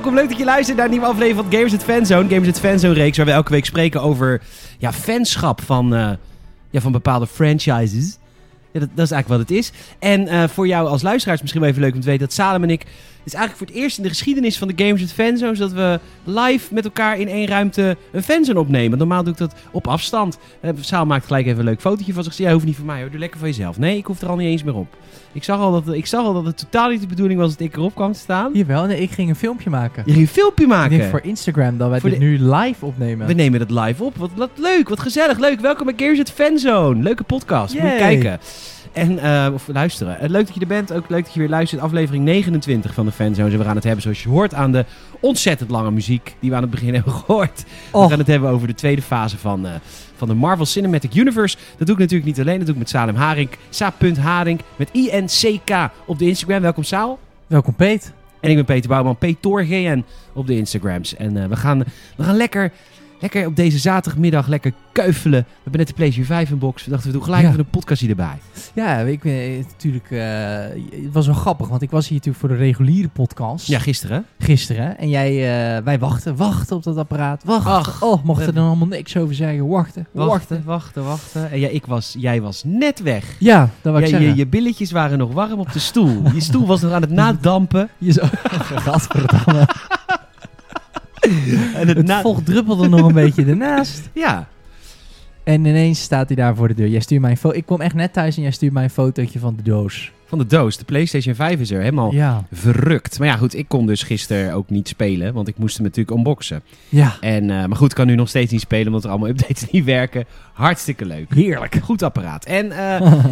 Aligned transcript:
Welkom, 0.00 0.18
leuk 0.18 0.28
dat 0.28 0.38
je 0.38 0.44
luistert 0.44 0.76
naar 0.76 0.86
een 0.86 0.92
nieuwe 0.92 1.06
aflevering 1.06 1.44
van 1.44 1.52
Gamers 1.52 1.74
at 1.74 1.84
Fanzone. 1.84 2.28
Gamers 2.28 2.48
at 2.48 2.60
Fanzone 2.60 2.94
reeks, 2.94 3.16
waar 3.16 3.26
we 3.26 3.32
elke 3.32 3.50
week 3.50 3.64
spreken 3.64 4.02
over 4.02 4.42
ja, 4.78 4.92
fanschap 4.92 5.62
van, 5.62 5.94
eh, 5.94 6.10
ja, 6.70 6.80
van 6.80 6.92
bepaalde 6.92 7.26
franchises. 7.26 8.18
Ja, 8.72 8.80
dat, 8.80 8.88
dat 8.94 9.04
is 9.04 9.10
eigenlijk 9.12 9.28
wat 9.42 9.48
het 9.48 9.58
is. 9.58 9.72
En 9.98 10.28
eh, 10.28 10.48
voor 10.48 10.66
jou 10.66 10.88
als 10.88 11.02
luisteraar 11.02 11.34
is 11.34 11.40
het 11.40 11.40
misschien 11.40 11.60
wel 11.60 11.70
even 11.70 11.82
leuk 11.82 11.94
om 11.94 12.00
te 12.00 12.06
weten 12.06 12.26
dat 12.26 12.34
Salem 12.34 12.62
en 12.62 12.70
ik... 12.70 12.80
Het 13.20 13.28
is 13.32 13.34
eigenlijk 13.34 13.56
voor 13.66 13.76
het 13.76 13.84
eerst 13.84 13.96
in 13.96 14.02
de 14.02 14.08
geschiedenis 14.08 14.58
van 14.58 14.68
de 14.68 14.84
Gamers 14.84 15.02
at 15.02 15.12
Fanzone... 15.12 15.56
dat 15.56 15.72
we 15.72 16.00
live 16.24 16.74
met 16.74 16.84
elkaar 16.84 17.18
in 17.18 17.28
één 17.28 17.46
ruimte 17.46 17.96
een 18.12 18.22
fanzone 18.22 18.58
opnemen. 18.60 18.98
Normaal 18.98 19.22
doe 19.22 19.32
ik 19.32 19.38
dat 19.38 19.54
op 19.70 19.86
afstand. 19.86 20.38
Uh, 20.62 20.70
Saal 20.80 21.06
maakt 21.06 21.26
gelijk 21.26 21.46
even 21.46 21.58
een 21.58 21.64
leuk 21.64 21.80
fotootje 21.80 22.12
van 22.12 22.24
zich. 22.24 22.36
Ja, 22.36 22.52
hoeft 22.52 22.64
niet 22.64 22.76
van 22.76 22.84
mij 22.86 23.00
hoor, 23.00 23.10
doe 23.10 23.18
lekker 23.18 23.38
van 23.38 23.48
jezelf. 23.48 23.78
Nee, 23.78 23.96
ik 23.96 24.06
hoef 24.06 24.20
er 24.20 24.28
al 24.28 24.36
niet 24.36 24.46
eens 24.46 24.62
meer 24.62 24.74
op. 24.74 24.96
Ik 25.32 25.44
zag 25.44 25.58
al 25.60 25.72
dat, 25.82 25.94
ik 25.94 26.06
zag 26.06 26.24
al 26.24 26.32
dat 26.32 26.44
het 26.44 26.58
totaal 26.58 26.90
niet 26.90 27.00
de 27.00 27.06
bedoeling 27.06 27.40
was 27.40 27.50
dat 27.50 27.60
ik 27.60 27.76
erop 27.76 27.94
kwam 27.94 28.12
te 28.12 28.18
staan. 28.18 28.50
Jawel, 28.54 28.84
nee, 28.86 29.00
ik 29.00 29.10
ging 29.10 29.28
een 29.28 29.36
filmpje 29.36 29.70
maken. 29.70 30.02
Je 30.06 30.12
ging 30.12 30.24
een 30.26 30.32
filmpje 30.32 30.62
Ik 30.64 30.68
maken. 30.70 30.98
denk 30.98 31.10
voor 31.10 31.20
Instagram 31.22 31.78
dat 31.78 31.88
wij 31.90 32.00
Voor 32.00 32.10
dit 32.10 32.18
de- 32.18 32.24
nu 32.24 32.38
live 32.54 32.84
opnemen. 32.86 33.26
We 33.26 33.32
nemen 33.32 33.60
het 33.60 33.70
live 33.70 34.04
op. 34.04 34.16
Wat, 34.16 34.30
wat 34.36 34.50
leuk, 34.56 34.88
wat 34.88 35.00
gezellig, 35.00 35.38
leuk. 35.38 35.60
Welkom 35.60 35.86
bij 35.86 35.94
Gamers 35.96 36.20
at 36.20 36.30
Fanzone. 36.30 37.02
Leuke 37.02 37.22
podcast. 37.22 37.72
Moet 37.74 37.96
kijken. 37.96 38.38
En, 38.92 39.18
eh, 39.18 39.52
of 39.54 39.68
luisteren. 39.72 40.20
Eh, 40.20 40.28
leuk 40.28 40.46
dat 40.46 40.54
je 40.54 40.60
er 40.60 40.66
bent. 40.66 40.92
Ook 40.92 41.08
leuk 41.08 41.24
dat 41.24 41.32
je 41.32 41.40
weer 41.40 41.48
luistert. 41.48 41.80
Aflevering 41.80 42.24
29 42.24 42.94
van 42.94 43.06
de 43.06 43.12
Fanzone. 43.12 43.50
En 43.50 43.58
we 43.58 43.64
gaan 43.64 43.74
het 43.74 43.84
hebben, 43.84 44.02
zoals 44.02 44.22
je 44.22 44.28
hoort, 44.28 44.54
aan 44.54 44.72
de 44.72 44.84
ontzettend 45.20 45.70
lange 45.70 45.90
muziek 45.90 46.36
die 46.40 46.50
we 46.50 46.56
aan 46.56 46.62
het 46.62 46.70
begin 46.70 46.94
hebben 46.98 47.12
gehoord. 47.12 47.64
We 47.92 48.08
gaan 48.08 48.18
het 48.18 48.26
hebben 48.26 48.50
over 48.50 48.66
de 48.66 48.74
tweede 48.74 49.02
fase 49.02 49.38
van, 49.38 49.66
eh, 49.66 49.72
van 50.16 50.28
de 50.28 50.34
Marvel 50.34 50.66
Cinematic 50.66 51.14
Universe. 51.14 51.56
Dat 51.76 51.86
doe 51.86 51.94
ik 51.94 52.00
natuurlijk 52.00 52.28
niet 52.28 52.40
alleen. 52.40 52.56
Dat 52.56 52.66
doe 52.66 52.74
ik 52.74 52.80
met 52.80 52.88
Salem 52.88 53.14
Haring. 53.14 53.50
Sa.Haring 53.68 54.60
met 54.76 54.88
I-N-C-K 54.92 55.90
op 56.06 56.18
de 56.18 56.26
Instagram. 56.26 56.60
Welkom 56.60 56.82
Saal. 56.82 57.18
Welkom 57.46 57.74
Peet. 57.74 58.12
En 58.40 58.50
ik 58.50 58.56
ben 58.56 58.64
Peter 58.64 58.88
Bouwman, 58.88 59.16
PTORGN 59.16 60.04
op 60.32 60.46
de 60.46 60.56
Instagrams. 60.56 61.16
En 61.16 61.48
we, 61.48 61.56
gaan, 61.56 61.78
we 62.16 62.22
gaan 62.22 62.36
lekker, 62.36 62.72
lekker 63.20 63.46
op 63.46 63.56
deze 63.56 63.78
zaterdagmiddag 63.78 64.46
lekker 64.46 64.72
kuifelen. 64.92 65.40
We 65.40 65.54
hebben 65.62 65.78
net 65.80 65.88
de 65.88 65.94
PlayStation 65.94 66.26
5 66.36 66.50
in 66.50 66.58
box. 66.58 66.84
We 66.84 66.90
dachten, 66.90 67.06
we 67.08 67.12
doen 67.16 67.24
gelijk 67.24 67.42
Ja. 67.42 67.48
even 67.48 67.60
een 67.60 67.70
podcastje 67.70 68.08
erbij. 68.08 68.38
Ja, 68.74 68.98
ik 68.98 69.20
ben 69.22 69.32
eh, 69.32 69.64
natuurlijk. 69.72 70.10
eh, 70.10 71.02
het 71.04 71.12
was 71.12 71.26
wel 71.26 71.34
grappig, 71.34 71.68
want 71.68 71.82
ik 71.82 71.90
was 71.90 72.04
hier 72.08 72.16
natuurlijk 72.18 72.44
voor 72.46 72.48
de 72.56 72.62
reguliere 72.64 73.08
podcast 73.08 73.66
Ja, 73.66 73.78
gisteren. 73.78 74.26
gisteren. 74.38 74.98
En 74.98 75.08
jij, 75.08 75.28
eh, 75.76 75.82
wij 75.84 75.98
wachten, 75.98 76.36
wachten 76.36 76.76
op 76.76 76.82
dat 76.82 76.96
apparaat. 76.96 77.44
Wachten. 77.44 77.72
Ach, 77.72 78.02
oh, 78.02 78.24
mochten 78.24 78.46
er 78.46 78.54
dan 78.54 78.66
allemaal 78.66 78.88
niks 78.88 79.16
over 79.16 79.34
zeggen. 79.34 79.68
Wachten, 79.68 80.06
wachten. 80.12 80.28
Wachten, 80.38 80.64
wachten, 80.64 81.04
wachten. 81.04 81.50
En 81.50 81.58
ja, 81.60 81.68
ik 81.68 81.86
was, 81.86 82.14
jij 82.18 82.40
was 82.40 82.62
net 82.66 83.02
weg. 83.02 83.24
Ja, 83.38 83.70
dat 83.82 84.08
Ja, 84.08 84.18
je, 84.18 84.34
je 84.34 84.46
billetjes 84.46 84.90
waren 84.90 85.18
nog 85.18 85.32
warm 85.32 85.58
op 85.58 85.72
de 85.72 85.78
stoel. 85.78 86.22
Je 86.34 86.40
stoel 86.40 86.66
was 86.66 86.80
nog 86.80 86.92
aan 86.92 87.00
het 87.00 87.10
nadampen. 87.10 87.88
Je 87.98 88.12
zo... 88.12 88.20
Gadverdamme. 88.84 89.68
En 91.74 91.88
het 91.88 91.96
Het 92.08 92.20
vocht 92.20 92.46
druppelde 92.46 92.88
nog 92.88 93.06
een 93.06 93.12
beetje 93.14 93.44
ernaast. 93.44 94.08
Ja, 94.14 94.48
En 95.44 95.64
ineens 95.64 96.00
staat 96.02 96.26
hij 96.26 96.36
daar 96.36 96.56
voor 96.56 96.68
de 96.68 96.74
deur. 96.74 96.88
Jij 96.88 97.00
stuurt 97.00 97.20
mij 97.20 97.30
een 97.30 97.36
foto. 97.36 97.56
Ik 97.56 97.66
kom 97.66 97.80
echt 97.80 97.94
net 97.94 98.12
thuis 98.12 98.36
en 98.36 98.42
jij 98.42 98.50
stuurt 98.50 98.72
mij 98.72 98.84
een 98.84 98.90
fotootje 98.90 99.38
van 99.38 99.56
de 99.56 99.62
doos. 99.62 100.12
van 100.26 100.38
de 100.38 100.46
doos. 100.46 100.76
De 100.76 100.84
PlayStation 100.84 101.34
5 101.34 101.60
is 101.60 101.70
er 101.70 101.80
helemaal 101.80 102.12
Ja. 102.12 102.44
verrukt. 102.52 103.18
Maar 103.18 103.28
ja, 103.28 103.36
goed, 103.36 103.54
ik 103.56 103.68
kon 103.68 103.86
dus 103.86 104.02
gisteren 104.02 104.52
ook 104.54 104.70
niet 104.70 104.88
spelen, 104.88 105.34
want 105.34 105.48
ik 105.48 105.58
moest 105.58 105.76
hem 105.76 105.84
natuurlijk 105.86 106.16
unboxen. 106.16 106.62
Ja. 106.88 107.16
En, 107.20 107.50
eh, 107.50 107.64
maar 107.66 107.76
goed, 107.76 107.90
ik 107.90 107.96
kan 107.96 108.06
nu 108.06 108.14
nog 108.14 108.28
steeds 108.28 108.52
niet 108.52 108.60
spelen, 108.60 108.86
omdat 108.86 109.04
er 109.04 109.10
allemaal 109.10 109.28
updates 109.28 109.70
niet 109.70 109.84
werken. 109.84 110.24
Hartstikke 110.52 111.04
leuk. 111.06 111.34
Heerlijk. 111.34 111.74
Goed 111.82 112.02
apparaat. 112.02 112.44
En, 112.44 112.72
eh, 112.72 113.00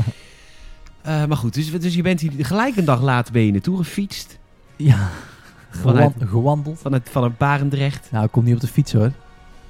eh, 1.03 1.25
maar 1.25 1.37
goed, 1.37 1.55
dus, 1.55 1.71
dus 1.71 1.95
je 1.95 2.03
bent 2.03 2.21
hier 2.21 2.33
gelijk 2.39 2.77
een 2.77 2.85
dag 2.85 3.03
later 3.03 3.33
ben 3.33 3.45
je 3.47 3.53
naartoe 3.53 3.77
gefietst. 3.77 4.39
Ja. 4.77 5.09
Gewan- 5.71 6.15
gewandeld. 6.27 6.79
Van, 6.79 6.93
het, 6.93 7.09
van 7.11 7.25
een 7.25 7.35
Barendrecht. 7.39 8.09
Nou, 8.11 8.25
ik 8.25 8.31
kom 8.31 8.45
niet 8.45 8.55
op 8.55 8.61
de 8.61 8.67
fiets 8.67 8.93
hoor. 8.93 9.11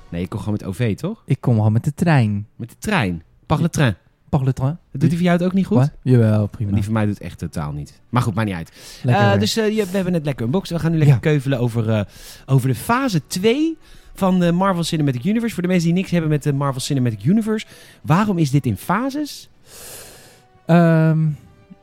Nee, 0.09 0.23
ik 0.23 0.29
kon 0.29 0.39
gewoon 0.39 0.55
met 0.61 0.65
OV, 0.69 0.97
toch? 0.97 1.23
Ik 1.27 1.41
kom 1.41 1.55
gewoon 1.55 1.73
met 1.73 1.85
de 1.85 1.95
trein. 1.95 2.47
Met 2.57 2.69
de 2.71 2.77
trein. 2.79 3.23
Par 3.47 3.61
le 3.61 3.69
train. 3.71 3.95
Par 4.29 4.45
le 4.45 4.53
train. 4.53 4.79
Dat 4.93 5.01
doet 5.01 5.11
die 5.11 5.19
voor 5.19 5.27
jou 5.27 5.37
het 5.39 5.47
ook 5.47 5.53
niet 5.53 5.67
goed? 5.67 5.77
Wat? 5.77 5.91
Jawel, 6.03 6.47
prima. 6.47 6.73
Die 6.73 6.85
van 6.85 6.93
mij 6.93 7.05
doet 7.07 7.15
het 7.15 7.23
echt 7.23 7.39
totaal 7.39 7.73
niet. 7.73 8.01
Maar 8.09 8.23
goed, 8.23 8.35
maakt 8.35 8.47
niet 8.49 8.57
uit. 8.57 8.73
Eh, 9.05 9.39
dus 9.39 9.57
eh, 9.57 9.65
we 9.75 9.87
hebben 9.97 10.13
net 10.13 10.25
lekker 10.25 10.45
unboxed. 10.45 10.77
We 10.77 10.83
gaan 10.83 10.91
nu 10.91 10.97
lekker 10.99 11.15
Ja. 11.17 11.21
keuvelen 11.23 11.59
over, 11.59 11.91
eh, 11.91 12.01
over 12.47 12.69
de 12.69 12.75
fase 12.75 13.27
2 13.27 13.77
van 14.15 14.41
de 14.41 14.53
Marvel 14.53 14.85
Cinematic 14.85 15.25
Universe. 15.25 15.55
Voor 15.55 15.63
de 15.63 15.69
mensen 15.69 15.87
die 15.89 15.97
niks 15.97 16.11
hebben 16.11 16.31
met 16.31 16.43
de 16.43 16.53
Marvel 16.53 16.81
Cinematic 16.81 17.25
Universe. 17.25 17.67
Waarom 18.03 18.39
is 18.39 18.51
dit 18.51 18.67
in 18.67 18.77
fases? 18.77 19.49
Ehm, 20.67 21.19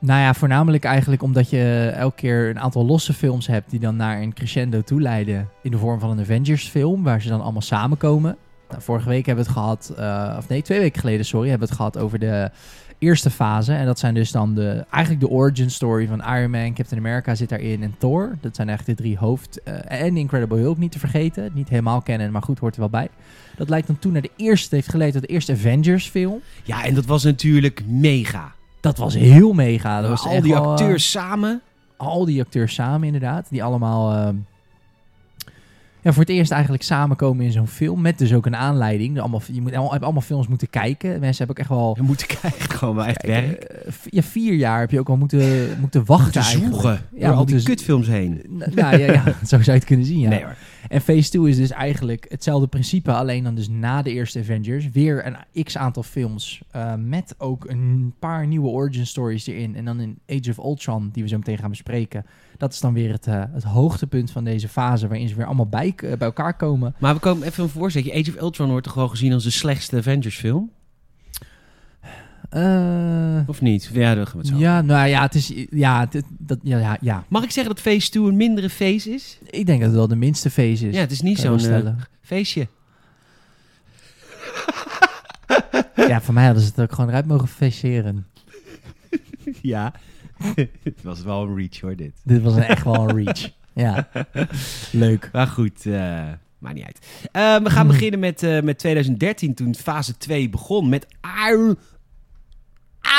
nou 0.06 0.20
ja, 0.20 0.34
voornamelijk 0.34 0.84
eigenlijk 0.84 1.22
omdat 1.22 1.50
je 1.50 1.92
elke 1.96 2.16
keer 2.16 2.50
een 2.50 2.60
aantal 2.60 2.86
losse 2.86 3.14
films 3.14 3.48
hebt 3.48 3.70
die 3.70 3.80
dan 3.80 3.96
naar 3.96 4.22
een 4.22 4.34
crescendo 4.34 4.82
toe 4.82 5.02
leiden 5.02 5.50
in 5.62 5.72
de 5.72 5.78
vorm 5.78 6.00
van 6.00 6.10
een 6.10 6.20
Avengers 6.20 6.68
film, 6.68 7.04
waar 7.04 7.22
ze 7.22 7.30
dan 7.30 7.42
allemaal 7.42 7.62
samenkomen. 7.62 8.38
Nou, 8.70 8.82
vorige 8.82 9.10
week 9.10 9.26
hebben 9.26 9.46
we 9.46 9.52
het 9.52 9.60
gehad, 9.60 9.94
eh, 9.98 10.36
of 10.38 10.48
nee, 10.48 10.62
twee 10.62 10.80
weken 10.80 11.00
geleden, 11.00 11.26
sorry, 11.26 11.50
hebben 11.50 11.68
we 11.68 11.74
het 11.74 11.82
gehad 11.84 11.98
over 11.98 12.20
de 12.20 12.52
eerste 13.00 13.30
fase. 13.30 13.74
En 13.74 13.86
dat 13.86 14.00
zijn 14.00 14.14
dus 14.14 14.32
dan 14.32 14.54
de, 14.54 14.86
eigenlijk 14.90 15.24
de 15.24 15.30
origin 15.30 15.72
story 15.72 16.08
van 16.08 16.36
Iron 16.36 16.52
Man, 16.52 16.74
Captain 16.74 17.02
America 17.02 17.36
zit 17.36 17.50
daarin 17.50 17.84
en 17.84 17.96
Thor. 17.98 18.38
Dat 18.42 18.56
zijn 18.56 18.68
eigenlijk 18.68 18.98
de 18.98 19.04
drie 19.04 19.18
hoofd... 19.18 19.64
eh, 19.64 20.02
en 20.02 20.18
Incredible 20.18 20.60
Hulk 20.60 20.78
niet 20.78 20.92
te 20.92 21.00
vergeten. 21.00 21.52
Niet 21.54 21.70
helemaal 21.70 22.02
kennen, 22.02 22.32
maar 22.32 22.42
goed, 22.42 22.60
hoort 22.60 22.74
er 22.74 22.80
wel 22.80 22.90
bij. 22.90 23.10
Dat 23.56 23.70
lijkt 23.70 23.88
dan 23.88 24.00
toen 24.00 24.12
naar 24.12 24.22
de 24.22 24.32
eerste, 24.36 24.76
heeft 24.76 24.90
geleid 24.90 25.14
tot 25.14 25.22
de 25.22 25.28
eerste 25.28 25.52
Avengers 25.52 26.10
film. 26.10 26.40
Ja, 26.64 26.84
en 26.84 26.94
dat 26.94 27.06
was 27.06 27.24
natuurlijk 27.24 27.82
mega. 27.88 28.54
Dat 28.86 28.98
was 28.98 29.14
heel 29.14 29.54
mega. 29.54 30.02
Dat 30.02 30.10
was 30.10 30.26
al 30.26 30.42
die 30.42 30.54
eh, 30.54 30.62
acteurs 30.62 31.12
samen. 31.12 31.62
al 31.98 32.26
die 32.26 32.42
acteurs 32.42 32.74
samen 32.74 33.04
inderdaad. 33.04 33.48
Die 33.50 33.64
allemaal 33.64 34.14
ehm, 34.14 34.36
ja, 36.06 36.12
voor 36.12 36.24
het 36.24 36.32
eerst 36.32 36.52
eigenlijk 36.52 36.84
samenkomen 36.84 37.46
in 37.46 37.52
zo'n 37.52 37.68
film. 37.68 38.02
Met 38.02 38.18
dus 38.18 38.34
ook 38.34 38.46
een 38.46 38.56
aanleiding. 38.56 39.20
Allemaal, 39.20 39.42
je 39.52 39.62
moet, 39.62 39.74
allemaal, 39.74 40.00
allemaal 40.00 40.22
films 40.22 40.48
moeten 40.48 40.70
kijken. 40.70 41.10
Mensen 41.20 41.38
hebben 41.38 41.50
ook 41.50 41.60
echt 41.60 41.70
wel... 41.70 41.96
We 41.98 42.04
moeten 42.04 42.28
kijken, 42.42 42.70
gewoon 42.70 42.96
wel 42.96 43.06
echt 43.06 43.26
werk. 43.26 43.52
eh, 43.64 43.92
ja, 44.10 44.22
vier 44.22 44.54
jaar 44.54 44.80
heb 44.80 44.92
je 44.92 45.00
ook 45.00 45.10
al 45.10 45.18
moeten, 45.18 45.68
moeten 45.80 46.06
wachten 46.06 46.42
Moeten 46.42 46.42
eigenlijk. 46.62 47.02
Ja, 47.16 47.28
door 47.28 47.36
al 47.38 47.46
die 47.46 47.64
kutfilms 47.64 48.08
heen. 48.08 48.42
N- 48.50 48.64
Ja, 48.76 48.92
ja, 48.92 49.12
ja, 49.12 49.24
zo 49.40 49.46
zou 49.48 49.64
je 49.64 49.72
het 49.72 49.84
kunnen 49.86 50.06
zien, 50.06 50.20
ja. 50.20 50.30
Nee 50.30 50.44
hoor. 50.44 50.56
En 50.88 51.02
Phase 51.02 51.30
2 51.30 51.50
is 51.50 51.58
dus 51.58 51.72
eigenlijk 51.72 52.26
hetzelfde 52.30 52.68
principe, 52.68 53.12
alleen 53.12 53.44
dan 53.44 53.56
dus 53.56 53.70
na 53.70 54.02
de 54.02 54.12
eerste 54.12 54.40
Avengers. 54.40 54.90
Weer 54.90 55.26
een 55.54 55.64
x-aantal 55.64 56.04
films 56.04 56.62
eh, 56.72 56.94
met 56.98 57.36
ook 57.38 57.70
een 57.70 58.14
paar 58.20 58.48
nieuwe 58.48 58.68
origin 58.68 59.06
stories 59.06 59.48
erin. 59.48 59.76
En 59.76 59.86
dan 59.86 60.00
in 60.00 60.20
Age 60.30 60.50
of 60.50 60.58
Ultron, 60.58 61.10
die 61.14 61.24
we 61.24 61.30
zo 61.30 61.38
meteen 61.38 61.58
gaan 61.58 61.70
bespreken. 61.70 62.26
Dat 62.58 62.74
is 62.74 62.80
dan 62.80 62.94
weer 62.94 63.12
het, 63.12 63.28
eh, 63.28 63.44
het 63.54 63.64
hoogtepunt 63.64 64.32
van 64.32 64.44
deze 64.44 64.68
fase, 64.70 65.08
waarin 65.08 65.28
ze 65.30 65.36
weer 65.36 65.46
allemaal 65.46 65.68
bij, 65.68 65.88
eh, 65.96 66.02
bij 66.02 66.18
elkaar 66.28 66.54
komen. 66.54 66.96
Maar 67.00 67.14
we 67.14 67.20
komen 67.20 67.48
even 67.48 67.64
een 67.64 67.70
voorzetje. 67.70 68.14
Age 68.14 68.30
of 68.36 68.42
Ultron 68.42 68.70
wordt 68.70 68.86
toch 68.86 68.94
wel 68.96 69.08
gezien 69.08 69.34
als 69.34 69.44
de 69.44 69.50
slechtste 69.50 69.98
Avengers 69.98 70.38
film? 70.38 70.72
Eh, 72.50 73.40
Of 73.48 73.62
niet? 73.62 73.90
Ja, 73.94 74.16
dat 74.16 74.28
gaan 74.28 74.38
we 74.42 74.48
het 74.48 74.56
zo. 74.56 74.62
ja, 74.62 74.82
nou 74.82 75.08
ja, 75.08 75.22
het 75.22 75.36
is... 75.36 75.54
Ja, 75.70 76.08
het- 76.10 76.26
dat, 76.38 76.60
ja, 76.64 76.78
ja, 76.78 76.98
ja, 77.02 77.24
Mag 77.28 77.44
ik 77.44 77.52
zeggen 77.52 77.74
dat 77.76 77.84
Phase 77.84 78.10
2 78.10 78.24
een 78.24 78.36
mindere 78.38 78.70
phase 78.70 79.10
is? 79.14 79.38
ik 79.50 79.66
denk 79.66 79.80
dat 79.80 79.88
het 79.90 79.98
wel 79.98 80.08
de 80.08 80.16
minste 80.16 80.50
phase 80.50 80.88
is. 80.88 80.96
Ja, 80.96 81.00
het 81.00 81.12
is 81.12 81.22
niet 81.22 81.40
zo'n 81.40 81.60
stellen. 81.60 81.98
feestje. 82.22 82.68
Ja, 85.96 86.22
voor 86.22 86.34
mij 86.34 86.46
hadden 86.46 86.64
ze 86.64 86.70
het 86.70 86.82
ook 86.82 86.92
gewoon 86.94 87.10
eruit 87.10 87.26
mogen 87.28 87.48
festeren. 87.48 88.26
Ja. 89.62 89.94
het 90.84 91.04
was 91.04 91.24
wel 91.24 91.42
een 91.42 91.56
reach 91.56 91.80
hoor, 91.80 91.96
dit. 91.96 92.14
Dit 92.24 92.42
was 92.42 92.56
echt 92.56 92.84
wel 92.84 93.10
een 93.10 93.24
reach. 93.24 93.50
Ja, 93.74 94.08
leuk. 94.92 95.30
Maar 95.34 95.48
goed, 95.48 95.86
maakt 96.66 96.76
niet 96.76 96.86
uit. 96.86 97.30
Eh, 97.32 97.64
we 97.64 97.70
gaan 97.70 97.88
beginnen 97.88 98.20
met, 98.20 98.44
eh, 98.44 98.62
met 98.62 98.78
2013, 98.78 99.54
toen 99.54 99.76
fase 99.76 100.18
2 100.18 100.50
begon 100.50 100.90
met 100.90 101.08
Iron... 101.50 101.78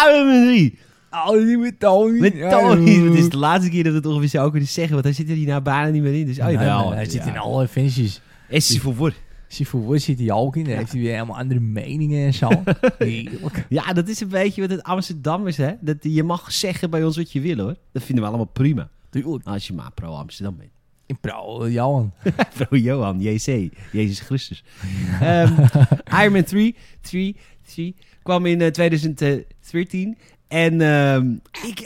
Iron 0.06 0.26
Man 0.26 0.46
3. 0.46 0.78
Oh, 1.10 1.60
met 1.60 1.80
Tony. 1.80 2.18
Met 2.18 2.50
Tony. 2.50 3.04
Het 3.04 3.14
is 3.14 3.28
de 3.28 3.36
laatste 3.36 3.70
keer 3.70 3.82
dat 3.82 3.92
we 3.92 3.98
het 3.98 4.06
ongeveer 4.06 4.28
zo 4.28 4.50
kunnen 4.50 4.68
zeggen, 4.68 4.92
want 4.92 5.04
hij 5.04 5.14
zit 5.14 5.28
er 5.28 5.34
hier 5.34 5.46
nou 5.46 5.62
bijna 5.62 5.88
niet 5.88 6.02
meer 6.02 6.14
in. 6.14 6.26
Dus, 6.26 6.38
oh 6.38 6.90
hij 6.90 7.08
zit 7.08 7.26
in 7.26 7.38
alle 7.38 7.68
finishes. 7.68 8.20
Is 8.48 8.68
hij 8.68 8.80
voor 8.80 9.12
Sifu 9.48 9.98
zit 9.98 10.18
hij 10.18 10.32
ook 10.32 10.56
in. 10.56 10.64
Dan 10.64 10.76
heeft 10.76 10.92
hij 10.92 11.00
weer 11.00 11.12
helemaal 11.12 11.38
andere 11.38 11.60
meningen 11.60 12.26
en 12.26 12.34
zo. 12.34 12.48
Heerlijk. 12.98 13.66
Ja, 13.68 13.92
dat 13.92 14.08
is 14.08 14.20
een 14.20 14.28
beetje 14.28 14.60
wat 14.60 14.70
het 14.70 14.82
Amsterdammers, 14.82 15.56
hè. 15.56 15.72
Dat, 15.80 15.96
je 16.00 16.22
mag 16.22 16.52
zeggen 16.52 16.90
bij 16.90 17.04
ons 17.04 17.16
wat 17.16 17.32
je 17.32 17.40
wil, 17.40 17.58
hoor. 17.58 17.76
Dat 17.92 18.02
vinden 18.02 18.24
we 18.24 18.28
allemaal 18.28 18.46
prima. 18.52 18.88
Als 19.44 19.66
je 19.66 19.72
maar 19.72 19.92
pro-Amsterdam 19.92 20.56
bent. 20.56 20.70
In 21.06 21.18
Pro, 21.20 21.68
Johan. 21.68 22.12
Pro 22.56 22.76
Johan, 22.76 23.20
JC, 23.20 23.70
Jezus 23.92 24.20
Christus. 24.20 24.64
Ehm, 25.20 25.52
Iron 26.20 26.32
Man 26.32 26.44
3, 26.44 26.76
3, 27.00 27.36
3 27.74 27.94
kwam 28.22 28.46
in 28.46 28.60
eh, 28.60 28.70
2013. 28.70 30.16
En 30.48 30.80
ehm, 30.80 31.32
ik, 31.66 31.80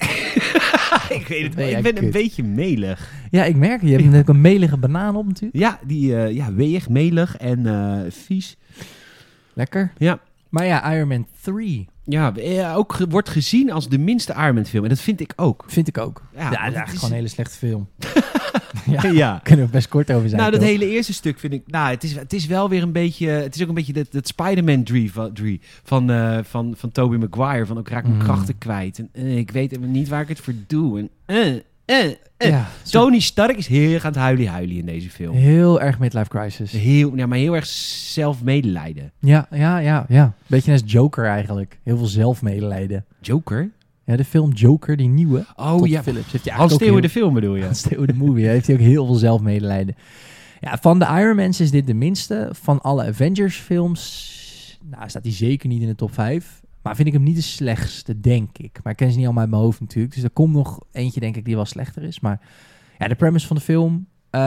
ik 1.09 1.27
weet 1.29 1.43
het 1.43 1.55
wel, 1.55 1.69
ik 1.69 1.83
ben 1.83 2.05
een 2.05 2.11
beetje 2.11 2.43
melig. 2.43 3.13
Ja, 3.31 3.45
ik 3.45 3.57
merk. 3.57 3.83
Je 3.83 3.91
hebt 3.93 4.05
net 4.05 4.29
een 4.29 4.41
melige 4.41 4.77
banaan 4.77 5.17
op 5.17 5.27
natuurlijk. 5.27 5.63
Ja, 5.63 5.79
die 5.87 6.17
eh, 6.17 6.35
ja, 6.35 6.53
weeg, 6.53 6.89
melig 6.89 7.37
en 7.37 7.67
eh, 7.67 7.99
vies. 8.11 8.57
Lekker. 9.55 9.93
Ja. 9.97 10.19
Maar 10.49 10.67
ja, 10.67 10.95
Iron 10.95 11.09
Man 11.09 11.27
3 11.41 11.89
Ja, 12.05 12.35
eh, 12.37 12.77
ook 12.77 12.93
ge- 12.93 13.07
wordt 13.09 13.29
gezien 13.29 13.73
als 13.73 13.89
de 13.89 13.99
minste 13.99 14.33
Iron 14.33 14.55
Man 14.55 14.67
film. 14.67 14.83
En 14.83 14.89
dat 14.89 15.01
vind 15.01 15.21
ik 15.21 15.33
ook. 15.37 15.65
vind 15.67 15.89
ik 15.89 15.99
ook. 15.99 16.23
Ja, 16.37 16.71
dat 16.71 16.87
is- 16.87 16.93
gewoon 16.95 17.11
een 17.11 17.17
hele 17.17 17.29
slechte 17.29 17.57
film. 17.57 17.89
ja, 18.87 19.07
ja. 19.23 19.41
kunnen 19.43 19.65
we 19.67 19.71
best 19.71 19.89
kort 19.89 20.11
over 20.13 20.29
zijn. 20.29 20.41
Nou, 20.41 20.53
dat 20.53 20.61
toch? 20.61 20.69
hele 20.69 20.89
eerste 20.91 21.13
stuk 21.13 21.39
vind 21.39 21.53
ik... 21.53 21.63
Nou, 21.67 21.91
het 21.91 22.05
is, 22.05 22.15
het 22.15 22.33
is 22.33 22.47
wel 22.47 22.69
weer 22.69 22.83
een 22.83 22.93
beetje... 22.93 23.29
Het 23.29 23.55
is 23.55 23.63
ook 23.63 23.69
een 23.69 23.75
beetje 23.75 23.93
dat, 23.93 24.13
dat 24.13 24.27
Spider-Man 24.27 24.83
3 24.83 25.13
van, 25.13 25.33
drie 25.33 25.61
van, 25.83 26.11
eh 26.11 26.39
van, 26.43 26.75
van 26.77 26.91
Tobey 26.93 27.19
Maguire. 27.19 27.67
Van, 27.67 27.79
ik 27.79 27.89
raak 27.89 28.03
mijn 28.03 28.15
Mm. 28.15 28.23
krachten 28.23 28.59
kwijt. 28.59 28.99
En 28.99 29.09
eh, 29.13 29.37
ik 29.39 29.51
weet 29.51 29.81
niet 29.81 30.09
waar 30.09 30.21
ik 30.21 30.29
het 30.29 30.41
voor 30.41 30.55
doe. 30.67 30.99
En, 31.27 31.63
eh. 31.87 32.11
ja, 32.39 32.69
Tony 32.83 33.21
Stark 33.21 33.57
is 33.57 33.67
heel 33.67 33.93
erg 33.93 34.05
aan 34.05 34.11
het 34.13 34.21
huilie-huilie 34.21 34.79
in 34.79 34.87
deze 34.87 35.11
film. 35.11 35.37
heel 35.37 35.81
erg 35.81 35.99
midlife 35.99 36.29
crisis. 36.29 36.73
Heel, 36.73 37.17
ja, 37.17 37.27
maar 37.27 37.39
heel 37.39 37.55
erg 37.55 37.67
zelfmedelijden. 37.67 39.13
Ja, 39.19 39.47
ja, 39.51 39.79
ja, 39.79 40.05
ja. 40.09 40.35
Beetje 40.47 40.73
als 40.73 40.83
Joker 40.85 41.27
eigenlijk. 41.27 41.79
Heel 41.83 41.97
veel 41.97 42.07
zelfmedelijden. 42.07 43.05
Joker? 43.21 43.71
Ja, 44.11 44.17
de 44.17 44.25
film 44.25 44.53
Joker, 44.53 44.97
die 44.97 45.09
nieuwe. 45.09 45.47
Oh 45.57 45.77
Todd 45.77 45.91
ja, 45.91 46.03
Phillips. 46.03 46.33
Heeft 46.33 46.45
hij 46.45 46.55
Hans 46.57 46.79
de 46.79 47.09
film 47.09 47.35
bedoel 47.35 47.57
je? 47.57 47.65
Hans 47.71 47.79
Steeuwen 47.79 48.07
de 48.07 48.15
movie. 48.15 48.45
Daar 48.45 48.53
heeft 48.53 48.67
hij 48.67 48.77
ook 48.77 48.83
heel 48.83 49.07
veel 49.07 49.15
zelfmedelijden. 49.15 49.95
Ja, 50.61 50.79
van 50.81 50.99
de 50.99 51.05
Ironmans 51.05 51.61
is 51.61 51.71
dit 51.71 51.87
de 51.87 51.95
minste. 51.95 52.49
Van 52.53 52.81
alle 52.81 53.05
Avengers 53.05 53.57
films, 53.57 54.79
nou 54.83 55.09
staat 55.09 55.23
hij 55.23 55.33
zeker 55.33 55.69
niet 55.69 55.83
in 55.83 55.87
de 55.89 55.95
top 55.95 56.15
5. 56.15 56.61
Maar 56.83 56.97
vind 56.97 57.09
ik 57.09 57.15
hem 57.15 57.23
niet 57.23 57.37
de 57.37 57.43
slechtste, 57.43 58.21
denk 58.21 58.59
ik. 58.59 58.81
Maar 58.83 58.93
ik 58.93 58.99
ken 58.99 59.11
ze 59.11 59.17
niet 59.17 59.25
allemaal 59.25 59.43
uit 59.43 59.53
mijn 59.53 59.63
hoofd 59.63 59.81
natuurlijk. 59.81 60.15
Dus 60.15 60.23
er 60.23 60.31
komt 60.31 60.55
nog 60.55 60.81
eentje, 60.93 61.21
denk 61.21 61.37
ik, 61.37 61.45
die 61.45 61.55
wel 61.55 61.65
slechter 61.65 62.03
is. 62.03 62.21
Maar 62.21 62.41
ja, 62.99 63.09
de 63.09 63.15
premise 63.15 63.47
van 63.47 63.57
de 63.57 63.63
film. 63.63 64.07
eh, 64.31 64.41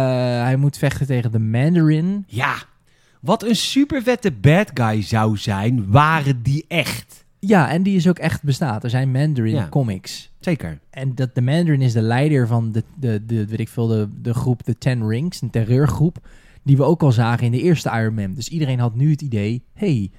hij 0.44 0.56
moet 0.56 0.78
vechten 0.78 1.08
tegen 1.08 1.32
de 1.32 1.40
Mandarin. 1.40 2.24
Ja, 2.28 2.56
wat 3.22 3.44
een 3.44 3.56
super 3.56 4.02
vette 4.04 4.32
bad 4.32 4.72
guy 4.74 5.02
zou 5.02 5.38
zijn, 5.38 5.92
waren 5.92 6.44
die 6.44 6.66
echt. 6.68 7.23
Ja, 7.48 7.70
en 7.70 7.84
die 7.84 7.96
is 7.96 8.08
ook 8.08 8.20
echt 8.20 8.44
bestaat. 8.44 8.84
Er 8.84 8.90
zijn 8.90 9.12
Mandarin 9.12 9.54
Ja. 9.54 9.68
comics. 9.70 10.32
Zeker. 10.40 10.80
En 10.90 11.16
dat 11.16 11.36
de 11.36 11.42
Mandarin 11.42 11.82
is 11.82 11.94
de 11.94 12.02
leider 12.02 12.48
van 12.48 12.72
de, 12.72 12.84
de, 12.96 13.26
de, 13.26 13.46
weet 13.48 13.60
ik 13.60 13.70
veel, 13.70 13.88
de, 13.88 14.08
de 14.22 14.34
groep 14.34 14.62
The 14.62 14.78
Ten 14.78 15.08
Rings, 15.08 15.42
een 15.42 15.50
terreurgroep, 15.50 16.18
die 16.64 16.78
we 16.78 16.84
ook 16.84 17.02
al 17.04 17.12
zagen 17.12 17.46
in 17.46 17.52
de 17.52 17.62
eerste 17.62 17.90
Iron 17.90 18.14
Man. 18.14 18.34
Dus 18.34 18.48
iedereen 18.50 18.80
had 18.80 18.96
nu 18.96 19.12
het 19.12 19.22
idee, 19.22 19.64
hey, 19.74 20.12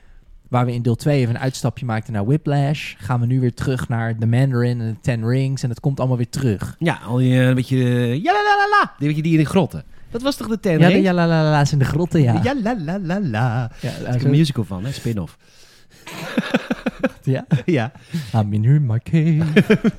waar 0.49 0.67
we 0.67 0.73
in 0.73 0.83
deel 0.83 0.95
2 0.95 1.19
even 1.21 1.35
een 1.35 1.41
uitstapje 1.41 1.85
maakten 1.85 2.13
naar 2.13 2.25
Whiplash, 2.27 2.95
gaan 2.99 3.21
we 3.21 3.27
nu 3.27 3.41
weer 3.41 3.55
terug 3.55 3.89
naar 3.89 4.19
de 4.19 4.27
Mandarin 4.27 4.81
en 4.81 4.87
de 4.89 5.01
Ten 5.01 5.29
Rings 5.29 5.63
en 5.63 5.69
het 5.69 5.81
komt 5.81 5.99
allemaal 5.99 6.17
weer 6.17 6.29
terug. 6.31 6.77
Ja, 6.79 6.99
al 7.07 7.17
die 7.17 7.33
eh, 7.41 7.47
een 7.47 7.55
beetje... 7.55 7.77
eh, 7.77 8.15
ja 8.23 8.33
la 8.33 8.43
la 8.43 8.57
la 8.57 8.69
la. 8.81 8.93
Die, 8.99 9.07
weet 9.07 9.17
je, 9.17 9.23
die 9.23 9.33
in 9.33 9.39
de 9.39 9.45
grotten. 9.45 9.85
Dat 10.11 10.23
was 10.23 10.37
toch 10.37 10.49
de 10.49 10.61
ten 10.61 10.73
Ja, 10.73 10.79
de 10.79 10.87
Rings? 10.87 11.03
ja, 11.05 11.13
la, 11.13 11.27
la, 11.27 11.43
la, 11.43 11.51
la's 11.51 11.73
in 11.73 11.79
de 11.79 11.85
grotten, 11.85 12.23
ja. 12.23 12.41
Ja 12.43 12.55
la 12.63 12.77
la 12.79 12.99
la 13.03 13.21
la. 13.21 13.71
Ja, 13.81 13.91
Er 14.07 14.15
is 14.15 14.23
een 14.25 14.31
musical 14.31 14.65
van, 14.65 14.85
hè? 14.85 14.93
Spin-off. 14.93 15.37
ja. 17.25 17.47
ja. 17.65 17.93
I'm 18.35 18.53
in 18.53 18.87
my 18.87 18.99
cave, 18.99 19.45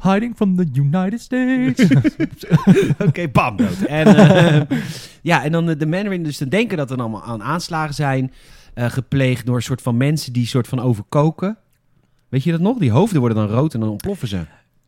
hiding 0.01 0.35
from 0.35 0.55
the 0.55 0.67
United 0.73 1.21
States. 1.21 1.87
Oké, 3.07 3.27
bam, 3.27 3.57
dood. 3.57 3.81
En, 3.81 4.07
eh, 4.07 4.77
ja, 5.21 5.43
en 5.43 5.51
dan 5.51 5.65
de, 5.65 5.77
de 5.77 5.85
Mandarin, 5.85 6.23
dus 6.23 6.37
te 6.37 6.47
denken 6.47 6.77
dat 6.77 6.91
er 6.91 6.97
allemaal 6.97 7.23
aan 7.23 7.43
aanslagen 7.43 7.93
zijn 7.95 8.31
eh, 8.73 8.89
gepleegd 8.89 9.45
door 9.45 9.55
een 9.55 9.61
soort 9.61 9.81
van 9.81 9.97
mensen 9.97 10.33
die 10.33 10.47
soort 10.47 10.67
van 10.67 10.79
overkoken. 10.79 11.57
Weet 12.29 12.43
je 12.43 12.51
dat 12.51 12.59
nog? 12.61 12.77
Die 12.77 12.91
hoofden 12.91 13.19
worden 13.19 13.37
dan 13.37 13.57
rood 13.57 13.73
en 13.73 13.79
dan 13.79 13.89
ontploffen 13.89 14.27
ze. 14.27 14.45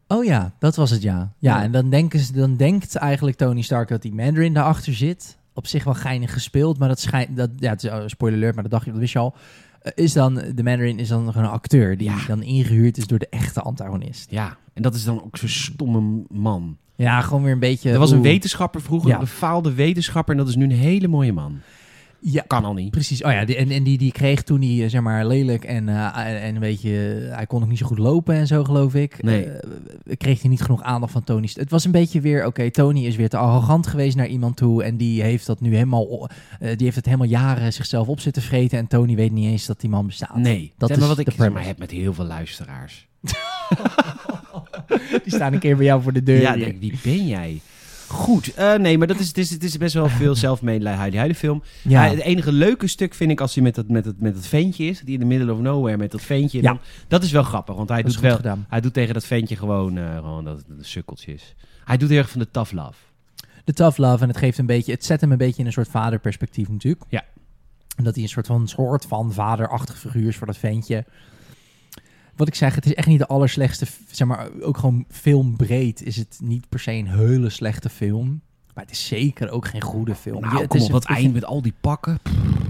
Oh 0.08 0.26
ja, 0.26 0.52
dat 0.60 0.76
was 0.76 0.90
het 0.90 1.02
ja. 1.02 1.34
Ja, 1.38 1.58
Ja. 1.58 1.64
en 1.64 1.72
dan, 1.72 1.90
denken 1.90 2.20
ze, 2.20 2.34
dan 2.34 2.56
denkt 2.56 2.96
eigenlijk 2.96 3.38
Tony 3.38 3.62
Stark 3.62 3.88
dat 3.90 4.02
die 4.02 4.14
Mandarin 4.14 4.54
daarachter 4.54 4.94
zit. 4.94 5.38
Op 5.54 5.68
zich 5.68 5.84
wel 5.84 5.94
geinig 5.94 6.34
gespeeld, 6.34 6.78
maar 6.80 6.88
dat 6.88 7.00
schijnt... 7.00 7.38
Dat, 7.38 7.50
ja, 7.58 7.70
het 7.70 7.84
is 7.84 7.90
oh, 7.90 8.02
spoiler 8.06 8.40
alert, 8.40 8.54
maar 8.54 8.64
dat 8.64 8.72
dacht 8.72 8.86
je, 8.86 8.92
dat 8.92 9.00
wist 9.00 9.14
je 9.14 9.20
al. 9.20 9.36
Is 9.96 10.14
dan, 10.14 10.34
de 10.34 10.64
Mandarin 10.64 11.00
is 11.00 11.08
dan 11.08 11.32
gewoon 11.32 11.48
een 11.48 11.54
acteur 11.54 11.98
die 11.98 12.10
Ja. 12.10 12.18
dan 12.28 12.44
ingehuurd 12.44 12.98
is 12.98 13.08
door 13.08 13.20
de 13.20 13.30
echte 13.30 13.62
antagonist. 13.62 14.32
Ja, 14.32 14.58
en 14.74 14.82
dat 14.82 14.96
is 14.96 15.04
dan 15.04 15.24
ook 15.24 15.38
zo'n 15.38 15.50
stomme 15.50 16.24
man. 16.30 16.78
Ja, 16.96 17.22
gewoon 17.22 17.44
weer 17.44 17.52
een 17.52 17.60
beetje... 17.60 17.92
Er 17.92 18.00
was 18.00 18.12
een 18.12 18.22
wetenschapper 18.22 18.82
vroeger, 18.82 19.10
Ja. 19.10 19.20
een 19.20 19.28
faalde 19.28 19.74
wetenschapper, 19.74 20.32
en 20.34 20.40
dat 20.40 20.50
is 20.50 20.56
nu 20.56 20.64
een 20.64 20.72
hele 20.72 21.08
mooie 21.08 21.34
man. 21.34 21.60
Ja, 22.20 22.44
Kan 22.48 22.66
al 22.66 22.74
niet. 22.74 22.92
precies. 22.92 23.24
Oh 23.24 23.32
ja, 23.32 23.46
die, 23.46 23.56
en, 23.56 23.70
en 23.72 23.84
die, 23.84 23.98
die 23.98 24.12
kreeg 24.12 24.42
toen 24.44 24.62
hij, 24.62 24.84
eh, 24.84 24.90
zeg 24.90 25.02
maar, 25.02 25.26
lelijk 25.28 25.64
en, 25.64 25.90
eh, 25.90 26.18
en 26.18 26.42
en 26.42 26.54
een 26.56 26.60
beetje... 26.62 27.26
eh, 27.30 27.36
hij 27.36 27.46
kon 27.46 27.64
ook 27.64 27.70
niet 27.70 27.78
zo 27.78 27.86
goed 27.86 27.98
lopen 27.98 28.36
en 28.36 28.48
zo, 28.48 28.64
geloof 28.64 28.94
ik. 28.96 29.24
Nee. 29.24 29.46
Eh, 29.46 30.18
kreeg 30.18 30.42
hij 30.42 30.50
niet 30.50 30.62
genoeg 30.62 30.82
aandacht 30.82 31.12
van 31.12 31.24
Tony. 31.24 31.50
Het 31.54 31.70
was 31.72 31.86
een 31.86 31.92
beetje 31.92 32.22
weer, 32.22 32.46
oké, 32.46 32.72
Tony 32.72 33.06
is 33.06 33.16
weer 33.16 33.30
te 33.30 33.38
arrogant 33.38 33.88
geweest 33.88 34.16
naar 34.16 34.28
iemand 34.28 34.56
toe. 34.58 34.84
En 34.84 34.98
die 34.98 35.22
heeft 35.22 35.46
dat 35.46 35.62
nu 35.62 35.74
helemaal, 35.74 36.30
eh, 36.60 36.68
die 36.76 36.84
heeft 36.84 36.96
het 36.96 37.06
helemaal 37.06 37.28
jaren 37.28 37.74
zichzelf 37.74 38.08
op 38.08 38.20
zitten 38.20 38.42
vreten. 38.42 38.78
En 38.78 38.88
Tony 38.88 39.16
weet 39.16 39.32
niet 39.32 39.46
eens 39.50 39.66
dat 39.66 39.80
die 39.82 39.90
man 39.90 40.06
bestaat. 40.08 40.36
Nee, 40.36 40.74
Dat 40.78 40.90
zeg 40.90 40.98
maar 41.00 41.10
is 41.10 41.16
wat 41.16 41.28
ik 41.28 41.34
zeg 41.38 41.52
maar, 41.54 41.66
heb 41.66 41.78
met 41.78 41.92
heel 41.92 42.14
veel 42.14 42.26
luisteraars. 42.26 43.08
Die 45.24 45.34
staan 45.36 45.54
een 45.54 45.60
keer 45.60 45.76
bij 45.76 45.86
jou 45.86 46.02
voor 46.02 46.14
de 46.14 46.24
deur. 46.24 46.42
Ja, 46.42 46.56
denk, 46.56 46.80
wie 46.80 46.94
ben 47.04 47.28
jij? 47.28 47.62
Goed, 48.08 48.54
eh, 48.54 48.74
nee, 48.76 48.98
maar 48.98 49.08
dat 49.08 49.20
is, 49.20 49.28
het, 49.28 49.38
is, 49.38 49.50
het 49.50 49.64
is 49.64 49.78
best 49.78 49.94
wel 49.94 50.10
veel 50.10 50.36
zelfmedelijden, 50.46 51.00
huilie, 51.00 51.18
huilie 51.18 51.38
film. 51.38 51.64
ja. 51.82 52.08
Het 52.08 52.20
enige 52.20 52.52
leuke 52.52 52.88
stuk 52.88 53.14
vind 53.14 53.32
ik 53.32 53.42
als 53.42 53.56
hij 53.56 53.64
met 53.64 53.76
dat, 53.76 53.88
met 53.88 54.06
het, 54.06 54.22
met 54.22 54.36
het 54.36 54.48
ventje 54.48 54.86
is. 54.86 55.00
Die 55.00 55.14
in 55.14 55.20
the 55.20 55.26
middle 55.26 55.54
of 55.54 55.60
nowhere 55.60 55.98
met 55.98 56.12
dat 56.12 56.22
ventje. 56.22 56.62
Ja. 56.62 56.64
Dan, 56.64 56.80
dat 57.08 57.24
is 57.24 57.32
wel 57.32 57.44
grappig, 57.44 57.76
want 57.76 57.90
hij 57.90 58.02
dat 58.02 58.12
doet, 58.12 58.22
wel, 58.22 58.36
gedaan. 58.36 58.66
hij 58.70 58.82
doet 58.82 58.94
tegen 58.94 59.14
dat 59.14 59.26
ventje 59.26 59.56
gewoon, 59.56 59.98
eh, 59.98 60.16
gewoon 60.16 60.44
dat 60.44 60.58
het 60.58 60.66
een 60.70 60.86
sukkeltje 60.86 61.34
is. 61.34 61.56
Hij 61.84 61.98
doet 61.98 62.10
heel 62.10 62.18
erg 62.18 62.30
van 62.30 62.40
de 62.40 62.52
tough 62.52 62.72
love. 62.72 62.98
De 63.64 63.74
tough 63.74 63.98
love 63.98 64.22
en 64.24 64.28
het 64.28 64.38
geeft 64.38 64.58
een 64.58 64.66
beetje, 64.66 64.92
het 64.92 65.06
zet 65.06 65.22
hem 65.22 65.32
een 65.32 65.38
beetje 65.38 65.60
in 65.60 65.66
een 65.66 65.74
soort 65.74 65.88
vaderperspectief 65.88 66.70
natuurlijk. 66.70 67.04
Ja. 67.10 67.24
En 67.96 68.04
dat 68.04 68.14
hij 68.14 68.24
een 68.24 68.30
soort 68.30 68.48
van 68.48 68.68
soort 68.68 69.06
van 69.06 69.34
vaderachtig 69.34 69.98
figuur 69.98 70.28
is 70.28 70.36
voor 70.36 70.48
dat 70.48 70.58
ventje. 70.58 71.06
Wat 72.38 72.48
ik 72.48 72.56
zeg, 72.56 72.76
het 72.76 72.86
is 72.86 72.94
echt 72.94 73.08
niet 73.08 73.20
de 73.20 73.28
allerslechtste, 73.28 73.86
zeg 74.12 74.28
maar, 74.28 74.48
ook 74.62 74.78
gewoon 74.78 75.06
filmbreed 75.10 76.04
is 76.04 76.16
het 76.16 76.38
niet 76.44 76.70
per 76.70 76.80
se 76.80 76.92
een 76.92 77.08
hele 77.08 77.50
slechte 77.50 77.90
film. 77.90 78.42
Maar 78.74 78.84
het 78.86 78.94
is 78.96 79.08
zeker 79.08 79.50
ook 79.50 79.68
geen 79.68 79.82
goede 79.82 80.16
film. 80.16 80.42
Nou, 80.42 80.54
Ja, 80.54 80.60
het 80.60 80.70
kom 80.70 80.80
is 80.80 80.86
op, 80.86 80.92
dat 80.92 81.06
beetje- 81.08 81.22
eind 81.22 81.34
met 81.34 81.46
al 81.46 81.62
die 81.62 81.74
pakken. 81.82 82.20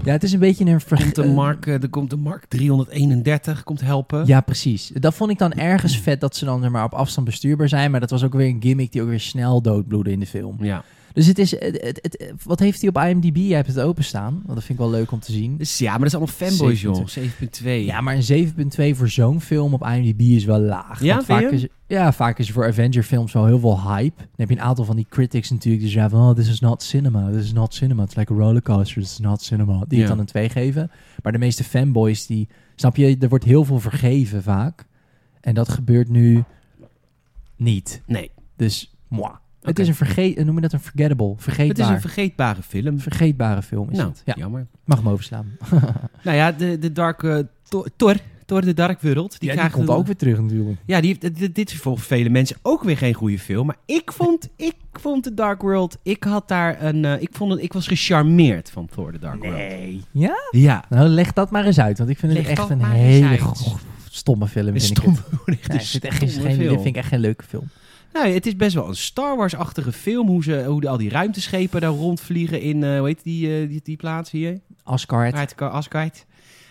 Ja, 0.04 0.12
het 0.12 0.22
is 0.22 0.32
een 0.32 0.38
beetje 0.38 0.64
een 0.64 0.80
Komt 0.88 1.14
de 1.14 1.26
mark, 1.26 1.66
eh, 1.66 1.82
er 1.82 1.88
komt 1.88 2.10
de 2.10 2.16
mark 2.16 2.44
331 2.44 3.62
komt 3.64 3.80
helpen. 3.80 4.26
Ja, 4.26 4.40
precies. 4.40 4.90
Dat 4.94 5.14
vond 5.14 5.30
ik 5.30 5.38
dan 5.38 5.52
ergens 5.52 5.98
vet 5.98 6.20
dat 6.20 6.36
ze 6.36 6.44
dan 6.44 6.70
maar, 6.70 6.84
op 6.84 6.92
afstand 6.94 7.26
bestuurbaar 7.26 7.68
zijn. 7.68 7.90
Maar 7.90 8.00
dat 8.00 8.10
was 8.10 8.24
ook 8.24 8.32
weer 8.32 8.48
een 8.48 8.62
gimmick 8.62 8.92
die 8.92 9.02
ook 9.02 9.08
weer 9.08 9.20
snel 9.20 9.62
doodbloedde 9.62 10.10
in 10.10 10.20
de 10.20 10.26
film. 10.26 10.64
Ja. 10.64 10.84
Dus 11.18 11.26
het 11.26 11.38
is, 11.38 11.50
het, 11.50 11.62
het, 11.62 11.98
het- 12.02 12.32
wat 12.44 12.58
heeft 12.58 12.80
hij 12.80 12.88
op 12.90 12.96
IMDb? 12.98 13.36
Jij 13.36 13.56
hebt 13.56 13.68
het 13.68 13.80
openstaan. 13.80 14.32
Want 14.32 14.46
dat 14.54 14.64
vind 14.64 14.68
ik 14.78 14.84
wel 14.84 14.90
leuk 14.90 15.10
om 15.12 15.20
te 15.20 15.32
zien. 15.32 15.56
Dus 15.56 15.78
ja, 15.78 15.90
maar 15.90 15.98
dat 15.98 16.06
is 16.08 16.14
allemaal 16.14 16.34
fanboys, 16.34 16.76
7,2. 16.78 16.82
joh. 16.82 17.06
7.2. 17.62 17.64
Ja, 17.84 18.00
maar 18.00 18.16
een 18.28 18.52
7.2 18.92 18.96
voor 18.96 19.08
zo'n 19.08 19.40
film 19.40 19.74
op 19.74 19.86
IMDb 19.86 20.20
is 20.20 20.44
wel 20.44 20.60
laag. 20.60 21.02
Ja, 21.02 21.22
vaak 21.22 21.40
je? 21.40 21.48
is, 21.48 21.66
ja, 21.86 22.12
vaak 22.12 22.38
is 22.38 22.46
er 22.48 22.52
voor 22.54 22.66
Avenger 22.66 23.02
films 23.02 23.32
wel 23.32 23.46
heel 23.46 23.58
veel 23.58 23.88
hype. 23.88 24.16
Dan 24.16 24.26
heb 24.36 24.48
je 24.48 24.54
een 24.56 24.62
aantal 24.62 24.84
van 24.84 24.96
die 24.96 25.06
critics 25.08 25.50
natuurlijk 25.50 25.82
die 25.82 25.92
zeggen 25.92 26.10
van... 26.10 26.28
Oh, 26.28 26.34
this 26.34 26.48
is 26.48 26.60
not 26.60 26.82
cinema. 26.82 27.30
This 27.30 27.44
is 27.44 27.52
not 27.52 27.74
cinema. 27.74 28.02
It's 28.02 28.14
like 28.14 28.32
a 28.32 28.36
rollercoaster. 28.36 29.02
This 29.02 29.10
is 29.12 29.18
not 29.18 29.42
cinema. 29.42 29.84
Die 29.88 29.98
het 29.98 30.08
dan 30.08 30.18
een 30.18 30.26
2 30.26 30.48
geven. 30.48 30.90
Maar 31.22 31.32
de 31.32 31.38
meeste 31.38 31.64
fanboys 31.64 32.26
die... 32.26 32.48
Snap 32.74 32.96
je? 32.96 33.16
Er 33.20 33.28
wordt 33.28 33.44
heel 33.44 33.64
veel 33.64 33.80
vergeven 33.80 34.42
vaak. 34.42 34.86
En 35.40 35.54
dat 35.54 35.68
gebeurt 35.68 36.08
nu 36.08 36.44
niet. 37.56 38.02
Nee, 38.06 38.30
Dus, 38.56 38.94
moi. 39.08 39.32
Het 39.62 39.78
is 39.78 39.88
een 39.88 39.94
vergeet... 39.94 40.44
Noem 40.44 40.54
je 40.54 40.60
dat 40.60 40.72
een 40.72 40.80
forgettable? 40.80 41.28
het 41.28 41.38
is 41.38 41.44
Vergeetbaar. 41.44 41.90
een 41.94 42.00
vergeetbare 42.00 42.62
film. 42.62 43.00
vergeetbare 43.00 43.62
film 43.62 43.90
is 43.90 43.96
nou, 43.96 44.08
het. 44.10 44.22
Ja, 44.24 44.34
jammer. 44.36 44.66
mag 44.84 44.98
hem 44.98 45.08
overslaan. 45.08 45.46
Nou 46.22 46.36
ja, 46.36 46.52
de, 46.52 46.78
de 46.78 46.92
Dark... 46.92 47.22
eh, 47.22 47.38
Thor, 47.68 47.88
Thor, 47.96 48.16
Thor 48.46 48.60
de 48.60 48.74
Dark 48.74 49.00
World. 49.00 49.40
Die, 49.40 49.52
ja, 49.52 49.62
die 49.62 49.70
komt 49.70 49.88
ook 49.88 50.06
weer 50.06 50.16
terug 50.16 50.40
natuurlijk. 50.40 50.78
Ja, 50.86 51.00
die 51.00 51.16
heeft, 51.20 51.38
dit, 51.38 51.54
dit 51.54 51.70
is 51.70 51.76
voor 51.76 51.98
vele 51.98 52.28
mensen 52.28 52.56
ook 52.62 52.82
weer 52.82 52.96
geen 52.96 53.14
goede 53.14 53.38
film. 53.38 53.66
Maar 53.66 53.76
ik 53.86 54.12
vond, 54.12 54.48
ik 54.56 54.74
vond 54.92 55.22
The 55.22 55.34
Dark 55.34 55.62
World... 55.62 55.98
Ik 56.02 56.24
had 56.24 56.48
daar 56.48 56.82
een... 56.82 57.04
eh, 57.04 57.22
ik, 57.22 57.28
vond 57.32 57.52
het, 57.52 57.62
ik 57.62 57.72
was 57.72 57.86
gecharmeerd 57.86 58.70
van 58.70 58.86
Thor 58.86 59.12
The 59.12 59.18
Dark 59.18 59.42
World. 59.42 59.56
Nee. 59.56 60.02
Ja? 60.12 60.34
Ja. 60.50 60.84
Nou, 60.88 61.08
leg 61.08 61.32
dat 61.32 61.50
maar 61.50 61.64
eens 61.64 61.80
uit, 61.80 61.98
want 61.98 62.10
ik 62.10 62.18
vind 62.18 62.36
het 62.36 62.46
echt 62.46 62.70
een 62.70 62.84
hele 62.84 63.38
stomme 64.10 64.46
film. 64.48 64.66
Een 64.66 64.80
Vind 64.80 64.98
stom, 64.98 65.12
ik 65.12 65.58
het. 65.62 65.68
echt 65.68 65.68
Nee, 65.68 65.78
een 65.78 65.82
ik 65.82 65.86
vind 65.86 65.92
het 65.92 66.04
echt 66.04 66.18
geen, 66.18 66.28
stomme 66.28 66.48
dit 66.48 66.58
film. 66.66 66.74
vind 66.82 66.86
ik 66.86 66.96
echt 66.96 67.08
geen 67.08 67.20
leuke 67.20 67.44
film. 67.44 67.68
Nou, 68.12 68.28
het 68.28 68.46
is 68.46 68.56
best 68.56 68.74
wel 68.74 68.88
een 68.88 68.96
Star 68.96 69.36
Wars-achtige 69.36 69.92
film. 69.92 70.26
Hoe, 70.28 70.42
ze, 70.42 70.64
hoe 70.64 70.80
de, 70.80 70.88
al 70.88 70.96
die 70.96 71.08
ruimteschepen 71.10 71.80
daar 71.80 71.90
rondvliegen 71.90 72.60
in... 72.60 72.82
eh, 72.82 72.98
hoe 72.98 73.06
heet 73.06 73.22
die, 73.22 73.60
eh, 73.60 73.68
die, 73.68 73.80
die 73.82 73.96
plaats 73.96 74.30
hier? 74.30 74.60
Asgard. 74.82 75.60
Asgard. 75.60 76.26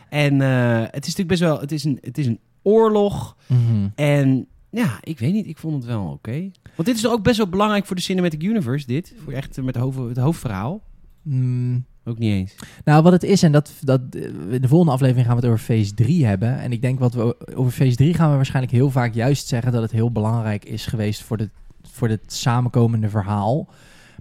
En 0.09 0.41
eh, 0.41 0.79
het 0.79 1.05
is 1.07 1.15
natuurlijk 1.15 1.27
best 1.27 1.41
wel... 1.41 1.59
Het 1.59 1.71
is 1.71 1.83
een, 1.83 1.97
het 2.01 2.17
is 2.17 2.25
een 2.25 2.39
oorlog. 2.61 3.35
Mhm. 3.45 3.87
En 3.95 4.47
ja, 4.69 4.97
ik 5.01 5.19
weet 5.19 5.33
niet. 5.33 5.47
Ik 5.47 5.57
vond 5.57 5.75
het 5.75 5.85
wel 5.85 6.05
oké. 6.05 6.51
Want 6.75 6.87
dit 6.87 6.97
is 6.97 7.07
ook 7.07 7.23
best 7.23 7.37
wel 7.37 7.49
belangrijk 7.49 7.85
voor 7.85 7.95
de 7.95 8.01
Cinematic 8.01 8.43
Universe, 8.43 8.87
dit. 8.87 9.13
Voor 9.23 9.33
echt 9.33 9.57
met 9.57 9.75
het, 9.75 9.83
hoofd, 9.83 9.97
het 9.97 10.17
hoofdverhaal. 10.17 10.81
Mm, 11.21 11.85
Ook 12.07 12.17
niet 12.17 12.31
eens. 12.31 12.55
nou, 12.85 13.03
wat 13.03 13.11
het 13.11 13.23
is, 13.23 13.43
en 13.43 13.51
dat, 13.51 13.71
dat, 13.81 14.01
in 14.49 14.61
de 14.61 14.67
volgende 14.67 14.93
aflevering 14.93 15.25
gaan 15.27 15.35
we 15.35 15.41
het 15.41 15.51
over 15.51 15.65
Phase 15.65 15.93
3 15.93 16.25
hebben. 16.25 16.59
En 16.59 16.71
ik 16.71 16.81
denk 16.81 16.99
wat 16.99 17.13
we 17.13 17.55
over 17.55 17.71
Phase 17.71 17.95
3 17.95 18.13
gaan 18.13 18.29
we 18.29 18.35
waarschijnlijk 18.35 18.73
heel 18.73 18.91
vaak 18.91 19.13
juist 19.13 19.47
zeggen 19.47 19.71
dat 19.71 19.81
het 19.81 19.91
heel 19.91 20.11
belangrijk 20.11 20.65
is 20.65 20.85
geweest 20.85 21.23
voor, 21.23 21.37
de, 21.37 21.49
voor 21.81 22.09
het 22.09 22.33
samenkomende 22.33 23.09
verhaal. 23.09 23.69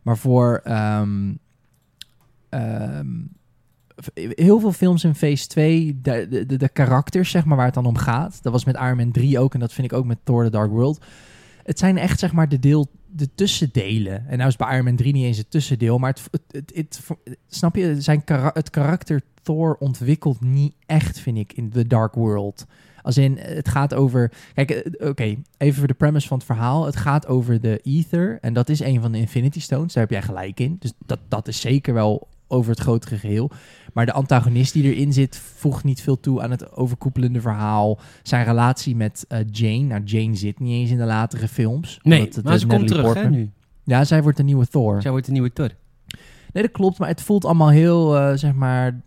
Maar 0.02 0.18
voor 0.18 0.60
ehm, 0.64 1.32
v- 3.96 4.08
heel 4.34 4.60
veel 4.60 4.72
films 4.72 5.04
in 5.04 5.14
Phase 5.14 5.46
2, 5.46 5.98
de, 6.02 6.26
de, 6.30 6.46
de, 6.46 6.56
de 6.56 6.68
karakters 6.68 7.30
zeg 7.30 7.44
maar 7.44 7.56
waar 7.56 7.66
het 7.66 7.74
dan 7.74 7.86
om 7.86 7.96
gaat. 7.96 8.38
Dat 8.42 8.52
was 8.52 8.64
met 8.64 8.76
Iron 8.76 8.96
Man 8.96 9.10
3 9.12 9.38
ook 9.38 9.54
en 9.54 9.60
dat 9.60 9.72
vind 9.72 9.90
ik 9.92 9.98
ook 9.98 10.04
met 10.06 10.18
Thor 10.24 10.44
The 10.44 10.50
Dark 10.50 10.70
World. 10.70 11.04
het 11.62 11.78
zijn 11.78 11.98
echt 11.98 12.18
zeg 12.18 12.32
maar 12.32 12.48
de 12.48 12.58
deel, 12.58 12.90
de 13.06 13.34
tussendelen. 13.34 14.28
En 14.28 14.36
nou 14.36 14.48
is 14.48 14.56
bij 14.56 14.72
Iron 14.72 14.84
Man 14.84 14.96
3 14.96 15.12
niet 15.12 15.24
eens 15.24 15.38
het 15.38 15.50
tussendeel, 15.50 15.98
maar 15.98 16.10
het, 16.10 16.42
het, 16.50 16.72
het, 16.74 17.00
snap 17.48 17.76
je, 17.76 18.00
zijn 18.00 18.24
kara- 18.24 18.50
het 18.54 18.70
karakter 18.70 19.20
Thor 19.42 19.76
ontwikkelt 19.78 20.40
niet 20.40 20.74
echt, 20.86 21.20
vind 21.20 21.38
ik, 21.38 21.52
in 21.52 21.70
The 21.70 21.86
Dark 21.86 22.14
World. 22.14 22.66
Als 23.02 23.16
in, 23.16 23.38
het 23.38 23.68
gaat 23.68 23.94
over... 23.94 24.32
Kijk, 24.54 24.70
eh, 24.70 25.08
oké, 25.08 25.36
even 25.56 25.78
voor 25.78 25.86
de 25.86 25.94
premise 25.94 26.28
van 26.28 26.36
het 26.36 26.46
verhaal. 26.46 26.84
Het 26.84 26.96
gaat 26.96 27.26
over 27.26 27.60
de 27.60 27.80
Ether. 27.82 28.38
En 28.40 28.52
dat 28.52 28.68
is 28.68 28.80
een 28.80 29.00
van 29.00 29.12
de 29.12 29.18
Infinity 29.18 29.60
Stones. 29.60 29.92
Daar 29.92 30.02
heb 30.02 30.12
jij 30.12 30.22
gelijk 30.22 30.60
in. 30.60 30.76
Dus 30.78 30.92
dat, 31.06 31.18
dat 31.28 31.48
is 31.48 31.60
zeker 31.60 31.94
wel 31.94 32.28
over 32.46 32.70
het 32.70 32.80
grotere 32.80 33.18
geheel. 33.18 33.50
Maar 33.96 34.06
de 34.06 34.12
antagonist 34.12 34.72
die 34.72 34.94
erin 34.94 35.12
zit... 35.12 35.36
voegt 35.56 35.84
niet 35.84 36.00
veel 36.00 36.20
toe 36.20 36.42
aan 36.42 36.50
het 36.50 36.76
overkoepelende 36.76 37.40
verhaal. 37.40 37.98
Zijn 38.22 38.44
relatie 38.44 38.96
met 38.96 39.24
eh, 39.28 39.38
Jane. 39.50 39.78
Nou, 39.82 40.02
Jane 40.04 40.34
zit 40.34 40.58
niet 40.60 40.72
eens 40.72 40.90
in 40.90 40.96
de 40.96 41.04
latere 41.04 41.48
films. 41.48 41.98
Nee, 42.02 42.18
omdat 42.18 42.34
het, 42.34 42.44
maar 42.44 42.52
eh, 42.52 42.58
ze 42.58 42.66
komt 42.66 42.86
terug 42.88 43.14
hè, 43.14 43.30
nu. 43.30 43.50
Ja, 43.84 44.04
zij 44.04 44.22
wordt 44.22 44.36
de 44.36 44.42
nieuwe 44.44 44.66
Thor. 44.66 45.02
Zij 45.02 45.10
wordt 45.10 45.26
de 45.26 45.32
nieuwe 45.32 45.52
Thor. 45.52 45.70
Nee, 46.52 46.62
dat 46.62 46.72
klopt. 46.72 46.98
Maar 46.98 47.08
het 47.08 47.22
voelt 47.22 47.44
allemaal 47.44 47.68
heel, 47.70 48.16
eh, 48.16 48.36
zeg 48.36 48.54
maar... 48.54 49.00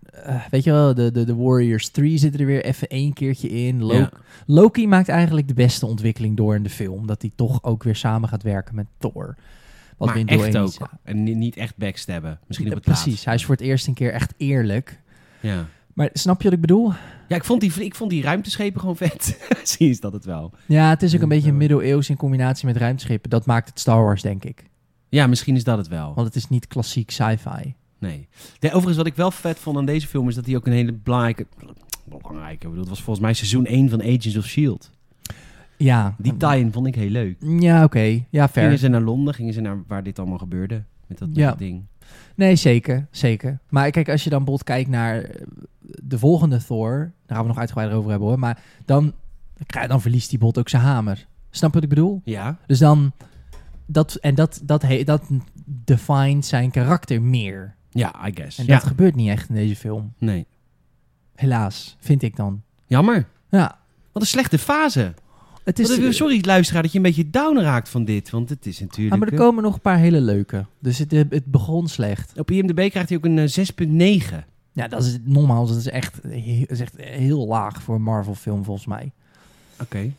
weet 0.50 0.64
je 0.64 0.72
wel, 0.72 0.94
de, 0.94 1.12
de, 1.12 1.24
de 1.24 1.36
Warriors 1.36 1.90
3 1.90 2.18
zitten 2.18 2.40
er 2.40 2.46
weer 2.46 2.64
even 2.66 2.88
één 2.88 3.14
keertje 3.14 3.50
in. 3.50 3.84
Lo- 3.84 3.94
Ja. 3.94 4.10
Loki 4.46 4.88
maakt 4.88 5.10
eigenlijk 5.10 5.48
de 5.48 5.54
beste 5.54 5.86
ontwikkeling 5.86 6.38
door 6.38 6.56
in 6.56 6.64
de 6.64 6.70
film. 6.70 7.08
Dat 7.08 7.22
hij 7.22 7.32
toch 7.36 7.64
ook 7.64 7.84
weer 7.84 7.96
samen 7.96 8.30
gaat 8.30 8.44
werken 8.44 8.76
met 8.76 8.86
Thor. 8.98 9.36
Wat 10.00 10.08
maar 10.08 10.26
echt 10.26 10.54
1 10.56 10.62
ook. 10.62 10.90
En 11.04 11.24
ni- 11.24 11.34
niet 11.36 11.56
echt 11.58 11.78
backstabben. 11.78 12.40
Misschien 12.48 12.68
op 12.70 12.74
het 12.76 12.84
Precies, 12.84 13.06
laatst. 13.06 13.26
hij 13.26 13.34
is 13.34 13.46
voor 13.46 13.56
het 13.56 13.64
eerst 13.64 13.88
een 13.88 13.94
keer 13.94 14.14
echt 14.14 14.34
eerlijk. 14.38 15.02
Ja. 15.40 15.66
Maar 15.94 16.10
snap 16.14 16.38
je 16.38 16.44
wat 16.44 16.54
ik 16.54 16.62
bedoel? 16.62 16.92
Ja, 17.28 17.36
ik 17.36 17.44
vond, 17.44 17.62
die, 17.62 17.84
ik 17.84 17.96
vond 17.96 18.10
die 18.10 18.22
ruimteschepen 18.22 18.80
gewoon 18.80 18.96
vet. 18.98 19.40
Zie 19.64 19.90
is 19.90 20.00
dat 20.00 20.14
het 20.14 20.26
wel. 20.26 20.54
Ja, 20.66 20.90
het 20.90 21.04
is 21.04 21.16
ook 21.16 21.22
een 21.22 21.30
beetje 21.30 21.50
zo. 21.50 21.56
middeleeuws 21.56 22.10
in 22.10 22.16
combinatie 22.18 22.66
met 22.66 22.78
ruimteschepen. 22.78 23.30
Dat 23.30 23.46
maakt 23.46 23.70
het 23.70 23.80
Star 23.80 24.04
Wars, 24.04 24.22
denk 24.22 24.44
ik. 24.44 24.64
Ja, 25.10 25.28
misschien 25.28 25.56
is 25.56 25.64
dat 25.64 25.78
het 25.78 25.88
wel. 25.88 26.14
Want 26.14 26.28
het 26.28 26.36
is 26.36 26.50
niet 26.50 26.68
klassiek 26.68 27.12
sci-fi. 27.12 27.74
Nee. 28.00 28.28
De, 28.60 28.68
overigens, 28.68 28.98
wat 28.98 29.06
ik 29.06 29.16
wel 29.16 29.32
vet 29.32 29.60
vond 29.60 29.78
aan 29.78 29.86
deze 29.86 30.08
film 30.08 30.28
is 30.30 30.36
dat 30.36 30.46
hij 30.46 30.56
ook 30.56 30.68
een 30.68 30.74
hele 30.74 30.94
belangrijke. 30.94 31.46
Belangrijke, 32.06 32.54
ik 32.54 32.60
bedoel, 32.60 32.80
het 32.80 32.90
was 32.90 33.02
volgens 33.02 33.26
mij 33.26 33.34
seizoen 33.34 33.66
1 33.66 33.90
van 33.90 34.02
Agents 34.02 34.38
of 34.38 34.46
Shield. 34.46 34.92
Ja. 35.80 36.16
Die 36.18 36.38
tie-in 36.38 36.72
vond 36.72 36.88
ik 36.88 36.96
heel 36.96 37.10
leuk. 37.10 37.38
Ja, 37.40 37.84
oké. 37.84 38.24
Ja, 38.30 38.48
fair. 38.50 38.66
Gingen 38.66 38.80
ze 38.80 38.88
naar 38.88 39.02
Londen, 39.02 39.34
gingen 39.34 39.54
ze 39.54 39.62
naar 39.62 39.84
waar 39.88 40.04
dit 40.04 40.20
allemaal 40.20 40.38
gebeurde. 40.38 40.84
Met 41.08 41.18
dat, 41.18 41.28
met 41.28 41.38
Ja. 41.38 41.50
dat 41.50 41.58
ding. 41.58 41.84
Nee, 42.36 42.56
zeker. 42.56 43.08
Zeker. 43.12 43.60
Maar 43.70 43.92
kijk, 43.92 44.10
als 44.10 44.24
je 44.24 44.30
dan 44.30 44.44
bijvoorbeeld 44.44 44.70
kijkt 44.70 44.90
naar 44.90 45.22
eh, 45.22 45.42
de 46.04 46.20
volgende 46.20 46.64
Thor... 46.66 46.98
Daar 47.26 47.36
gaan 47.38 47.42
we 47.42 47.48
nog 47.48 47.58
uitgebreider 47.58 47.98
over 47.98 48.10
hebben 48.10 48.28
hoor. 48.30 48.40
Maar 48.40 48.62
dan, 48.86 49.14
dan 49.88 50.02
verliest 50.02 50.30
die 50.30 50.40
bot 50.40 50.58
ook 50.58 50.70
zijn 50.70 50.82
hamer. 50.82 51.28
Snap 51.50 51.70
je 51.70 51.76
wat 51.76 51.84
ik 51.84 51.90
bedoel? 51.96 52.22
Ja. 52.24 52.58
Dus 52.68 52.80
dan... 52.80 53.12
Dat, 53.86 54.16
en 54.16 54.36
dat, 54.36 54.62
dat, 54.64 54.82
he- 54.82 55.04
dat 55.04 55.24
defined 55.66 56.46
zijn 56.46 56.72
karakter 56.72 57.22
meer. 57.22 57.76
Ja, 57.90 58.28
I 58.28 58.32
guess. 58.36 58.58
En 58.58 58.66
ja. 58.66 58.74
dat 58.74 58.84
gebeurt 58.88 59.16
niet 59.16 59.30
echt 59.30 59.50
in 59.50 59.56
deze 59.56 59.76
film. 59.76 60.14
Nee. 60.18 60.46
Helaas, 61.36 61.96
vind 62.00 62.22
ik 62.22 62.36
dan. 62.36 62.62
Jammer. 62.86 63.28
Ja, 63.50 63.78
Wat 64.12 64.22
een 64.22 64.28
slechte 64.28 64.58
fase. 64.58 65.14
Het 65.64 65.80
is... 65.80 65.98
Wat- 66.00 66.14
sorry, 66.14 66.40
luisteraar, 66.46 66.82
dat 66.82 66.92
je 66.92 66.98
een 66.98 67.04
beetje 67.04 67.30
down 67.30 67.60
raakt 67.60 67.90
van 67.90 68.06
dit. 68.06 68.30
Want 68.30 68.50
het 68.50 68.66
is 68.66 68.80
natuurlijk... 68.80 69.14
Ah, 69.14 69.20
maar 69.20 69.28
er 69.28 69.34
eh, 69.34 69.40
komen 69.40 69.64
nog 69.64 69.74
een 69.74 69.82
paar 69.82 69.98
hele 69.98 70.22
leuke. 70.22 70.66
Dus 70.80 70.98
het, 70.98 71.14
eh, 71.14 71.22
het 71.30 71.46
begon 71.46 71.88
slecht. 71.88 72.40
Op 72.40 72.52
IMDb 72.52 72.90
krijgt 72.90 73.10
hij 73.10 73.18
ook 73.18 73.26
een 73.26 73.38
eh, 73.40 74.22
6,9. 74.30 74.36
Ja, 74.72 74.88
dat 74.88 75.04
is 75.04 75.18
normaal. 75.24 75.68
Dat 75.68 75.78
is 75.78 75.88
echt, 75.88 76.20
he- 76.24 76.60
dat 76.60 76.70
is 76.70 76.80
echt 76.80 76.94
heel 76.98 77.48
laag 77.48 77.82
voor 77.82 77.96
een 77.96 78.02
Marvel 78.02 78.36
film 78.36 78.64
volgens 78.64 78.86
mij. 78.86 79.12
Oké. 79.82 80.12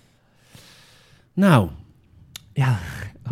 Nou, 1.32 1.68
Ja. 2.52 2.78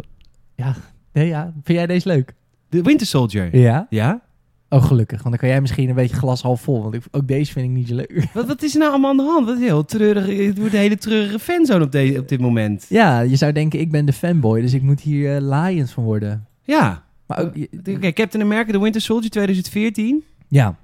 Ja. 0.54 0.76
Nee, 1.12 1.26
ja. 1.26 1.52
Vind 1.62 1.78
jij 1.78 1.86
deze 1.86 2.08
leuk? 2.08 2.34
The 2.68 2.82
Winter 2.82 3.06
Soldier. 3.06 3.56
Ja. 3.56 3.86
Ja? 3.90 4.20
Oh, 4.70 4.84
gelukkig. 4.84 5.18
Want 5.18 5.30
dan 5.30 5.38
kan 5.38 5.48
jij 5.48 5.60
misschien 5.60 5.88
een 5.88 5.94
beetje 5.94 6.16
glas 6.16 6.42
half 6.42 6.60
vol. 6.60 6.82
Want 6.82 6.94
ik, 6.94 7.02
ook 7.10 7.28
deze 7.28 7.52
vind 7.52 7.64
ik 7.66 7.70
niet 7.72 7.88
zo 7.88 7.94
leuk. 7.94 8.26
Wat, 8.34 8.46
wat 8.46 8.62
is 8.62 8.72
er 8.72 8.78
nou 8.78 8.90
allemaal 8.90 9.10
aan 9.10 9.16
de 9.16 9.22
hand? 9.22 9.46
Wat 9.46 9.58
heel 9.58 9.84
treurig. 9.84 10.46
Het 10.46 10.58
wordt 10.58 10.72
een 10.74 10.80
hele 10.80 10.96
treurige 10.96 11.38
fanzone 11.38 11.84
op, 11.84 11.92
de, 11.92 12.16
op 12.18 12.28
dit 12.28 12.40
moment. 12.40 12.86
Ja, 12.88 13.20
je 13.20 13.36
zou 13.36 13.52
denken, 13.52 13.80
ik 13.80 13.90
ben 13.90 14.04
de 14.04 14.12
fanboy. 14.12 14.60
Dus 14.60 14.74
ik 14.74 14.82
moet 14.82 15.00
hier 15.00 15.36
eh 15.36 15.40
Lions 15.62 15.92
van 15.92 16.04
worden. 16.04 16.46
Ja. 16.62 17.04
Maar 17.26 17.40
ook... 17.40 17.54
je- 17.56 17.68
Oké, 17.96 18.12
Captain 18.12 18.44
America, 18.44 18.72
The 18.72 18.80
Winter 18.82 19.00
Soldier 19.00 19.30
2014. 19.30 20.24
Ja. 20.48 20.76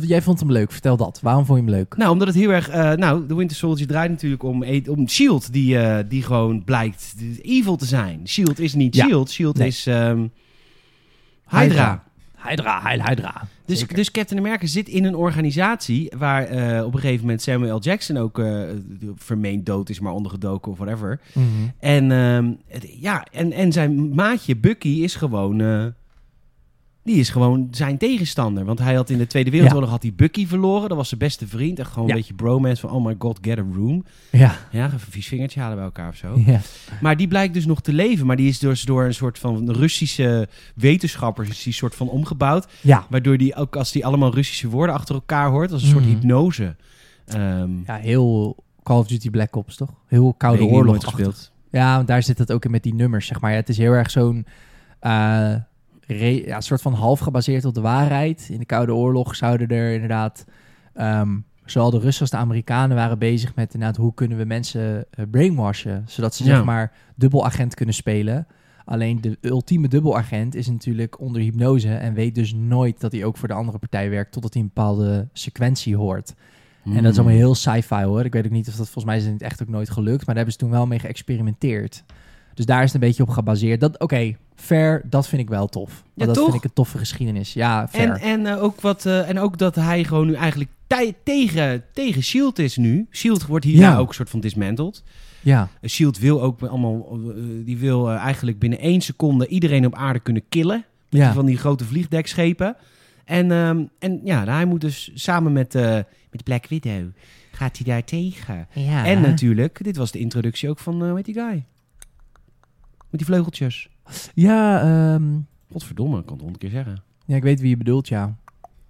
Jij 0.00 0.22
vond 0.22 0.40
hem 0.40 0.52
leuk. 0.52 0.72
Vertel 0.72 0.96
dat. 0.96 1.20
Waarom 1.22 1.44
vond 1.44 1.58
je 1.58 1.64
hem 1.64 1.74
leuk? 1.74 1.96
Nou, 1.96 2.10
omdat 2.12 2.26
het 2.28 2.36
heel 2.36 2.50
erg... 2.50 2.68
eh, 2.68 2.92
nou, 2.92 3.26
The 3.26 3.34
Winter 3.36 3.56
Soldier 3.56 3.86
draait 3.86 4.10
natuurlijk 4.10 4.42
om, 4.42 4.62
e- 4.62 4.82
om 4.88 5.08
S.H.I.E.L.D. 5.08 5.52
Die, 5.52 5.78
eh, 5.78 6.04
die 6.08 6.22
gewoon 6.22 6.64
blijkt 6.64 7.14
evil 7.42 7.76
te 7.76 7.84
zijn. 7.84 8.20
S.H.I.E.L.D. 8.24 8.58
is 8.58 8.74
niet. 8.74 8.94
S.H.I.E.L.D. 8.96 9.28
S.H.I.E.L.D. 9.30 9.58
Is 9.60 9.86
ehm, 9.86 10.26
Hydra. 11.48 11.60
Hydra. 11.62 12.04
Hydra, 12.48 12.82
Heil 12.82 13.02
Hydra. 13.02 13.46
Dus, 13.64 13.78
Zeker. 13.78 13.96
dus 13.96 14.10
Captain 14.10 14.40
America 14.40 14.66
zit 14.66 14.88
in 14.88 15.04
een 15.04 15.14
organisatie 15.16 16.12
waar 16.18 16.44
eh, 16.44 16.84
op 16.84 16.94
een 16.94 17.00
gegeven 17.00 17.20
moment 17.20 17.42
Samuel 17.42 17.76
L. 17.76 17.80
Jackson 17.80 18.16
ook 18.16 18.38
eh, 18.38 18.60
vermeend 19.16 19.66
dood 19.66 19.88
is, 19.88 20.00
maar 20.00 20.12
ondergedoken 20.12 20.72
of 20.72 20.78
whatever. 20.78 21.20
Mhm. 21.32 21.44
En, 21.78 22.12
ehm, 22.12 22.52
het- 22.66 22.88
ja, 23.00 23.26
en, 23.32 23.52
en 23.52 23.72
zijn 23.72 24.14
maatje 24.14 24.56
Bucky 24.56 24.88
is 24.88 25.14
gewoon, 25.14 25.60
eh, 25.60 25.84
die 27.08 27.16
is 27.16 27.30
gewoon 27.30 27.68
zijn 27.70 27.98
tegenstander. 27.98 28.64
Want 28.64 28.78
hij 28.78 28.94
had 28.94 29.10
in 29.10 29.18
de 29.18 29.26
Tweede 29.26 29.50
Wereldoorlog 29.50 29.90
had 29.90 30.02
hij 30.02 30.12
Bucky 30.16 30.46
verloren. 30.46 30.88
Dat 30.88 30.96
was 30.96 31.08
zijn 31.08 31.20
beste 31.20 31.46
vriend. 31.46 31.78
Echt 31.78 31.90
gewoon 31.92 32.08
Ja. 32.08 32.14
een 32.14 32.18
beetje 32.20 32.34
bromance 32.34 32.80
van, 32.80 32.90
oh 32.90 33.04
my 33.04 33.14
god, 33.18 33.38
get 33.42 33.58
a 33.58 33.64
room. 33.74 34.04
Ja. 34.30 34.54
Ja, 34.70 34.84
even 34.86 34.92
een 34.92 35.00
vies 35.12 35.26
vingertje 35.28 35.60
halen 35.60 35.76
bij 35.76 35.84
elkaar 35.84 36.08
of 36.08 36.16
zo. 36.16 36.40
ja. 36.46 36.60
Maar 37.00 37.16
die 37.16 37.28
blijkt 37.28 37.54
dus 37.54 37.66
nog 37.66 37.80
te 37.80 37.92
leven. 37.92 38.26
Maar 38.26 38.36
die 38.36 38.48
is 38.48 38.58
dus 38.58 38.82
door 38.82 39.04
een 39.04 39.14
soort 39.14 39.38
van 39.38 39.70
Russische 39.72 40.48
wetenschappers 40.74 41.48
is 41.48 41.62
die 41.62 41.72
soort 41.72 41.94
van 41.94 42.08
omgebouwd. 42.08 42.66
Ja. 42.80 43.06
Waardoor 43.10 43.36
die 43.38 43.54
ook 43.54 43.76
als 43.76 43.92
die 43.92 44.06
allemaal 44.06 44.34
Russische 44.34 44.68
woorden 44.68 44.94
achter 44.94 45.14
elkaar 45.14 45.50
hoort, 45.50 45.72
als 45.72 45.82
een 45.82 45.88
soort 45.88 46.04
Mhm. 46.04 46.12
hypnose. 46.14 46.76
Ehm 47.26 47.70
Ja, 47.86 47.96
heel 47.96 48.56
Call 48.82 48.98
of 48.98 49.06
Duty 49.06 49.30
Black 49.30 49.56
Ops, 49.56 49.76
toch? 49.76 49.90
Heel 50.06 50.34
Koude 50.34 50.64
Oorlog 50.64 51.04
gespeeld. 51.04 51.52
Ja, 51.70 51.94
want 51.96 52.06
daar 52.08 52.22
zit 52.22 52.38
het 52.38 52.52
ook 52.52 52.64
in 52.64 52.70
met 52.70 52.82
die 52.82 52.94
nummers, 52.94 53.26
zeg 53.26 53.40
maar. 53.40 53.50
Ja, 53.50 53.56
het 53.56 53.68
is 53.68 53.78
heel 53.78 53.92
erg 53.92 54.10
zo'n... 54.10 54.46
eh, 55.00 55.54
ja, 56.16 56.60
soort 56.60 56.82
van 56.82 56.92
half 56.92 57.18
gebaseerd 57.20 57.64
op 57.64 57.74
de 57.74 57.80
waarheid. 57.80 58.48
In 58.50 58.58
de 58.58 58.64
Koude 58.64 58.94
Oorlog 58.94 59.36
zouden 59.36 59.68
er 59.68 59.92
inderdaad... 59.92 60.44
ehm, 60.94 61.36
zowel 61.64 61.90
de 61.90 61.98
Russen 61.98 62.20
als 62.20 62.30
de 62.30 62.36
Amerikanen 62.36 62.96
waren 62.96 63.18
bezig 63.18 63.54
met 63.54 63.74
inderdaad... 63.74 63.96
hoe 63.96 64.14
kunnen 64.14 64.38
we 64.38 64.44
mensen 64.44 65.04
eh, 65.10 65.24
brainwashen? 65.30 66.04
Zodat 66.06 66.34
ze 66.34 66.44
Ja. 66.44 66.54
zeg 66.54 66.64
maar 66.64 66.92
dubbelagent 67.16 67.74
kunnen 67.74 67.94
spelen. 67.94 68.46
Alleen 68.84 69.20
de 69.20 69.38
ultieme 69.40 69.88
dubbelagent 69.88 70.54
is 70.54 70.68
natuurlijk 70.68 71.20
onder 71.20 71.42
hypnose... 71.42 71.94
en 71.94 72.14
weet 72.14 72.34
dus 72.34 72.54
nooit 72.54 73.00
dat 73.00 73.12
hij 73.12 73.24
ook 73.24 73.36
voor 73.36 73.48
de 73.48 73.54
andere 73.54 73.78
partij 73.78 74.10
werkt... 74.10 74.32
totdat 74.32 74.52
hij 74.52 74.62
een 74.62 74.70
bepaalde 74.74 75.28
sequentie 75.32 75.96
hoort. 75.96 76.34
En 76.84 77.02
dat 77.02 77.12
is 77.12 77.18
allemaal 77.18 77.36
heel 77.36 77.54
sci-fi 77.54 78.02
hoor. 78.02 78.24
Ik 78.24 78.32
weet 78.32 78.44
ook 78.44 78.50
niet 78.50 78.68
of 78.68 78.74
dat 78.74 78.84
volgens 78.84 79.04
mij 79.04 79.16
is 79.16 79.26
het 79.26 79.42
echt 79.42 79.62
ook 79.62 79.68
nooit 79.68 79.90
gelukt. 79.90 80.16
Maar 80.16 80.34
daar 80.34 80.34
hebben 80.36 80.52
ze 80.52 80.58
toen 80.58 80.70
wel 80.70 80.86
mee 80.86 80.98
geëxperimenteerd. 80.98 82.04
Dus 82.58 82.66
daar 82.66 82.82
is 82.82 82.92
het 82.92 83.02
een 83.02 83.08
beetje 83.08 83.22
op 83.22 83.28
gebaseerd. 83.28 83.80
Dat, 83.80 83.98
Oké, 83.98 84.36
fair, 84.54 85.02
dat 85.04 85.28
vind 85.28 85.42
ik 85.42 85.48
wel 85.48 85.66
tof. 85.66 86.02
Ja, 86.14 86.26
dat 86.26 86.34
toch? 86.34 86.44
vind 86.44 86.56
ik 86.56 86.64
een 86.64 86.72
toffe 86.72 86.98
geschiedenis. 86.98 87.52
Ja, 87.52 87.88
fair. 87.88 88.10
En, 88.10 88.20
en, 88.20 88.46
eh, 88.46 88.62
ook 88.62 88.80
wat, 88.80 89.06
eh, 89.06 89.28
en 89.28 89.38
ook 89.38 89.58
dat 89.58 89.74
hij 89.74 90.04
gewoon 90.04 90.26
nu 90.26 90.34
eigenlijk 90.34 90.70
tegen, 91.22 91.84
tegen 91.92 92.22
S.H.I.E.L.D. 92.22 92.58
is 92.58 92.76
nu. 92.76 93.06
S.H.I.E.L.D. 93.10 93.46
wordt 93.46 93.64
hierna 93.64 93.90
Ja. 93.90 93.96
ook 93.96 94.08
een 94.08 94.14
soort 94.14 94.30
van 94.30 94.40
dismantled. 94.40 95.02
ja, 95.40 95.68
Eh, 95.80 95.88
S.H.I.E.L.D. 95.90 96.18
wil 96.18 96.42
ook 96.42 96.62
allemaal, 96.62 97.18
die 97.64 97.78
wil 97.78 98.10
eigenlijk 98.10 98.58
binnen 98.58 98.78
één 98.78 99.00
seconde 99.00 99.46
iedereen 99.48 99.86
op 99.86 99.94
aarde 99.94 100.20
kunnen 100.20 100.42
killen. 100.48 100.84
ja. 101.08 101.32
Van 101.32 101.46
die 101.46 101.56
grote 101.56 101.84
vliegdekschepen. 101.84 102.76
En, 103.24 103.50
ehm, 103.52 103.82
en 103.98 104.20
ja, 104.24 104.44
hij 104.44 104.64
moet 104.64 104.80
dus 104.80 105.10
samen 105.14 105.52
met, 105.52 105.72
met 106.30 106.44
Black 106.44 106.66
Widow, 106.66 107.06
gaat 107.52 107.76
hij 107.78 107.86
daar 107.86 108.04
tegen. 108.04 108.66
ja. 108.72 109.04
En 109.06 109.20
natuurlijk, 109.20 109.84
dit 109.84 109.96
was 109.96 110.10
de 110.10 110.18
introductie 110.18 110.68
ook 110.68 110.78
van, 110.78 111.16
heet 111.16 111.24
die 111.24 111.34
guy? 111.34 111.64
Met 113.10 113.20
die 113.20 113.24
vleugeltjes. 113.24 113.88
Ja, 114.34 114.80
ehm, 115.14 115.38
Godverdomme, 115.72 116.18
ik 116.18 116.22
kan 116.24 116.32
het 116.32 116.42
honderd 116.42 116.62
keer 116.62 116.70
zeggen. 116.70 117.02
ja, 117.24 117.36
ik 117.36 117.42
weet 117.42 117.60
wie 117.60 117.68
je 117.70 117.76
bedoelt, 117.76 118.08
ja. 118.08 118.36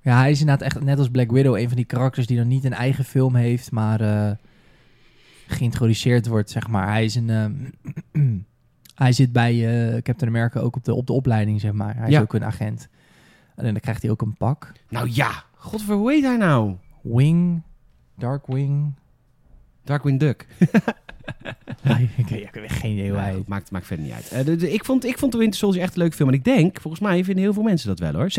Ja, 0.00 0.18
hij 0.18 0.30
is 0.30 0.40
inderdaad 0.40 0.66
echt 0.66 0.80
net 0.84 0.98
als 0.98 1.10
Black 1.10 1.30
Widow... 1.30 1.56
een 1.56 1.66
van 1.68 1.76
die 1.76 1.84
karakters 1.84 2.26
die 2.26 2.36
dan 2.36 2.48
niet 2.48 2.64
een 2.64 2.72
eigen 2.72 3.04
film 3.04 3.34
heeft... 3.34 3.70
maar 3.70 4.00
eh, 4.00 4.30
geïntroduceerd 5.46 6.26
wordt, 6.26 6.50
zeg 6.50 6.68
maar. 6.68 6.88
Hij 6.88 7.04
is 7.04 7.14
een... 7.14 7.30
ehm, 7.30 7.52
hij 9.04 9.12
zit 9.12 9.32
bij 9.32 9.52
eh, 9.94 10.02
Captain 10.02 10.30
America 10.30 10.60
ook 10.60 10.76
op 10.76 10.84
de, 10.84 10.94
op 10.94 11.06
de 11.06 11.12
opleiding, 11.12 11.60
zeg 11.60 11.72
maar. 11.72 11.96
Hij 11.96 12.06
is 12.06 12.12
Ja. 12.14 12.20
ook 12.20 12.34
een 12.34 12.44
agent. 12.44 12.88
En 13.56 13.64
dan 13.64 13.80
krijgt 13.80 14.02
hij 14.02 14.10
ook 14.10 14.22
een 14.22 14.36
pak. 14.36 14.72
Nou 14.88 15.08
ja, 15.10 15.44
godver, 15.54 15.94
hoe 15.94 16.12
heet 16.12 16.22
hij 16.24 16.36
nou? 16.36 16.74
Wing, 17.02 17.62
Darkwing. 18.16 18.92
Darkwing 19.84 20.20
Duck. 20.20 20.46
ik, 22.16 22.30
ik, 22.30 22.48
heb 22.52 22.64
geen 22.68 22.92
idee 22.92 23.10
hoe 23.10 23.18
hij 23.18 23.32
heet. 23.32 23.48
maakt, 23.48 23.70
maakt 23.70 23.86
verder 23.86 24.04
niet 24.04 24.14
uit. 24.14 24.28
Eh, 24.30 24.44
de- 24.44 24.56
de- 24.56 24.72
ik, 24.72 24.84
vond, 24.84 25.04
ik 25.06 25.18
vond 25.18 25.32
The 25.32 25.38
Winter 25.38 25.58
Soldier 25.58 25.82
echt 25.82 25.92
een 25.94 25.98
leuke 26.00 26.16
film. 26.16 26.28
En 26.28 26.34
ik 26.34 26.44
denk, 26.44 26.80
volgens 26.80 27.02
mij 27.02 27.24
vinden 27.24 27.42
heel 27.42 27.52
veel 27.52 27.62
mensen 27.62 27.88
dat 27.88 27.98
wel 27.98 28.12
hoor. 28.12 28.30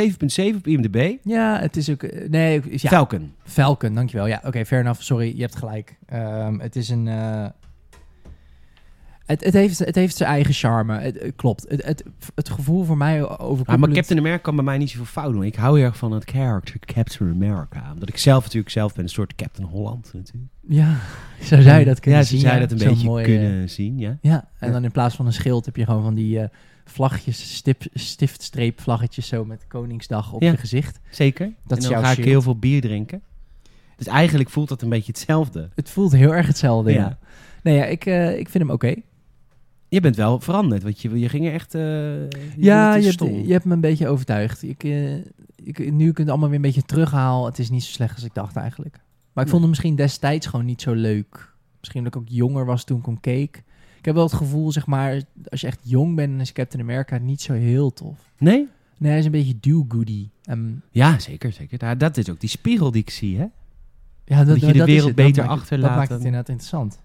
7.7 0.52 0.56
op 0.56 0.68
IMDb. 0.68 1.14
Ja, 1.24 1.60
het 1.60 1.78
is 1.78 1.90
ook... 1.90 2.04
eh, 2.04 2.30
Nee, 2.30 2.62
ja, 2.70 2.90
Falcon. 2.90 3.34
Falcon, 3.44 3.94
dankjewel. 3.96 4.28
Ja, 4.28 4.42
oké, 4.46 4.66
fair 4.66 4.82
enough. 4.82 5.02
Sorry, 5.02 5.32
je 5.36 5.42
hebt 5.42 5.56
gelijk. 5.56 5.96
Ehm, 6.06 6.60
het 6.60 6.76
is 6.76 6.90
een... 6.90 7.08
eh, 7.08 7.46
Het, 9.30 9.44
het, 9.44 9.54
heeft, 9.54 9.80
het 9.80 9.96
heeft 9.96 10.18
zijn 10.18 10.30
eigen 10.30 10.54
charme. 10.54 11.00
Het, 11.00 11.20
het 11.22 11.34
klopt. 11.36 11.66
Het, 11.68 11.84
het, 11.86 12.04
het 12.36 12.50
gevoel 12.50 12.84
voor 12.84 12.98
mij 12.98 13.38
over. 13.40 13.66
Ja, 13.68 13.78
maar 13.78 13.90
Captain 13.90 14.20
America 14.20 14.42
kan 14.42 14.56
bij 14.56 14.64
mij 14.66 14.78
niet 14.78 14.90
zoveel 14.90 15.06
fout 15.06 15.34
doen. 15.34 15.44
Ik 15.44 15.56
hou 15.56 15.78
heel 15.78 15.86
erg 15.88 15.98
van 15.98 16.12
het 16.12 16.30
character 16.30 16.80
Captain 16.80 17.30
America. 17.32 17.92
Omdat 17.94 18.10
ik 18.10 18.18
zelf 18.18 18.44
natuurlijk 18.44 18.72
zelf 18.72 18.94
ben 18.96 19.04
een 19.04 19.10
soort 19.10 19.36
Captain 19.36 19.68
Holland 19.68 20.12
natuurlijk. 20.14 20.52
Ja, 20.68 20.98
zo 21.44 21.62
zou 21.68 21.80
je 21.80 21.86
dat 21.86 22.00
kunnen 22.00 22.20
ja, 22.20 22.26
zien. 22.26 22.40
zo 22.40 22.48
zou 22.48 22.60
dat 22.60 22.72
een 22.72 22.78
beetje 22.88 23.06
mooie- 23.06 23.24
kunnen 23.26 23.70
zien, 23.70 24.00
ja. 24.00 24.18
Ja, 24.22 24.50
en 24.60 24.68
Ja. 24.68 24.74
dan 24.74 24.84
in 24.84 24.92
plaats 24.92 25.16
van 25.16 25.26
een 25.26 25.34
schild 25.34 25.66
heb 25.66 25.76
je 25.76 25.86
gewoon 25.86 26.04
van 26.04 26.16
die 26.16 26.40
eh, 26.40 26.48
vlaggetjes, 26.86 27.56
stip, 27.56 27.84
stiftstreep 27.94 28.82
vlaggetjes 28.82 29.28
zo 29.28 29.46
met 29.46 29.66
Koningsdag 29.68 30.34
op 30.34 30.42
Ja. 30.42 30.52
je 30.52 30.58
gezicht. 30.58 31.00
Zeker. 31.10 31.52
Dat 31.68 31.84
en 31.84 31.90
dan 31.90 32.04
ga 32.04 32.12
ik 32.12 32.24
heel 32.24 32.42
veel 32.42 32.58
bier 32.60 32.82
drinken. 32.82 33.22
Dus 33.96 34.08
eigenlijk 34.08 34.50
voelt 34.50 34.70
dat 34.70 34.82
een 34.82 34.90
beetje 34.90 35.12
hetzelfde. 35.12 35.70
Het 35.76 35.90
voelt 35.90 36.12
heel 36.12 36.36
erg 36.36 36.48
hetzelfde, 36.48 36.92
ja. 36.92 36.98
Ja. 37.00 37.18
Nee, 37.64 37.76
ja, 37.76 37.86
ik, 37.86 38.06
eh, 38.06 38.38
ik 38.40 38.50
vind 38.50 38.64
hem 38.64 38.74
oké. 38.74 38.96
Je 39.90 40.00
bent 40.02 40.16
wel 40.16 40.40
veranderd, 40.40 40.84
want 40.84 41.02
je, 41.02 41.20
je 41.20 41.30
ging 41.30 41.46
er 41.46 41.54
echt... 41.54 41.76
eh, 41.76 41.82
je 41.82 42.30
Ja, 42.58 42.96
je 42.96 43.08
het 43.08 43.20
hebt, 43.20 43.46
je 43.46 43.52
hebt 43.52 43.66
me 43.66 43.74
een 43.74 43.82
beetje 43.82 44.08
overtuigd. 44.08 44.64
Ik, 44.64 44.84
eh, 44.84 45.16
ik, 45.64 45.92
nu 45.92 46.10
ik 46.10 46.18
het 46.18 46.30
allemaal 46.30 46.48
weer 46.48 46.56
een 46.56 46.62
beetje 46.62 46.84
terughaal, 46.84 47.46
het 47.46 47.60
is 47.60 47.70
niet 47.70 47.84
zo 47.84 47.92
slecht 47.92 48.16
als 48.16 48.24
ik 48.24 48.34
dacht 48.34 48.56
eigenlijk. 48.56 49.00
Maar 49.34 49.44
ik 49.44 49.50
vond 49.50 49.62
hem 49.62 49.70
misschien 49.70 49.96
destijds 49.96 50.48
gewoon 50.48 50.66
niet 50.66 50.82
zo 50.82 50.94
leuk. 50.94 51.54
Misschien 51.80 52.04
dat 52.04 52.16
ik 52.16 52.22
ook 52.22 52.28
jonger 52.30 52.66
was 52.66 52.84
toen 52.84 53.00
ik 53.00 53.06
hem 53.06 53.20
keek. 53.20 53.64
Ik 53.98 54.06
heb 54.06 54.14
wel 54.16 54.24
het 54.24 54.34
gevoel, 54.34 54.72
zeg 54.72 54.86
maar, 54.88 55.22
als 55.50 55.62
je 55.62 55.68
echt 55.68 55.80
jong 55.84 56.16
bent, 56.16 56.32
dan 56.32 56.40
is 56.42 56.52
Captain 56.52 56.84
America 56.84 57.18
niet 57.18 57.42
zo 57.42 57.54
heel 57.54 57.94
tof. 57.94 58.18
Nee? 58.38 58.68
Nee, 58.98 59.10
hij 59.12 59.20
is 59.20 59.26
een 59.26 59.32
beetje 59.32 59.56
do-goody. 59.60 60.30
En 60.44 60.82
Ja, 60.92 61.20
zeker, 61.20 61.52
zeker. 61.52 61.78
Nou, 61.82 61.98
dat 61.98 62.18
is 62.18 62.30
ook 62.30 62.40
die 62.40 62.50
spiegel 62.50 62.92
die 62.92 63.02
ik 63.02 63.10
zie, 63.10 63.38
hè? 63.38 63.46
Ja, 64.26 64.44
Moet 64.44 64.60
je 64.60 64.74
de 64.74 64.86
wereld 64.86 65.08
het. 65.08 65.16
beter 65.16 65.34
dat 65.44 65.44
het- 65.52 65.60
achterlaten. 65.60 65.90
Dat 65.90 65.98
maakt 65.98 66.10
het 66.10 66.20
inderdaad 66.20 66.50
interessant. 66.50 67.00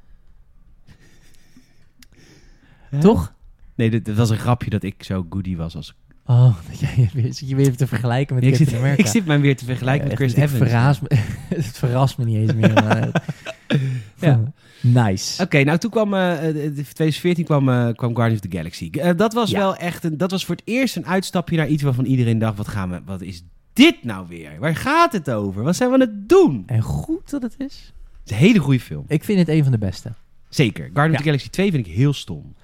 Toch? 3.00 3.32
Nee, 3.74 3.90
dit, 3.90 4.04
dit 4.04 4.16
was 4.16 4.30
een 4.30 4.38
grapje 4.38 4.70
dat 4.70 4.82
ik 4.82 5.02
zo 5.02 5.26
goody 5.30 5.56
was 5.56 5.76
als... 5.76 5.94
Oh, 6.26 6.56
dat 6.70 6.78
jij 6.78 7.10
weer, 7.14 7.34
zit 7.34 7.48
je 7.48 7.54
weer 7.56 7.76
te 7.76 7.86
vergelijken 7.86 8.34
met 8.34 8.44
ik, 8.44 8.50
Captain 8.50 8.70
zit, 8.70 8.78
America. 8.78 9.02
ik 9.02 9.08
zit 9.10 9.26
mij 9.26 9.40
weer 9.40 9.56
te 9.56 9.64
vergelijken 9.64 10.02
Ja, 10.04 10.08
met 10.08 10.18
Chris 10.18 10.34
echt, 10.34 10.52
Evans. 10.52 10.60
Het 10.60 10.68
verraast 10.70 11.02
me, 11.02 11.08
het 11.64 11.78
verrast 11.78 12.18
me 12.18 12.24
niet 12.24 12.36
eens 12.36 12.54
meer. 12.54 12.72
maar- 12.72 13.22
Ja. 14.20 14.52
Nice. 14.80 15.42
Oké, 15.42 15.62
nou 15.62 15.78
toen 15.78 15.90
kwam 15.90 16.14
eh, 16.14 16.48
eh, 16.48 16.54
2014 16.72 17.44
kwam, 17.44 17.68
eh, 17.68 17.88
kwam 17.94 18.14
Guardians 18.14 18.42
of 18.44 18.50
the 18.50 18.56
Galaxy. 18.56 18.90
Eh, 18.92 19.10
dat 19.16 19.32
was 19.32 19.50
Ja. 19.50 19.58
wel 19.58 19.76
echt 19.76 20.04
een, 20.04 20.16
dat 20.16 20.30
was 20.30 20.44
voor 20.44 20.54
het 20.54 20.64
eerst 20.66 20.96
een 20.96 21.06
uitstapje 21.06 21.56
naar 21.56 21.68
iets 21.68 21.82
waarvan 21.82 22.04
iedereen 22.04 22.38
dacht: 22.38 22.56
wat 22.56 22.68
gaan 22.68 22.90
we, 22.90 23.00
wat 23.04 23.20
is 23.22 23.42
dit 23.72 24.04
nou 24.04 24.26
weer? 24.28 24.50
Waar 24.58 24.76
gaat 24.76 25.12
het 25.12 25.30
over? 25.30 25.62
Wat 25.62 25.76
zijn 25.76 25.88
we 25.88 25.94
aan 25.94 26.00
het 26.00 26.28
doen? 26.28 26.62
En 26.66 26.82
goed 26.82 27.30
dat 27.30 27.42
het 27.42 27.54
is. 27.58 27.92
Het 28.20 28.24
is 28.24 28.30
een 28.30 28.36
hele 28.46 28.58
goede 28.58 28.80
film. 28.80 29.04
Ik 29.08 29.24
vind 29.24 29.38
het 29.38 29.48
een 29.48 29.62
van 29.62 29.72
de 29.72 29.78
beste. 29.78 30.12
Zeker. 30.48 30.84
Guardians 30.84 31.10
of 31.12 31.18
the 31.18 31.24
Galaxy 31.24 31.48
2 31.50 31.70
vind 31.70 31.86
ik 31.86 31.92
heel 31.92 32.12
stom. 32.12 32.54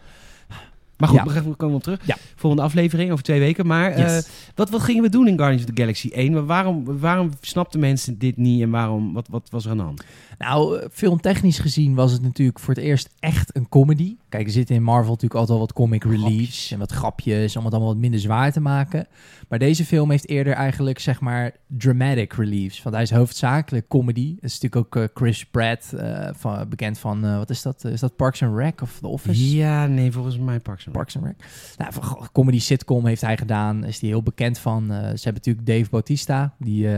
Maar 1.01 1.09
goed, 1.09 1.33
Ja. 1.35 1.43
we, 1.43 1.55
komen 1.55 1.77
op 1.77 1.83
terug. 1.83 2.01
Ja. 2.07 2.17
Volgende 2.37 2.65
aflevering 2.65 3.11
over 3.13 3.25
twee 3.25 3.39
weken. 3.41 3.67
Maar 3.67 3.91
eh, 3.91 4.19
wat, 4.55 4.71
wat 4.71 4.81
gingen 4.83 5.03
we 5.03 5.09
doen 5.09 5.29
in 5.29 5.37
Guardians 5.37 5.65
of 5.65 5.75
the 5.75 5.81
Galaxy 5.81 6.09
1? 6.13 6.33
Maar 6.33 6.47
Waarom, 6.47 6.99
waarom 6.99 7.31
snapten 7.41 7.81
mensen 7.81 8.19
dit 8.19 8.37
niet 8.37 8.63
en 8.63 8.71
waarom, 8.71 9.13
wat, 9.13 9.29
wat 9.31 9.49
was 9.51 9.65
er 9.65 9.71
aan 9.71 9.77
de 9.77 9.83
hand? 9.83 10.05
Nou, 10.39 10.79
eh, 10.79 10.87
filmtechnisch 10.93 11.59
gezien 11.59 11.95
was 11.95 12.13
het 12.13 12.23
natuurlijk 12.23 12.59
voor 12.59 12.75
het 12.75 12.83
eerst 12.83 13.09
echt 13.19 13.57
een 13.57 13.69
comedy. 13.69 14.17
Kijk, 14.31 14.47
er 14.47 14.53
zitten 14.53 14.75
in 14.75 14.83
Marvel 14.83 15.11
natuurlijk 15.11 15.41
altijd 15.41 15.59
wel 15.59 15.67
wat 15.67 15.73
comic 15.73 16.05
reliefs 16.05 16.71
en 16.71 16.79
wat 16.79 16.93
grapjes 16.93 17.57
om 17.57 17.65
het 17.65 17.73
allemaal 17.73 17.93
wat 17.93 18.01
minder 18.01 18.21
zwaar 18.21 18.53
te 18.53 18.61
maken. 18.61 19.07
Maar 19.49 19.59
deze 19.59 19.85
film 19.85 20.11
heeft 20.11 20.29
eerder 20.29 20.53
eigenlijk, 20.53 20.99
zeg 20.99 21.21
maar, 21.21 21.53
dramatic 21.67 22.33
reliefs. 22.33 22.83
Want 22.83 22.95
hij 22.95 23.05
is 23.05 23.11
hoofdzakelijk 23.11 23.89
comedy. 23.89 24.35
Het 24.35 24.45
is 24.51 24.61
natuurlijk 24.61 24.97
ook 24.97 25.03
eh, 25.03 25.09
Chris 25.15 25.47
Pratt, 25.47 25.93
eh, 25.93 26.29
van, 26.33 26.69
bekend 26.69 26.99
van, 26.99 27.25
eh, 27.25 27.37
wat 27.37 27.51
is 27.51 27.63
dat? 27.63 27.85
is 27.85 28.01
dat 28.01 28.17
Parks 28.17 28.43
and 28.43 28.57
Rec 28.57 28.83
of 28.83 28.99
The 29.01 29.09
Office? 29.09 29.57
Ja, 29.57 29.87
nee, 29.87 30.13
volgens 30.13 30.39
mij 30.39 30.61
Parks 30.61 30.87
and 30.87 30.97
Rec. 30.97 31.05
Parks 31.05 31.17
and 31.17 31.25
Rec. 31.25 31.37
Nou, 31.77 31.93
van 31.93 32.29
comedy 32.33 32.61
sitcom 32.61 33.07
heeft 33.07 33.21
hij 33.21 33.37
gedaan. 33.37 33.85
Is 33.85 34.01
hij 34.01 34.09
heel 34.09 34.23
bekend 34.23 34.59
van. 34.59 34.87
Ze 34.87 34.95
hebben 34.95 35.43
natuurlijk 35.45 35.67
Dave 35.67 35.91
Bautista, 35.91 36.55
die 36.59 36.89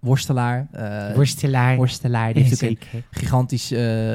worstelaar. 0.00 0.68
eh, 0.72 1.14
Worstelaar. 1.14 1.76
worstelaar. 1.76 2.32
Die 2.34 2.42
heeft 2.42 2.64
ook 2.64 2.70
een 2.70 2.78
gigantisch 3.10 3.70
eh, 3.72 4.14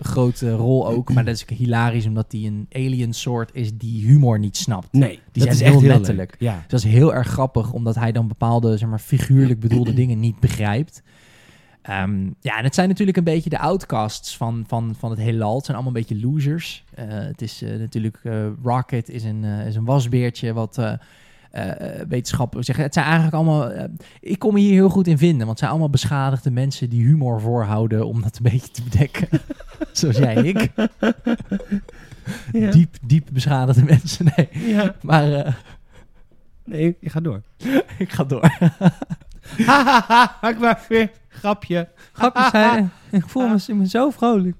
grote 0.00 0.50
rol 0.52 0.88
ook. 0.88 1.12
Maar 1.12 1.24
dat 1.24 1.34
is 1.34 1.42
ook 1.42 1.50
hilarisch, 1.58 2.06
omdat 2.06 2.32
hij 2.32 2.40
een 2.40 2.66
alien 2.72 3.12
soort 3.12 3.50
is 3.52 3.76
die 3.76 4.06
humor 4.06 4.38
niet 4.38 4.56
snapt. 4.56 4.92
Nee, 4.92 5.08
Die 5.10 5.20
dat 5.32 5.42
zijn 5.42 5.54
is 5.54 5.60
echt 5.60 5.70
heel 5.70 5.80
heel 5.80 5.88
letterlijk. 5.90 6.30
leuk. 6.40 6.50
Ja. 6.50 6.56
Dus 6.56 6.66
dat 6.66 6.84
is 6.84 6.96
heel 6.98 7.14
erg 7.14 7.28
grappig, 7.28 7.72
omdat 7.72 7.94
hij 7.94 8.12
dan 8.12 8.28
bepaalde, 8.28 8.76
zeg 8.76 8.88
maar, 8.88 8.98
figuurlijk 8.98 9.60
bedoelde 9.60 9.94
dingen 10.02 10.20
niet 10.20 10.40
begrijpt. 10.40 11.02
Ehm, 11.82 12.24
ja, 12.40 12.58
en 12.58 12.64
het 12.64 12.74
zijn 12.74 12.88
natuurlijk 12.88 13.16
een 13.16 13.24
beetje 13.24 13.50
de 13.50 13.58
outcasts 13.58 14.36
van, 14.36 14.64
van, 14.66 14.94
van 14.98 15.10
het 15.10 15.18
heelal. 15.18 15.56
Het 15.56 15.64
zijn 15.64 15.76
allemaal 15.76 15.94
een 15.96 16.06
beetje 16.06 16.26
losers. 16.26 16.84
Eh, 16.94 17.04
het 17.08 17.42
is 17.42 17.62
natuurlijk, 17.78 18.18
Rocket 18.62 19.08
is 19.08 19.24
een, 19.24 19.44
is 19.44 19.74
een 19.76 19.84
wasbeertje 19.84 20.52
wat 20.52 20.78
eh 21.54 22.00
eh, 22.00 22.06
wetenschappers 22.08 22.66
zeggen. 22.66 22.84
Het 22.84 22.94
zijn 22.94 23.04
eigenlijk 23.06 23.34
allemaal, 23.34 23.70
eh, 23.70 23.84
ik 24.20 24.38
kom 24.38 24.54
me 24.54 24.60
hier 24.60 24.72
heel 24.72 24.88
goed 24.88 25.06
in 25.06 25.18
vinden, 25.18 25.38
want 25.38 25.48
het 25.48 25.58
zijn 25.58 25.70
allemaal 25.70 25.90
beschadigde 25.90 26.50
mensen 26.50 26.90
die 26.90 27.04
humor 27.04 27.40
voorhouden 27.40 28.06
om 28.06 28.22
dat 28.22 28.36
een 28.36 28.50
beetje 28.52 28.70
te 28.70 28.82
bedekken. 28.82 29.28
Zoals 29.92 30.16
jij 30.16 30.34
ik. 30.34 30.70
Ja. 32.52 32.70
Diep, 32.70 32.96
diep 33.06 33.28
beschadigde 33.32 33.82
mensen. 33.84 34.26
Nee, 34.36 34.48
Ja. 34.74 34.94
maar 35.02 35.56
Nee, 36.64 36.96
je 37.00 37.10
gaat 37.10 37.24
door. 37.24 37.42
ik 37.98 38.12
ga 38.12 38.24
door. 38.24 38.50
Hahaha, 39.66 40.36
maak 40.42 40.58
maar 40.58 40.84
weer 40.88 41.10
grapje. 41.28 41.88
Grapjes 42.12 42.50
zijn. 42.50 42.90
Ik 43.10 43.28
voel 43.28 43.48
me, 43.48 43.82
ik 43.82 43.90
zo 43.90 44.10
vrolijk. 44.10 44.56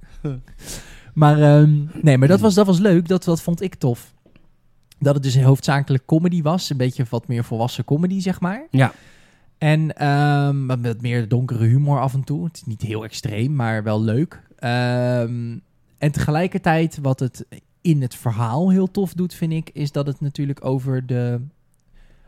Maar, 1.14 1.42
ehm, 1.42 1.78
nee, 2.02 2.18
maar 2.18 2.28
dat 2.28 2.40
was, 2.40 2.54
dat 2.54 2.66
was 2.66 2.78
leuk. 2.78 3.08
Dat, 3.08 3.24
dat 3.24 3.42
vond 3.42 3.60
ik 3.62 3.74
tof. 3.74 4.13
Dat 4.98 5.14
het 5.14 5.22
dus 5.22 5.40
hoofdzakelijk 5.42 6.04
comedy 6.06 6.42
was. 6.42 6.70
Een 6.70 6.76
beetje 6.76 7.04
wat 7.10 7.28
meer 7.28 7.44
volwassen 7.44 7.84
comedy, 7.84 8.20
zeg 8.20 8.40
maar. 8.40 8.66
Ja. 8.70 8.92
En 9.58 9.96
ehm, 9.96 10.66
met 10.80 11.02
meer 11.02 11.28
donkere 11.28 11.64
humor 11.64 12.00
af 12.00 12.14
en 12.14 12.24
toe. 12.24 12.44
Het 12.44 12.56
is 12.56 12.64
niet 12.64 12.82
heel 12.82 13.04
extreem, 13.04 13.54
maar 13.54 13.82
wel 13.82 14.02
leuk. 14.02 14.42
Ehm, 14.58 15.58
en 15.98 16.12
tegelijkertijd, 16.12 16.98
wat 17.02 17.20
het 17.20 17.46
in 17.80 18.02
het 18.02 18.14
verhaal 18.14 18.70
heel 18.70 18.90
tof 18.90 19.12
doet, 19.14 19.34
vind 19.34 19.52
ik, 19.52 19.70
is 19.72 19.92
dat 19.92 20.06
het 20.06 20.20
natuurlijk 20.20 20.64
over 20.64 21.06
de. 21.06 21.40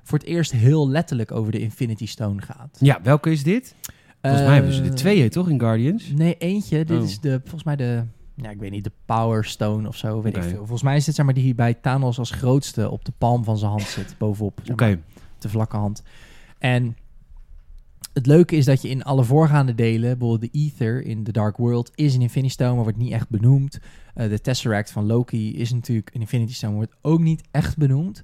Voor 0.03 0.19
het 0.19 0.27
eerst 0.27 0.53
heel 0.53 0.89
letterlijk 0.89 1.33
over 1.33 1.53
de 1.53 1.61
Infinity 1.61 2.07
Stone 2.07 2.43
gaat. 2.43 2.77
Ja, 2.81 3.01
welke 3.03 3.31
is 3.31 3.43
dit? 3.43 3.75
Volgens 4.21 4.45
mij 4.45 4.55
hebben 4.55 4.73
ze 4.73 4.83
Eh, 4.83 4.89
er 4.89 4.95
twee, 4.95 5.29
toch, 5.29 5.49
in 5.49 5.61
Guardians? 5.61 6.11
Nee, 6.15 6.37
eentje. 6.39 6.85
Dit 6.85 6.99
Oh. 6.99 7.05
is 7.05 7.21
de, 7.21 7.41
volgens 7.41 7.65
mij 7.65 7.77
de, 7.77 8.03
ja, 8.37 8.51
ik 8.51 8.59
weet 8.59 8.71
niet, 8.71 8.85
de 8.85 8.93
Power 9.05 9.45
Stone 9.45 9.89
of 9.89 9.97
zo, 9.97 10.23
weet 10.23 10.37
ik 10.37 10.43
veel. 10.43 10.57
Volgens 10.57 10.83
mij 10.83 10.97
is 10.97 11.05
dit 11.05 11.15
zeg 11.15 11.25
maar 11.25 11.35
die 11.35 11.55
bij 11.55 11.75
Thanos 11.75 12.19
als 12.19 12.31
grootste 12.31 12.91
op 12.91 13.05
de 13.05 13.13
palm 13.19 13.45
van 13.45 13.59
zijn 13.59 13.71
hand 13.71 13.83
zit, 13.83 14.15
bovenop. 14.19 14.61
zeg 14.63 14.77
maar, 14.77 14.99
de 15.39 15.49
vlakke 15.49 15.77
hand. 15.77 16.03
En 16.59 16.97
het 18.13 18.27
leuke 18.27 18.57
is 18.57 18.65
dat 18.65 18.83
je 18.83 18.89
in 18.89 19.05
alle 19.05 19.25
voorgaande 19.25 19.75
delen, 19.75 20.19
bijvoorbeeld 20.19 20.53
de 20.53 20.59
Ether 20.59 21.03
in 21.03 21.25
The 21.25 21.33
Dark 21.33 21.57
World, 21.57 21.91
is 21.95 22.15
een 22.15 22.21
Infinity 22.21 22.53
Stone, 22.53 22.75
maar 22.75 22.83
wordt 22.83 22.99
niet 22.99 23.13
echt 23.13 23.29
benoemd. 23.29 23.79
Eh, 24.15 24.29
de 24.29 24.41
Tesseract 24.41 24.91
van 24.91 25.07
Loki 25.07 25.57
is 25.57 25.73
natuurlijk 25.73 26.15
een 26.15 26.21
Infinity 26.21 26.55
Stone, 26.55 26.75
wordt 26.75 26.97
ook 27.03 27.21
niet 27.21 27.43
echt 27.51 27.77
benoemd. 27.77 28.23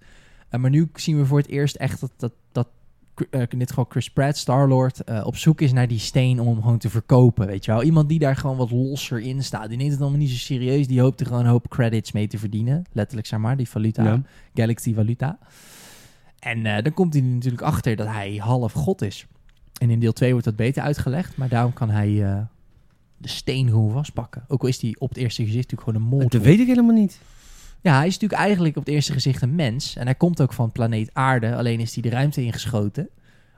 Eh, 0.49 0.61
maar 0.61 0.71
nu 0.71 0.91
zien 0.95 1.17
we 1.17 1.27
voor 1.27 1.39
het 1.39 1.49
eerst 1.49 1.77
echt 1.77 2.01
dat, 2.01 2.13
dat, 2.17 2.33
dat 2.53 2.69
eh, 3.31 3.43
in 3.49 3.59
dit 3.59 3.69
geval 3.69 3.87
Chris 3.89 4.11
Pratt, 4.11 4.37
Star-Lord, 4.37 5.05
eh, 5.05 5.27
op 5.27 5.37
zoek 5.37 5.61
is 5.61 5.73
naar 5.73 5.89
die 5.89 5.99
steen 5.99 6.41
om 6.41 6.47
hem 6.47 6.63
gewoon 6.63 6.79
te 6.79 6.91
verkopen, 6.91 7.47
weet 7.47 7.65
je 7.65 7.71
wel. 7.71 7.83
Iemand 7.83 8.09
die 8.09 8.19
daar 8.19 8.37
gewoon 8.37 8.57
wat 8.57 8.71
losser 8.71 9.21
in 9.21 9.43
staat. 9.43 9.69
Die 9.69 9.79
neemt 9.79 9.91
het 9.91 10.01
allemaal 10.01 10.19
niet 10.19 10.31
zo 10.31 10.37
serieus. 10.37 10.87
Die 10.87 11.01
hoopt 11.01 11.21
er 11.21 11.27
gewoon 11.27 11.45
een 11.45 11.51
hoop 11.51 11.69
credits 11.69 12.13
mee 12.13 12.27
te 12.27 12.39
verdienen. 12.39 12.85
Letterlijk, 12.93 13.27
zeg 13.27 13.39
maar, 13.39 13.57
die 13.57 13.69
valuta. 13.69 14.05
Ja. 14.05 14.23
Galaxy 14.55 14.95
Valuta. 14.95 15.39
En 16.39 16.67
eh, 16.67 16.83
dan 16.83 16.95
komt 16.95 17.13
hij 17.13 17.23
natuurlijk 17.23 17.63
achter 17.63 17.97
dat 17.97 18.07
hij 18.07 18.37
half 18.37 18.73
god 18.73 19.03
is. 19.03 19.27
En 19.81 19.91
in 19.91 20.01
deel 20.01 20.13
2 20.13 20.31
wordt 20.31 20.45
dat 20.45 20.57
beter 20.57 20.83
uitgelegd, 20.83 21.37
maar 21.37 21.49
daarom 21.49 21.73
kan 21.73 21.91
hij 21.91 22.09
de 23.17 23.29
steen 23.29 23.69
gewoon 23.69 23.93
vastpakken. 23.93 24.45
Ook 24.49 24.63
al 24.63 24.69
is 24.69 24.81
hij 24.81 24.97
op 24.99 25.09
het 25.09 25.19
eerste 25.19 25.45
gezicht 25.45 25.71
natuurlijk 25.71 25.89
gewoon 25.89 26.03
een 26.03 26.19
mol. 26.19 26.29
Dat 26.29 26.43
weet 26.43 26.61
ik 26.61 26.67
helemaal 26.67 26.95
niet. 26.95 27.21
Ja, 27.83 27.97
hij 27.97 28.07
is 28.07 28.13
natuurlijk 28.13 28.41
eigenlijk 28.43 28.77
op 28.77 28.85
het 28.85 28.95
eerste 28.95 29.13
gezicht 29.13 29.43
een 29.43 29.55
mens. 29.55 29.97
En 29.97 30.05
hij 30.05 30.15
komt 30.15 30.41
ook 30.41 30.53
van 30.53 30.73
planeet 30.73 31.11
Aarde, 31.13 31.57
alleen 31.57 31.81
is 31.81 31.95
hij 31.95 32.03
de 32.03 32.09
ruimte 32.11 32.43
ingeschoten. 32.45 33.09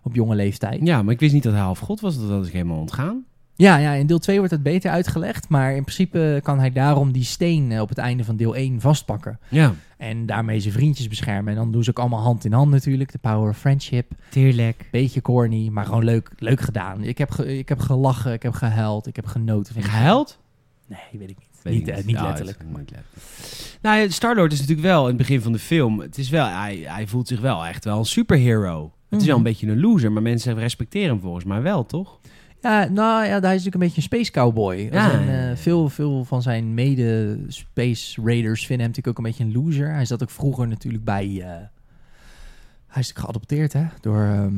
Op 0.03 0.15
jonge 0.15 0.35
leeftijd. 0.35 0.87
Ja, 0.87 1.03
maar 1.03 1.15
ik 1.15 1.21
wist 1.21 1.33
niet 1.33 1.43
dat 1.43 1.53
hij 1.53 1.63
half 1.63 1.79
god 1.79 2.01
was. 2.01 2.19
Dat 2.19 2.29
was 2.29 2.47
ik 2.47 2.53
helemaal 2.53 2.79
ontgaan. 2.79 3.25
Ja, 3.57 3.77
ja, 3.77 3.93
in 3.93 4.07
deel 4.07 4.19
2 4.19 4.37
wordt 4.39 4.53
het 4.53 4.63
beter 4.63 4.91
uitgelegd. 4.91 5.49
Maar 5.49 5.75
in 5.77 5.83
principe 5.83 6.41
kan 6.43 6.59
hij 6.59 6.73
daarom 6.73 7.13
die 7.13 7.25
steen 7.25 7.73
eh, 7.73 7.81
op 7.81 7.89
het 7.89 7.99
einde 7.99 8.25
van 8.25 8.37
deel 8.37 8.55
1 8.57 8.81
vastpakken. 8.81 9.39
Ja. 9.49 9.75
En 9.97 10.27
daarmee 10.27 10.61
zijn 10.61 10.73
vriendjes 10.75 11.09
beschermen. 11.09 11.53
En 11.53 11.59
dan 11.59 11.73
doen 11.73 11.85
ze 11.85 11.91
ook 11.91 11.99
allemaal 11.99 12.21
hand 12.23 12.45
in 12.45 12.53
hand 12.53 12.71
natuurlijk. 12.71 13.13
De 13.13 13.19
power 13.19 13.49
of 13.51 13.59
friendship. 13.59 14.11
Tuurlijk. 14.29 14.89
Beetje 14.91 15.23
corny, 15.23 15.69
maar 15.69 15.85
gewoon 15.85 16.05
leuk, 16.05 16.31
leuk 16.39 16.61
gedaan. 16.61 17.03
Ik 17.05 17.19
heb, 17.19 17.31
ge- 17.31 17.59
ik 17.59 17.69
heb 17.69 17.79
gelachen, 17.81 18.33
ik 18.33 18.43
heb 18.43 18.53
gehuild, 18.53 19.07
ik 19.07 19.17
heb 19.17 19.27
genoten. 19.27 19.83
Gehuild? 19.83 20.39
Nee, 20.87 20.99
weet 21.21 21.31
ik 21.31 21.37
niet. 21.39 21.54
Niet 21.73 21.89
eh, 21.89 21.97
niet 21.97 22.11
Ja, 22.11 22.23
letterlijk. 22.23 22.59
het 22.59 22.67
is 22.71 22.77
niet 22.79 22.91
letterlijk. 22.91 23.79
Nou, 23.83 23.99
ja, 23.99 24.09
Star-Lord 24.09 24.53
is 24.53 24.59
natuurlijk 24.61 24.87
wel 24.87 25.01
in 25.03 25.09
het 25.09 25.17
begin 25.17 25.41
van 25.41 25.53
de 25.53 25.59
film. 25.59 26.01
Het 26.01 26.19
is 26.19 26.31
wel, 26.31 26.47
hij, 26.47 26.77
hij 26.87 27.07
voelt 27.07 27.29
zich 27.29 27.41
wel 27.41 27.67
echt 27.67 27.85
wel 27.85 27.99
een 27.99 28.05
superhero. 28.05 28.93
Het 29.09 29.21
is 29.21 29.27
wel 29.27 29.37
een 29.37 29.43
Mhm. 29.43 29.51
beetje 29.51 29.67
een 29.69 29.81
loser, 29.81 30.13
maar 30.13 30.23
mensen 30.23 30.55
respecteren 30.59 31.09
hem 31.09 31.21
volgens 31.21 31.45
mij 31.45 31.63
wel, 31.63 31.87
toch? 31.87 32.19
Ja, 32.61 32.85
nou 32.89 33.25
ja, 33.25 33.29
hij 33.31 33.37
is 33.37 33.41
natuurlijk 33.43 33.75
een 33.75 33.81
beetje 33.81 33.97
een 33.97 34.03
space 34.03 34.31
cowboy. 34.31 34.89
Ja. 34.93 35.13
En, 35.13 35.51
eh, 35.51 35.57
veel, 35.57 35.89
veel 35.89 36.25
van 36.25 36.43
zijn 36.43 36.75
mede-space 36.75 38.21
raiders 38.25 38.67
vinden 38.67 38.87
hem 38.87 38.95
natuurlijk 38.95 39.09
ook 39.09 39.19
een 39.19 39.31
beetje 39.31 39.45
een 39.45 39.53
loser. 39.65 39.93
Hij 39.95 40.05
zat 40.05 40.23
ook 40.23 40.31
vroeger 40.31 40.69
natuurlijk 40.69 41.05
bij... 41.05 41.41
eh, 41.43 41.49
hij 42.87 43.03
is 43.03 43.11
geadopteerd, 43.15 43.73
hè? 43.73 43.85
Door... 44.01 44.23
ehm, 44.25 44.55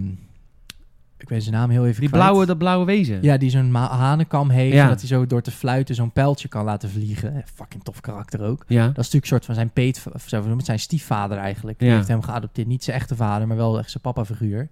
ik 1.19 1.29
weet 1.29 1.43
zijn 1.43 1.55
naam 1.55 1.71
heel 1.71 1.87
even 1.87 2.01
Die 2.01 2.09
kwijt. 2.09 2.25
blauwe, 2.25 2.47
dat 2.47 2.59
blauwe 2.59 2.85
wezen. 2.85 3.19
Ja, 3.23 3.37
die 3.37 3.51
zo'n 3.51 3.75
hanenkam 3.75 4.51
heeft. 4.51 4.75
Ja. 4.75 4.83
En 4.83 4.89
dat 4.89 4.99
hij 4.99 5.09
zo 5.09 5.27
door 5.27 5.43
te 5.43 5.51
fluiten 5.51 5.95
zo'n 5.95 6.13
pijltje 6.13 6.49
kan 6.49 6.65
laten 6.65 6.91
vliegen. 6.91 7.35
Eh, 7.37 7.43
Fucking 7.55 7.83
tof 7.85 8.01
karakter 8.01 8.41
ook. 8.43 8.65
Ja. 8.67 8.81
Dat 8.81 8.89
is 8.91 8.95
natuurlijk 8.97 9.23
een 9.23 9.29
soort 9.29 9.45
van 9.45 9.55
zijn 9.55 9.71
peet... 9.71 10.05
Of 10.13 10.25
zo 10.27 10.43
noemen 10.47 10.65
zijn 10.65 10.79
stiefvader 10.79 11.39
eigenlijk. 11.39 11.79
Die 11.79 11.89
Ja. 11.89 11.95
heeft 11.95 12.09
hem 12.09 12.23
geadopteerd. 12.23 12.67
Niet 12.69 12.85
zijn 12.85 12.97
echte 12.97 13.17
vader, 13.17 13.47
maar 13.47 13.57
wel 13.57 13.79
echt 13.79 13.91
zijn 13.91 14.03
papa-figuur. 14.03 14.69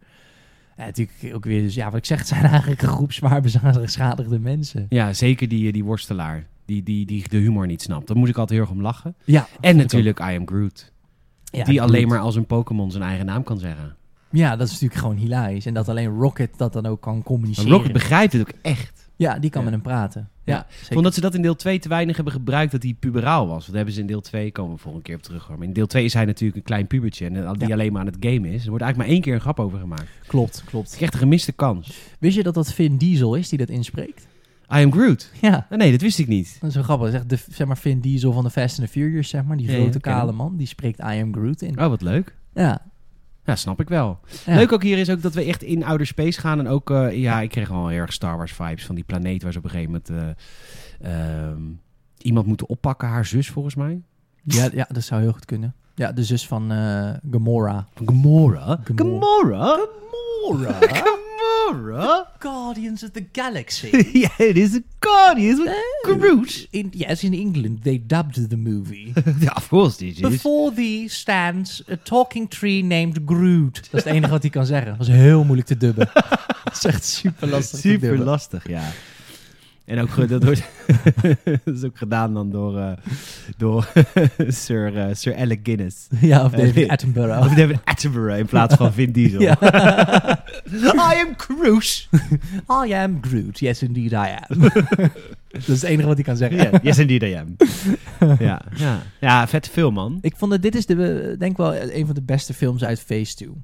En 0.76 0.86
natuurlijk 0.86 1.34
ook 1.34 1.44
weer... 1.44 1.62
Dus 1.62 1.74
ja, 1.74 1.84
wat 1.84 1.94
ik 1.98 2.04
zeg, 2.04 2.18
het 2.18 2.28
zijn 2.28 2.44
eigenlijk 2.44 2.82
een 2.82 2.88
groep 2.88 3.12
zwaar 3.12 3.40
beschadigde 3.80 4.38
mensen. 4.38 4.86
Ja, 4.88 5.12
zeker 5.12 5.48
die, 5.48 5.72
die 5.72 5.84
worstelaar. 5.84 6.46
Die, 6.66 6.82
die, 6.82 7.06
die 7.06 7.28
de 7.28 7.36
humor 7.36 7.66
niet 7.66 7.82
snapt. 7.82 8.06
Daar 8.06 8.16
moet 8.16 8.28
ik 8.28 8.36
altijd 8.38 8.58
heel 8.58 8.68
erg 8.68 8.76
om 8.76 8.82
lachen. 8.82 9.14
Ja, 9.24 9.46
En 9.60 9.76
natuurlijk 9.76 10.18
I 10.18 10.22
Am 10.36 10.46
Groot. 10.46 10.92
Ja, 11.44 11.64
die 11.64 11.82
alleen 11.82 12.08
maar 12.08 12.18
als 12.18 12.36
een 12.36 12.46
Pokémon 12.46 12.90
zijn 12.90 13.02
eigen 13.02 13.26
naam 13.26 13.42
kan 13.42 13.58
zeggen. 13.58 13.96
Ja, 14.36 14.56
dat 14.56 14.66
is 14.66 14.72
natuurlijk 14.72 15.00
gewoon 15.00 15.16
hilarisch. 15.16 15.66
En 15.66 15.74
dat 15.74 15.88
alleen 15.88 16.08
Rocket 16.18 16.50
dat 16.56 16.72
dan 16.72 16.86
ook 16.86 17.00
kan 17.00 17.14
Maar 17.14 17.22
communiceren. 17.22 17.70
Rocket 17.70 17.92
begrijpt 17.92 18.32
het 18.32 18.40
ook 18.42 18.52
echt. 18.62 19.08
Ja, 19.16 19.38
die 19.38 19.50
kan 19.50 19.60
Ja. 19.64 19.70
met 19.70 19.74
hem 19.74 19.82
praten. 19.92 20.28
Ja. 20.44 20.54
Ja, 20.54 20.60
Ik 20.60 20.66
zeker. 20.76 20.92
vond 20.92 21.04
dat 21.04 21.14
ze 21.14 21.20
dat 21.20 21.34
in 21.34 21.42
deel 21.42 21.56
2 21.56 21.78
te 21.78 21.88
weinig 21.88 22.14
hebben 22.16 22.32
gebruikt 22.34 22.72
dat 22.72 22.82
hij 22.82 22.96
puberaal 23.00 23.46
was. 23.46 23.66
Dat 23.66 23.74
hebben 23.74 23.94
ze 23.94 24.00
in 24.00 24.06
deel 24.06 24.20
2, 24.20 24.52
komen 24.52 24.74
we 24.74 24.80
volgende 24.80 25.06
keer 25.06 25.16
op 25.16 25.22
terug. 25.22 25.48
Maar 25.48 25.62
in 25.62 25.72
deel 25.72 25.86
2 25.86 26.04
is 26.04 26.14
hij 26.14 26.24
natuurlijk 26.24 26.56
een 26.56 26.62
klein 26.64 26.86
pubertje. 26.86 27.26
En 27.26 27.32
die 27.58 27.66
Ja. 27.68 27.74
alleen 27.74 27.92
maar 27.92 28.00
aan 28.00 28.06
het 28.06 28.16
gamen 28.20 28.50
is. 28.50 28.62
Er 28.64 28.68
wordt 28.68 28.84
eigenlijk 28.84 28.96
maar 28.96 29.06
één 29.06 29.20
keer 29.20 29.34
een 29.34 29.40
grap 29.40 29.60
over 29.60 29.78
gemaakt. 29.78 30.06
Klopt, 30.26 30.56
Het 30.56 30.64
klopt. 30.64 30.92
is 30.94 31.00
echt 31.00 31.12
een 31.12 31.18
gemiste 31.18 31.52
kans. 31.52 31.98
Wist 32.18 32.36
je 32.36 32.42
dat 32.42 32.54
dat 32.54 32.72
Vin 32.72 32.96
Diesel 32.96 33.34
is 33.34 33.48
die 33.48 33.58
dat 33.58 33.68
inspreekt? 33.68 34.26
I 34.74 34.82
Am 34.84 34.92
Groot. 34.92 35.30
Ja, 35.40 35.66
nee, 35.70 35.90
dat 35.90 36.00
wist 36.00 36.18
ik 36.18 36.28
niet. 36.28 36.56
dat 36.60 36.68
is 36.68 36.74
wel 36.74 36.84
grappig. 36.84 37.10
Zeg, 37.10 37.26
de, 37.26 37.38
zeg 37.50 37.66
maar 37.66 37.78
Vin 37.78 38.00
Diesel 38.00 38.32
van 38.32 38.44
de 38.44 38.50
Fast 38.50 38.78
and 38.78 38.86
the 38.88 38.92
Furious, 38.92 39.28
zeg 39.28 39.44
maar. 39.44 39.56
Die 39.56 39.68
grote 39.68 40.00
kale 40.00 40.32
man. 40.32 40.56
Die 40.56 40.66
spreekt 40.66 40.98
I 40.98 41.20
Am 41.22 41.32
Groot 41.32 41.60
in. 41.62 41.80
Oh, 41.80 41.88
wat 41.88 42.02
leuk. 42.02 42.34
Ja. 42.54 42.82
Ja, 43.44 43.56
snap 43.56 43.80
ik 43.80 43.88
wel. 43.88 44.18
ja. 44.46 44.54
Leuk 44.54 44.72
ook 44.72 44.82
hier 44.82 44.98
is 44.98 45.10
ook 45.10 45.22
dat 45.22 45.34
we 45.34 45.44
echt 45.44 45.62
in 45.62 45.84
outer 45.84 46.06
space 46.06 46.40
gaan. 46.40 46.58
En 46.58 46.68
ook, 46.68 46.90
eh, 46.90 47.20
ja, 47.20 47.40
ik 47.40 47.50
kreeg 47.50 47.70
al 47.70 47.88
heel 47.88 48.00
erg 48.00 48.12
Star 48.12 48.36
Wars 48.36 48.52
vibes 48.52 48.86
van 48.86 48.94
die 48.94 49.04
planeet 49.04 49.42
waar 49.42 49.52
ze 49.52 49.58
op 49.58 49.64
een 49.64 49.70
gegeven 49.70 50.02
moment 50.08 50.36
eh, 51.00 51.48
ehm, 51.48 51.62
iemand 52.18 52.46
moeten 52.46 52.68
oppakken. 52.68 53.08
Haar 53.08 53.26
zus 53.26 53.50
volgens 53.50 53.74
mij. 53.74 54.00
Ja, 54.42 54.68
ja, 54.72 54.86
dat 54.92 55.02
zou 55.02 55.20
heel 55.20 55.32
goed 55.32 55.44
kunnen. 55.44 55.74
Ja, 55.94 56.12
de 56.12 56.24
zus 56.24 56.46
van 56.46 56.72
eh 56.72 57.10
Gamora. 57.30 57.86
Gamora? 58.04 58.80
Gamora. 58.84 58.84
Gamora? 58.94 59.86
Gamora? 60.50 61.16
Guardians 62.38 63.02
of 63.02 63.12
the 63.12 63.20
Galaxy. 63.32 63.90
yeah, 64.12 64.28
it 64.38 64.56
is 64.56 64.80
Guardians 64.98 65.58
with 65.58 65.68
oh. 65.70 66.14
Groot. 66.18 66.66
In, 66.70 66.92
yes, 66.92 67.22
in 67.22 67.32
England 67.32 67.82
they 67.82 67.98
dubbed 68.06 68.48
the 68.48 68.56
movie. 68.56 69.12
Of 69.56 69.68
course 69.68 69.96
this 69.96 70.14
is. 70.14 70.20
Before 70.20 70.74
thee 70.74 71.08
stands 71.08 71.82
a 71.88 71.96
talking 71.96 72.48
tree 72.48 72.82
named 72.82 73.18
Groot. 73.26 73.74
Dat 73.74 74.00
is 74.00 74.04
het 74.04 74.14
enige 74.14 74.30
wat 74.30 74.42
hij 74.42 74.50
kan 74.50 74.66
zeggen. 74.66 74.98
Dat 74.98 75.08
is 75.08 75.14
heel 75.14 75.44
moeilijk 75.44 75.68
te 75.68 75.76
dubben. 75.76 76.10
dat 76.64 76.74
is 76.74 76.84
echt 76.84 77.04
super 77.04 77.48
lastig 77.48 77.78
Super 77.78 78.18
lastig, 78.18 78.68
ja. 78.68 78.92
En 79.84 80.00
ook 80.00 80.10
ge- 80.10 80.26
dat, 80.26 80.44
wordt, 80.44 80.62
dat 81.64 81.74
is 81.74 81.84
ook 81.84 81.98
gedaan 81.98 82.34
dan 82.34 82.50
door, 82.50 82.78
eh, 82.78 82.92
door 83.56 83.92
Sir, 84.48 84.96
eh, 84.96 85.14
Sir 85.14 85.36
Alec 85.36 85.60
Guinness. 85.62 86.06
Ja, 86.20 86.44
of 86.44 86.52
Eh, 86.52 86.58
David 86.58 86.88
Attenborough. 86.88 87.40
Of 87.46 87.54
David 87.54 87.78
Attenborough 87.84 88.38
in 88.38 88.46
plaats 88.46 88.74
van 88.74 88.92
Vin 88.92 89.12
Diesel. 89.12 89.40
Ja. 89.40 89.56
I 91.12 91.20
am 91.26 91.36
Cruise. 91.36 92.06
I 92.86 92.92
am 92.92 93.18
Groot. 93.20 93.58
Yes, 93.58 93.82
indeed 93.82 94.12
I 94.12 94.16
am. 94.16 94.58
dat 94.58 94.70
is 95.50 95.66
het 95.66 95.82
enige 95.82 96.06
wat 96.06 96.14
hij 96.16 96.24
kan 96.24 96.36
zeggen. 96.36 96.58
Yeah, 96.58 96.82
yes, 96.82 96.98
indeed 96.98 97.22
I 97.22 97.32
am. 97.34 97.56
ja, 98.38 98.62
ja. 98.76 99.02
ja, 99.20 99.48
vet 99.48 99.68
film, 99.68 99.94
man. 99.94 100.18
Ik 100.20 100.36
vond 100.36 100.50
dat 100.50 100.62
dit 100.62 100.74
is 100.74 100.86
de, 100.86 101.20
eh, 101.32 101.38
denk 101.38 101.56
wel 101.56 101.74
een 101.76 102.06
van 102.06 102.14
de 102.14 102.22
beste 102.22 102.54
films 102.54 102.84
uit 102.84 103.00
Phase 103.00 103.34
2. 103.34 103.48
Ja, 103.48 103.54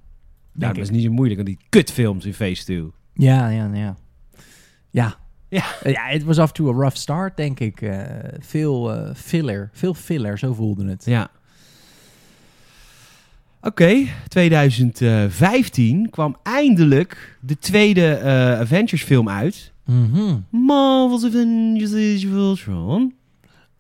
Denk 0.53 0.75
dat 0.75 0.85
is 0.85 0.91
niet 0.91 1.03
zo 1.05 1.11
moeilijk, 1.11 1.41
want 1.43 1.57
die 1.57 1.67
kutfilms 1.69 2.25
in 2.25 2.35
Phase 2.35 2.65
2. 2.65 2.91
Ja, 3.15 3.49
ja, 3.49 3.71
ja. 3.75 3.97
Ja. 4.91 5.17
Ja. 5.51 5.65
Ja, 5.85 6.03
het 6.07 6.23
was 6.23 6.39
af 6.39 6.49
en 6.49 6.55
toe 6.55 6.69
een 6.69 6.75
rough 6.81 6.97
start, 6.97 7.37
denk 7.37 7.61
ik. 7.61 7.83
Eh, 7.83 7.99
veel 8.39 8.95
eh, 8.95 9.15
filler. 9.15 9.71
Veel 9.73 9.95
filler, 9.95 10.39
zo 10.39 10.55
voelde 10.55 10.89
het. 10.89 11.05
Ja. 11.05 11.31
Oké, 13.63 14.07
2015 14.29 16.11
kwam 16.11 16.37
eindelijk 16.43 17.37
de 17.41 17.59
tweede 17.59 18.15
eh, 18.15 18.59
Avengers 18.61 19.03
film 19.03 19.29
uit. 19.29 19.73
Mhm. 19.85 20.37
Marvel's 20.51 21.25
Avengers 21.25 21.93
Age 21.93 22.27
of 22.29 22.33
Ultron. 22.35 23.15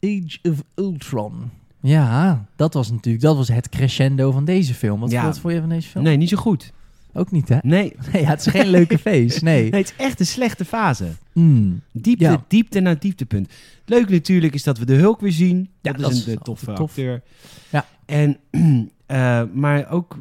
Age 0.00 0.38
of 0.42 0.62
Ultron. 0.74 1.50
Ja, 1.80 2.44
dat 2.56 2.74
was 2.74 2.90
natuurlijk 2.90 3.24
dat 3.24 3.36
was 3.36 3.48
het 3.48 3.68
crescendo 3.68 4.30
van 4.30 4.44
deze 4.44 4.74
film. 4.74 5.00
Wat, 5.00 5.10
Ja. 5.10 5.32
vond 5.34 5.54
je 5.54 5.60
van 5.60 5.68
deze 5.68 5.88
film? 5.88 6.04
Nee, 6.04 6.16
niet 6.16 6.28
zo 6.28 6.36
goed. 6.36 6.72
Ook 7.12 7.30
niet, 7.30 7.48
hè? 7.48 7.56
Nee. 7.62 7.92
Nee, 8.12 8.22
ja, 8.22 8.28
het 8.28 8.46
is 8.46 8.52
geen 8.52 8.68
leuke 8.68 8.98
feest. 9.08 9.42
Nee. 9.42 9.70
nee, 9.70 9.80
het 9.80 9.92
is 9.98 10.04
echt 10.04 10.20
een 10.20 10.26
slechte 10.26 10.64
fase. 10.64 11.06
Mm. 11.32 11.80
Diepte, 11.92 12.24
Ja. 12.24 12.44
diepte 12.48 12.80
naar 12.80 12.98
dieptepunt. 12.98 13.52
Leuk 13.84 14.08
natuurlijk 14.08 14.54
is 14.54 14.62
dat 14.62 14.78
we 14.78 14.84
de 14.84 14.94
Hulk 14.94 15.20
weer 15.20 15.32
zien. 15.32 15.68
Ja, 15.80 15.92
dat, 15.92 16.00
dat 16.00 16.10
is 16.12 16.26
een 16.26 16.38
toffe 16.38 16.72
tof. 16.72 16.88
acteur. 16.88 17.22
Ja. 17.70 17.86
En, 18.06 18.36
eh, 19.06 19.42
maar 19.52 19.90
ook, 19.90 20.18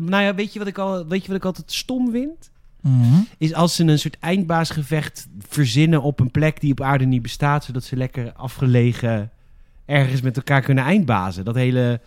nou 0.00 0.22
ja, 0.22 0.34
weet 0.34 0.52
je, 0.52 0.58
wat 0.58 0.68
ik 0.68 0.78
al, 0.78 1.06
weet 1.06 1.22
je 1.22 1.28
wat 1.28 1.36
ik 1.36 1.44
altijd 1.44 1.72
stom 1.72 2.10
vind? 2.10 2.50
Mhm. 2.80 3.14
Is 3.38 3.54
als 3.54 3.74
ze 3.74 3.84
een 3.84 3.98
soort 3.98 4.18
eindbaasgevecht 4.20 5.28
verzinnen 5.48 6.02
op 6.02 6.20
een 6.20 6.30
plek 6.30 6.60
die 6.60 6.70
op 6.72 6.80
aarde 6.80 7.04
niet 7.04 7.22
bestaat, 7.22 7.64
zodat 7.64 7.84
ze 7.84 7.96
lekker 7.96 8.32
afgelegen 8.32 9.30
ergens 9.84 10.20
met 10.20 10.36
elkaar 10.36 10.62
kunnen 10.62 10.84
eindbazen. 10.84 11.44
Dat 11.44 11.54
hele 11.54 12.00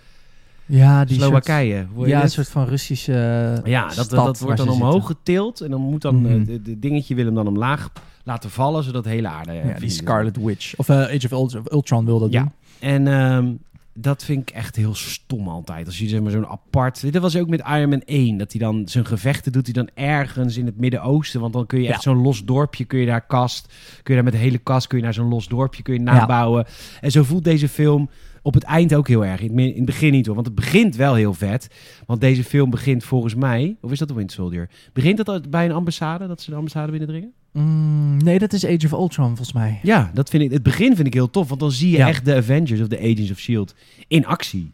Ja, 0.67 1.05
die 1.05 1.15
Slowakije. 1.17 1.85
soort, 1.95 2.07
ja, 2.09 2.21
een 2.23 2.29
soort 2.29 2.49
van 2.49 2.65
Russische 2.65 3.61
Ja, 3.63 3.87
dat, 3.87 3.95
dat, 3.95 4.05
stad 4.05 4.25
dat 4.25 4.37
waar 4.37 4.47
wordt 4.47 4.57
dan 4.57 4.69
omhoog 4.69 4.93
zitten. 4.93 5.15
getild 5.15 5.61
en 5.61 5.71
dan 5.71 5.81
moet 5.81 6.01
dan 6.01 6.21
Mhm. 6.21 6.25
eh, 6.41 6.45
de, 6.45 6.61
de 6.61 6.79
dingetje 6.79 7.15
wil 7.15 7.25
hem 7.25 7.35
dan 7.35 7.47
omlaag 7.47 7.91
laten 8.23 8.49
vallen, 8.49 8.83
zodat 8.83 9.03
de 9.03 9.09
hele 9.09 9.27
aarde... 9.27 9.51
eh, 9.51 9.69
Ja, 9.69 9.79
die 9.79 9.89
Scarlet 9.89 10.37
Witch. 10.43 10.75
Of 10.77 10.89
eh, 10.89 10.95
Age 11.01 11.35
of 11.35 11.53
Ultron, 11.71 12.05
wil 12.05 12.19
dat 12.19 12.31
Ja. 12.31 12.41
doen. 12.41 12.51
En 12.79 13.07
ehm, 13.07 13.53
dat 13.93 14.23
vind 14.23 14.49
ik 14.49 14.55
echt 14.55 14.75
heel 14.75 14.95
stom 14.95 15.47
altijd. 15.47 15.85
Als 15.85 15.97
je 15.97 16.07
zeg 16.07 16.21
maar 16.21 16.31
zo'n 16.31 16.47
apart... 16.47 17.13
Dat 17.13 17.21
was 17.21 17.35
ook 17.37 17.47
met 17.47 17.59
Iron 17.67 17.89
Man 17.89 18.01
1. 18.05 18.37
Dat 18.37 18.51
hij 18.51 18.61
dan 18.61 18.87
zijn 18.87 19.05
gevechten 19.05 19.51
doet 19.51 19.65
hij 19.65 19.73
dan 19.73 19.89
ergens 19.93 20.57
in 20.57 20.65
het 20.65 20.77
Midden-Oosten. 20.79 21.41
Want 21.41 21.53
dan 21.53 21.65
kun 21.65 21.81
je 21.81 21.87
echt 21.87 22.01
zo'n 22.01 22.21
los 22.21 22.45
dorpje, 22.45 22.85
kun 22.85 22.99
je 22.99 23.05
daar 23.05 23.25
kast... 23.25 23.67
Kun 24.03 24.15
je 24.15 24.21
daar 24.21 24.23
met 24.23 24.33
de 24.33 24.39
hele 24.39 24.57
kast, 24.57 24.87
kun 24.87 24.97
je 24.97 25.03
naar 25.03 25.13
zo'n 25.13 25.29
los 25.29 25.47
dorpje, 25.47 25.83
kun 25.83 25.93
je 25.93 25.99
nabouwen. 25.99 26.65
En 27.01 27.11
zo 27.11 27.23
voelt 27.23 27.43
deze 27.43 27.69
film 27.69 28.09
op 28.47 28.53
het 28.53 28.63
eind 28.63 28.95
ook 28.95 29.07
heel 29.07 29.25
erg. 29.25 29.39
In 29.39 29.45
het, 29.45 29.55
mi- 29.55 29.69
in 29.69 29.75
het 29.75 29.85
begin 29.85 30.11
niet 30.11 30.25
hoor, 30.25 30.35
want 30.35 30.47
het 30.47 30.55
begint 30.55 30.95
wel 30.95 31.13
heel 31.13 31.33
vet. 31.33 31.67
Want 32.05 32.21
deze 32.21 32.43
film 32.43 32.69
begint 32.69 33.03
volgens 33.03 33.35
mij... 33.35 33.75
Of 33.81 33.91
is 33.91 33.99
dat 33.99 34.07
de 34.07 34.13
Winter 34.13 34.35
Soldier? 34.35 34.69
Begint 34.93 35.25
dat 35.25 35.49
bij 35.49 35.65
een 35.65 35.71
ambassade, 35.71 36.27
dat 36.27 36.41
ze 36.41 36.49
de 36.49 36.55
ambassade 36.55 36.91
binnendringen? 36.91 37.31
Mm, 37.51 38.17
nee, 38.17 38.39
dat 38.39 38.53
is 38.53 38.65
Age 38.65 38.85
of 38.85 38.91
Ultron 38.91 39.25
volgens 39.27 39.53
mij. 39.53 39.79
Ja, 39.83 40.11
dat 40.13 40.29
vind 40.29 40.43
ik, 40.43 40.51
het 40.51 40.63
begin 40.63 40.95
vind 40.95 41.07
ik 41.07 41.13
heel 41.13 41.29
tof. 41.29 41.47
Want 41.47 41.59
dan 41.59 41.71
zie 41.71 41.91
je 41.91 41.97
Ja. 41.97 42.07
echt 42.07 42.25
de 42.25 42.35
Avengers 42.35 42.81
of 42.81 42.87
de 42.87 42.99
Agents 42.99 43.31
of 43.31 43.39
S.H.I.E.L.D. 43.39 43.75
in 44.07 44.25
actie. 44.25 44.71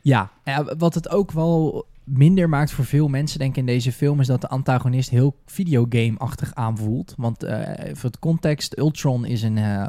Ja, 0.00 0.30
wat 0.78 0.94
het 0.94 1.08
ook 1.08 1.32
wel 1.32 1.86
minder 2.04 2.48
maakt 2.48 2.70
voor 2.70 2.84
veel 2.84 3.08
mensen, 3.08 3.38
denk 3.38 3.50
ik, 3.50 3.56
in 3.56 3.66
deze 3.66 3.92
film, 3.92 4.20
is 4.20 4.26
dat 4.26 4.40
de 4.40 4.48
antagonist 4.48 5.10
heel 5.10 5.36
videogame-achtig 5.46 6.54
aanvoelt. 6.54 7.14
Want 7.16 7.42
eh, 7.42 7.60
voor 7.94 8.10
het 8.10 8.18
context, 8.18 8.78
Ultron 8.78 9.24
is 9.24 9.42
een 9.42 9.58
eh, 9.58 9.86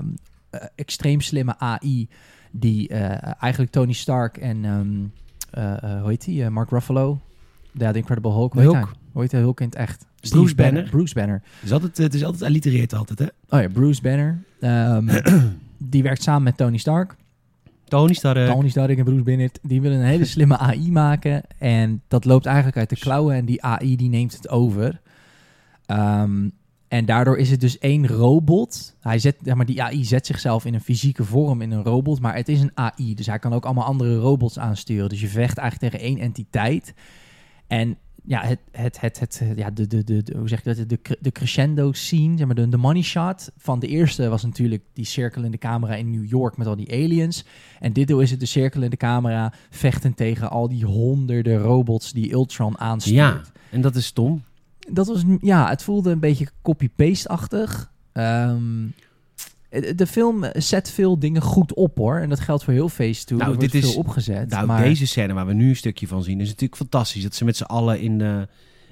eh, 0.49 0.61
extreem 0.75 1.21
slimme 1.21 1.55
AI 1.59 2.07
die 2.55 2.87
eh, 2.87 3.33
eigenlijk 3.39 3.71
Tony 3.71 3.93
Stark 3.93 4.37
en, 4.37 4.65
ehm, 4.65 5.03
eh, 5.51 5.83
eh, 5.83 6.01
hoe 6.01 6.09
heet 6.09 6.25
die, 6.25 6.49
Mark 6.49 6.69
Ruffalo, 6.69 7.19
ja, 7.71 7.91
de 7.91 7.97
Incredible 7.97 8.31
Hulk, 8.31 8.53
hoe 8.53 8.61
heet 8.61 8.71
Hulk. 8.71 8.85
hij? 8.85 8.95
Hoe 9.11 9.21
heet 9.21 9.31
hij 9.31 9.41
Hulk 9.41 9.59
in 9.59 9.65
het 9.65 9.75
echt? 9.75 10.05
Bruce 10.19 10.37
Steve 10.37 10.55
Banner. 10.55 10.89
Bruce 10.89 11.13
Banner. 11.13 11.41
Het 11.53 11.63
is 11.63 11.71
altijd, 11.71 11.97
het 11.97 12.13
is 12.13 12.23
altijd 12.23 12.43
allitereerd 12.43 12.93
altijd, 12.93 13.19
hè? 13.19 13.25
Oh 13.49 13.61
ja, 13.61 13.69
Bruce 13.69 14.01
Banner. 14.01 14.43
Ehm, 14.59 15.21
die 15.91 16.03
werkt 16.03 16.23
samen 16.23 16.43
met 16.43 16.57
Tony 16.57 16.77
Stark. 16.77 17.15
Tony 17.83 18.13
Stark. 18.13 18.47
Tony 18.47 18.69
Stark 18.69 18.97
en 18.97 19.03
Bruce 19.03 19.23
Bennett, 19.23 19.59
die 19.61 19.81
willen 19.81 19.97
een 19.99 20.05
hele 20.05 20.25
slimme 20.25 20.57
AI 20.57 20.91
maken. 20.91 21.43
En 21.57 22.01
dat 22.07 22.25
loopt 22.25 22.45
eigenlijk 22.45 22.77
uit 22.77 22.89
de 22.89 22.95
klauwen 22.95 23.35
en 23.35 23.45
die 23.45 23.63
AI 23.63 23.95
die 23.95 24.09
neemt 24.09 24.35
het 24.35 24.49
over. 24.49 25.01
Ehm, 25.85 26.47
en 26.93 27.05
daardoor 27.05 27.37
is 27.37 27.49
het 27.49 27.59
dus 27.59 27.77
één 27.79 28.07
robot. 28.07 28.95
Hij 28.99 29.19
zet, 29.19 29.35
zeg 29.43 29.55
maar, 29.55 29.65
die 29.65 29.83
AI 29.83 30.05
zet 30.05 30.25
zichzelf 30.25 30.65
in 30.65 30.73
een 30.73 30.81
fysieke 30.81 31.23
vorm 31.23 31.61
in 31.61 31.71
een 31.71 31.83
robot, 31.83 32.19
maar 32.19 32.35
het 32.35 32.49
is 32.49 32.61
een 32.61 32.71
AI. 32.73 33.15
Dus 33.15 33.25
hij 33.25 33.39
kan 33.39 33.53
ook 33.53 33.65
allemaal 33.65 33.83
andere 33.85 34.15
robots 34.17 34.59
aansturen. 34.59 35.09
Dus 35.09 35.21
je 35.21 35.27
vecht 35.27 35.57
eigenlijk 35.57 35.91
tegen 35.93 36.07
één 36.07 36.17
entiteit. 36.19 36.93
En 37.67 37.97
ja, 38.25 38.41
het, 38.43 38.59
het, 38.71 38.99
het, 38.99 39.19
het, 39.19 39.43
ja 39.55 39.69
de, 39.71 39.87
de, 39.87 40.03
de, 40.03 40.23
de- 40.23 40.37
hoe 40.37 40.47
zeg 40.47 40.63
je 40.63 40.73
dat? 40.73 40.89
De, 40.89 41.17
de 41.19 41.31
crescendo 41.31 41.91
scene, 41.91 42.37
zeg 42.37 42.45
maar, 42.45 42.55
de, 42.55 42.69
de 42.69 42.77
money 42.77 43.01
shot 43.01 43.51
van 43.57 43.79
de 43.79 43.87
eerste 43.87 44.29
was 44.29 44.43
natuurlijk 44.43 44.83
die 44.93 45.05
cirkelende 45.05 45.57
camera 45.57 45.95
in 45.95 46.09
New 46.11 46.25
York 46.29 46.57
met 46.57 46.67
al 46.67 46.75
die 46.75 46.91
aliens. 46.91 47.45
En 47.79 47.93
dit 47.93 48.07
deel 48.07 48.19
is 48.19 48.31
het 48.31 48.39
de 48.39 48.45
cirkelende 48.45 48.97
camera 48.97 49.53
vechten 49.69 50.13
tegen 50.13 50.49
al 50.49 50.69
die 50.69 50.85
honderden 50.85 51.57
robots 51.57 52.11
die 52.11 52.31
Ultron 52.31 52.79
aanstuurt. 52.79 53.15
Ja, 53.17 53.41
en 53.69 53.81
dat 53.81 53.95
is 53.95 54.05
stom. 54.05 54.43
Dat 54.91 55.07
was, 55.07 55.23
ja, 55.41 55.69
het 55.69 55.83
voelde 55.83 56.11
een 56.11 56.19
beetje 56.19 56.47
copy-paste-achtig. 56.61 57.91
Ehm, 58.13 58.61
de 59.95 60.07
film 60.07 60.45
zet 60.53 60.91
veel 60.91 61.19
dingen 61.19 61.41
goed 61.41 61.73
op 61.73 61.97
hoor. 61.97 62.17
En 62.19 62.29
dat 62.29 62.39
geldt 62.39 62.63
voor 62.63 62.73
heel 62.73 62.89
Phase 62.89 63.25
2. 63.25 63.39
Nou, 63.39 63.57
dit 63.57 63.73
is- 63.73 63.81
veel 63.91 63.99
opgezet. 63.99 64.49
Nou, 64.49 64.67
maar 64.67 64.81
deze 64.83 65.07
scène 65.07 65.33
waar 65.33 65.45
we 65.45 65.53
nu 65.53 65.69
een 65.69 65.75
stukje 65.75 66.07
van 66.07 66.23
zien 66.23 66.41
is 66.41 66.47
natuurlijk 66.47 66.75
fantastisch. 66.75 67.23
Dat 67.23 67.35
ze 67.35 67.45
met 67.45 67.57
z'n 67.57 67.63
allen 67.63 67.99
in, 67.99 68.21
eh, 68.21 68.37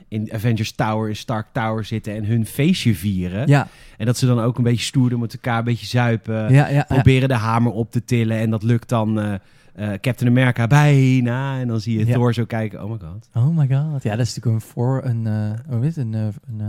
in 0.07 0.33
Avengers 0.33 0.71
Tower, 0.71 1.09
in 1.09 1.15
Stark 1.15 1.47
Tower 1.53 1.85
zitten 1.85 2.15
en 2.15 2.25
hun 2.25 2.45
feestje 2.45 2.95
vieren. 2.95 3.47
ja, 3.47 3.67
En 3.97 4.05
dat 4.05 4.17
ze 4.17 4.25
dan 4.25 4.39
ook 4.39 4.57
een 4.57 4.63
beetje 4.63 4.85
stoer 4.85 5.09
doen 5.09 5.19
met 5.19 5.33
elkaar, 5.33 5.57
een 5.57 5.63
beetje 5.63 5.85
zuipen. 5.85 6.35
ja, 6.35 6.47
ja, 6.49 6.67
ja. 6.67 6.83
proberen 6.87 7.27
de 7.29 7.35
hamer 7.35 7.71
op 7.71 7.91
te 7.91 8.05
tillen. 8.05 8.37
En 8.37 8.49
dat 8.49 8.63
lukt 8.63 8.89
dan 8.89 9.19
eh, 9.19 9.33
eh, 9.73 9.93
Captain 9.93 10.29
America 10.31 10.67
bijna. 10.67 11.59
En 11.59 11.67
dan 11.67 11.79
zie 11.79 11.99
je 11.99 12.05
Ja. 12.05 12.13
Thor 12.13 12.33
zo 12.33 12.45
kijken. 12.45 12.83
Oh 12.83 12.91
my 12.91 12.97
god. 13.07 13.29
Oh 13.33 13.57
my 13.57 13.67
god. 13.67 14.03
Ja, 14.03 14.15
dat 14.15 14.25
is 14.25 14.35
natuurlijk 14.35 14.63
een 14.63 14.69
voor 14.69 15.01
een, 15.03 15.25
hoe 15.69 15.77
heet 15.83 15.95
het? 15.95 15.97
een, 15.97 16.13
eh, 16.13 16.21
een, 16.47 16.61
eh, 16.61 16.67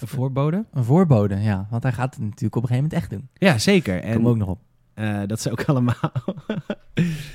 Een 0.00 0.08
voorbode? 0.08 0.64
een 0.72 0.84
voorbode, 0.84 1.36
ja. 1.40 1.66
Want 1.70 1.82
hij 1.82 1.92
gaat 1.92 2.14
het 2.14 2.24
natuurlijk 2.24 2.56
op 2.56 2.62
een 2.62 2.68
gegeven 2.68 2.88
moment 2.90 2.92
echt 2.92 3.10
doen. 3.10 3.28
Ja, 3.48 3.58
zeker. 3.58 4.00
En, 4.02 4.14
Kom 4.14 4.28
ook 4.28 4.36
nog 4.36 4.48
op. 4.48 4.58
dat 5.28 5.40
ze 5.40 5.50
ook 5.50 5.62
allemaal... 5.70 6.12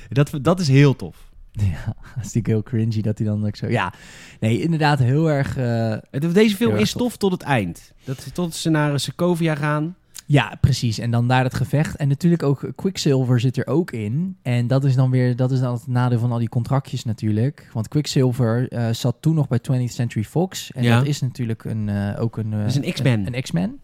dat, 0.08 0.38
dat 0.42 0.60
is 0.60 0.68
heel 0.68 0.96
tof. 0.96 1.32
Ja, 1.52 1.84
dat 1.86 1.96
is 2.16 2.32
natuurlijk 2.34 2.46
heel 2.46 2.62
cringy 2.62 3.00
dat 3.02 3.18
hij 3.18 3.26
dan 3.26 3.46
ook 3.46 3.56
zo... 3.56 3.66
Ja, 3.68 3.92
nee, 4.40 4.60
inderdaad 4.62 4.98
heel 4.98 5.30
erg... 5.30 5.54
Het- 5.54 6.34
Deze 6.34 6.56
film 6.56 6.76
is 6.76 6.92
tof. 6.92 7.16
tot 7.16 7.32
het 7.32 7.42
eind. 7.42 7.92
Dat, 8.04 8.34
tot 8.34 8.54
ze 8.54 8.70
naar 8.70 9.00
Sokovia 9.00 9.54
gaan. 9.54 9.96
Ja, 10.26 10.58
precies. 10.60 10.98
En 10.98 11.10
dan 11.10 11.28
daar 11.28 11.44
het 11.44 11.54
gevecht. 11.54 11.96
En 11.96 12.08
natuurlijk 12.08 12.42
ook 12.42 12.70
Quicksilver 12.74 13.40
zit 13.40 13.56
er 13.56 13.66
ook 13.66 13.90
in. 13.90 14.36
En 14.42 14.66
dat 14.66 14.84
is 14.84 14.94
dan 14.94 15.10
weer 15.10 15.36
dat 15.36 15.50
is 15.52 15.60
dan 15.60 15.72
het 15.72 15.86
nadeel 15.86 16.18
van 16.18 16.32
al 16.32 16.38
die 16.38 16.48
contractjes 16.48 17.04
natuurlijk. 17.04 17.68
Want 17.72 17.88
Quicksilver 17.88 18.68
eh, 18.68 18.88
zat 18.92 19.16
toen 19.20 19.34
nog 19.34 19.48
bij 19.48 19.58
20th 19.72 19.92
Century 19.92 20.24
Fox. 20.24 20.72
En 20.72 20.82
Ja. 20.82 20.96
dat 20.98 21.06
is 21.06 21.20
natuurlijk 21.20 21.64
een, 21.64 21.88
eh, 21.88 22.22
ook 22.22 22.36
een... 22.36 22.52
eh, 22.52 22.66
is 22.66 22.74
een 22.76 22.92
X-Men. 22.92 23.26
Een, 23.34 23.42
X-Men. 23.42 23.80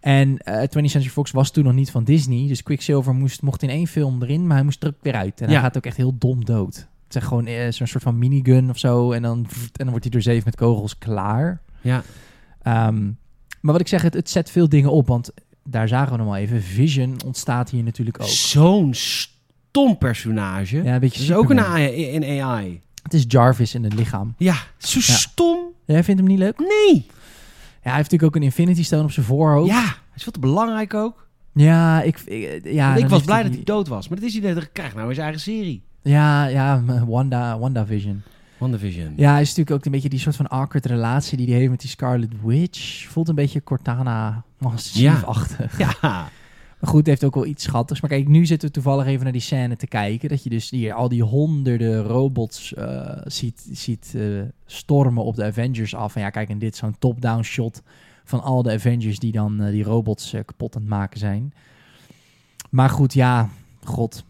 En 0.00 0.38
eh 0.38 0.62
20th 0.62 0.90
Century 0.90 1.10
Fox 1.12 1.30
was 1.30 1.50
toen 1.50 1.64
nog 1.64 1.72
niet 1.74 1.90
van 1.90 2.04
Disney. 2.04 2.48
Dus 2.48 2.62
Quicksilver 2.62 3.14
moest, 3.14 3.42
mocht 3.42 3.62
in 3.62 3.68
één 3.68 3.86
film 3.86 4.22
erin, 4.22 4.46
maar 4.46 4.56
hij 4.56 4.64
moest 4.64 4.82
er 4.82 4.88
ook 4.88 4.94
weer 5.02 5.14
uit. 5.14 5.40
En 5.40 5.48
hij 5.50 5.60
gaat 5.60 5.76
ook 5.76 5.86
echt 5.86 5.96
heel 5.96 6.14
dom 6.18 6.44
dood. 6.44 6.88
Het 7.06 7.22
is 7.22 7.28
gewoon 7.28 7.46
eh, 7.46 7.70
zo'n 7.72 7.86
soort 7.86 8.02
van 8.02 8.18
minigun 8.18 8.70
of 8.70 8.78
zo. 8.78 9.12
En 9.12 9.22
dan, 9.22 9.38
en 9.38 9.70
dan 9.72 9.88
wordt 9.88 10.02
hij 10.02 10.12
door 10.12 10.22
zeven 10.22 10.42
met 10.44 10.56
kogels 10.56 10.98
klaar. 10.98 11.60
Ja. 11.80 12.02
Ehm, 12.62 13.04
maar 13.60 13.72
wat 13.72 13.80
ik 13.80 13.88
zeg, 13.88 14.02
het, 14.02 14.14
het 14.14 14.30
zet 14.30 14.50
veel 14.50 14.68
dingen 14.68 14.90
op. 14.90 15.06
Want 15.06 15.30
daar 15.64 15.88
zagen 15.88 16.12
we 16.12 16.16
nog 16.18 16.26
wel 16.26 16.36
even. 16.36 16.62
Vision 16.62 17.16
ontstaat 17.24 17.70
hier 17.70 17.82
natuurlijk 17.82 18.20
ook. 18.22 18.28
Zo'n 18.28 18.94
stom 18.94 19.98
personage. 19.98 20.82
Ja, 20.82 20.94
een 20.94 21.00
beetje 21.00 21.22
is 21.22 21.32
ook 21.32 21.50
een. 21.50 21.60
AI, 21.60 22.16
een 22.16 22.42
AI. 22.42 22.80
Het 23.02 23.14
is 23.14 23.24
Jarvis 23.28 23.74
in 23.74 23.84
het 23.84 23.94
lichaam. 23.94 24.34
Ja, 24.38 24.54
zo 24.78 24.98
Ja. 25.02 25.14
stom. 25.18 25.58
Jij 25.84 26.04
vindt 26.04 26.20
hem 26.20 26.28
niet 26.30 26.38
leuk? 26.38 26.58
Nee. 26.58 27.06
Ja, 27.82 27.88
hij 27.88 27.96
heeft 27.96 28.10
natuurlijk 28.10 28.22
ook 28.22 28.36
een 28.36 28.42
Infinity 28.42 28.84
Stone 28.84 29.02
op 29.02 29.12
zijn 29.12 29.26
voorhoofd. 29.26 29.70
Ja, 29.70 29.82
hij 29.82 29.94
is 30.16 30.22
veel 30.22 30.32
te 30.32 30.38
belangrijk 30.38 30.94
ook. 30.94 31.28
Ja, 31.54 32.02
ik, 32.02 32.20
ik- 32.20 32.60
ja, 32.64 32.96
ik 32.96 33.08
was 33.08 33.22
blij 33.22 33.34
hij 33.36 33.44
dat 33.44 33.54
hij 33.54 33.64
dood 33.64 33.88
was. 33.88 34.08
Maar 34.08 34.18
dat 34.18 34.26
is 34.28 34.32
hij 34.34 34.42
net. 34.42 34.56
Hij 34.56 34.68
krijgt 34.72 34.94
nou 34.94 35.08
eens 35.08 35.18
eigen 35.18 35.40
serie. 35.40 35.82
Ja, 36.02 36.46
ja, 36.46 36.82
Wanda, 37.06 37.58
WandaVision. 37.58 38.22
WandaVision. 38.58 39.12
Ja, 39.16 39.32
hij 39.32 39.40
is 39.40 39.48
natuurlijk 39.48 39.76
ook 39.76 39.84
een 39.84 39.90
beetje 39.92 40.08
die 40.08 40.18
soort 40.18 40.36
van 40.36 40.48
awkward 40.48 40.86
relatie 40.86 41.36
die 41.36 41.46
hij 41.48 41.56
heeft 41.58 41.70
met 41.70 41.80
die 41.80 41.90
Scarlet 41.90 42.30
Witch. 42.44 43.06
Voelt 43.08 43.28
een 43.28 43.34
beetje 43.34 43.62
Cortana 43.62 44.44
Master 44.60 45.00
Ja. 45.00 45.22
Ja. 45.78 46.28
Maar 46.80 46.90
goed, 46.90 47.06
heeft 47.06 47.24
ook 47.24 47.34
wel 47.34 47.46
iets 47.46 47.64
schattigs. 47.64 48.00
Maar 48.00 48.10
kijk, 48.10 48.28
nu 48.28 48.46
zitten 48.46 48.68
we 48.68 48.74
toevallig 48.74 49.06
even 49.06 49.22
naar 49.22 49.32
die 49.32 49.40
scène 49.40 49.76
te 49.76 49.86
kijken. 49.86 50.28
Dat 50.28 50.42
je 50.42 50.50
dus 50.50 50.70
hier 50.70 50.92
al 50.92 51.08
die 51.08 51.22
honderden 51.22 52.02
robots 52.02 52.74
eh, 52.74 53.20
ziet, 53.24 53.68
ziet 53.72 54.14
eh, 54.16 54.22
stormen 54.66 55.24
op 55.24 55.36
de 55.36 55.44
Avengers 55.44 55.94
af. 55.94 56.14
En 56.14 56.20
ja, 56.20 56.30
kijk, 56.30 56.48
en 56.48 56.58
dit 56.58 56.72
is 56.72 56.78
zo'n 56.78 56.98
top-down 56.98 57.42
shot 57.42 57.82
van 58.24 58.42
al 58.42 58.62
de 58.62 58.72
Avengers 58.72 59.18
die 59.18 59.32
dan 59.32 59.60
eh, 59.60 59.70
die 59.70 59.82
robots 59.84 60.30
kapot 60.30 60.74
aan 60.74 60.80
het 60.80 60.90
maken 60.90 61.18
zijn. 61.18 61.52
Maar 62.70 62.90
goed, 62.90 63.12
ja, 63.12 63.48
god. 63.84 64.24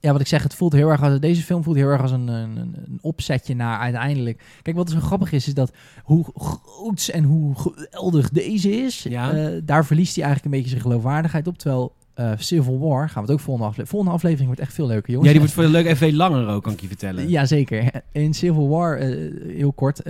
Ja, 0.00 0.12
wat 0.12 0.20
ik 0.20 0.26
zeg, 0.26 0.42
het 0.42 0.54
voelt 0.54 0.72
heel 0.72 0.88
erg 0.88 1.02
als, 1.02 1.20
deze 1.20 1.42
film 1.42 1.62
voelt 1.62 1.76
heel 1.76 1.88
erg 1.88 2.02
als 2.02 2.10
een, 2.10 2.28
een, 2.28 2.56
een 2.58 2.98
opzetje 3.00 3.54
naar 3.54 3.78
uiteindelijk. 3.78 4.42
Kijk, 4.62 4.76
wat 4.76 4.90
zo 4.90 5.00
grappig 5.00 5.32
is, 5.32 5.46
is 5.46 5.54
dat 5.54 5.72
hoe 6.02 6.24
groot 6.34 7.08
en 7.12 7.24
hoe 7.24 7.54
geweldig 7.58 8.30
deze 8.30 8.70
is, 8.70 9.02
Ja. 9.02 9.32
eh, 9.32 9.60
daar 9.64 9.84
verliest 9.86 10.14
hij 10.14 10.24
eigenlijk 10.24 10.54
een 10.54 10.60
beetje 10.60 10.76
zijn 10.78 10.88
geloofwaardigheid 10.90 11.46
op. 11.46 11.58
Terwijl 11.58 11.92
eh, 12.14 12.32
Civil 12.36 12.78
War, 12.78 13.08
gaan 13.08 13.22
we 13.24 13.28
het 13.30 13.38
ook 13.38 13.44
volgende 13.44 13.68
aflevering. 13.68 13.88
Volgende 13.88 14.14
aflevering 14.14 14.46
wordt 14.46 14.60
echt 14.62 14.72
veel 14.74 14.86
leuker, 14.86 15.10
jongens. 15.12 15.26
Ja, 15.32 15.38
die 15.38 15.46
wordt 15.46 15.54
veel 15.60 15.68
leuk 15.70 15.86
en 15.86 15.96
veel 15.96 16.12
langer 16.12 16.46
ook, 16.48 16.62
kan 16.62 16.72
ik 16.72 16.80
je 16.80 16.86
vertellen. 16.86 17.28
Jazeker. 17.28 17.90
In 18.12 18.34
Civil 18.34 18.68
War, 18.68 18.96
eh, 18.96 19.08
heel 19.56 19.72
kort, 19.72 20.02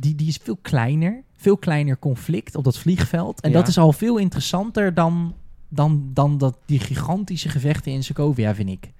die, 0.00 0.14
die 0.14 0.28
is 0.28 0.38
veel 0.42 0.58
kleiner. 0.62 1.22
Veel 1.36 1.56
kleiner 1.56 1.98
conflict 1.98 2.56
op 2.56 2.64
dat 2.64 2.78
vliegveld. 2.78 3.40
En 3.40 3.50
Ja. 3.50 3.56
dat 3.58 3.68
is 3.68 3.78
al 3.78 3.92
veel 3.92 4.16
interessanter 4.18 4.94
dan, 4.94 5.34
dan, 5.68 6.10
dan 6.12 6.38
dat, 6.38 6.56
die 6.66 6.80
gigantische 6.80 7.48
gevechten 7.48 7.92
in 7.92 8.04
Sokovia, 8.04 8.54
vind 8.54 8.68
ik. 8.68 8.92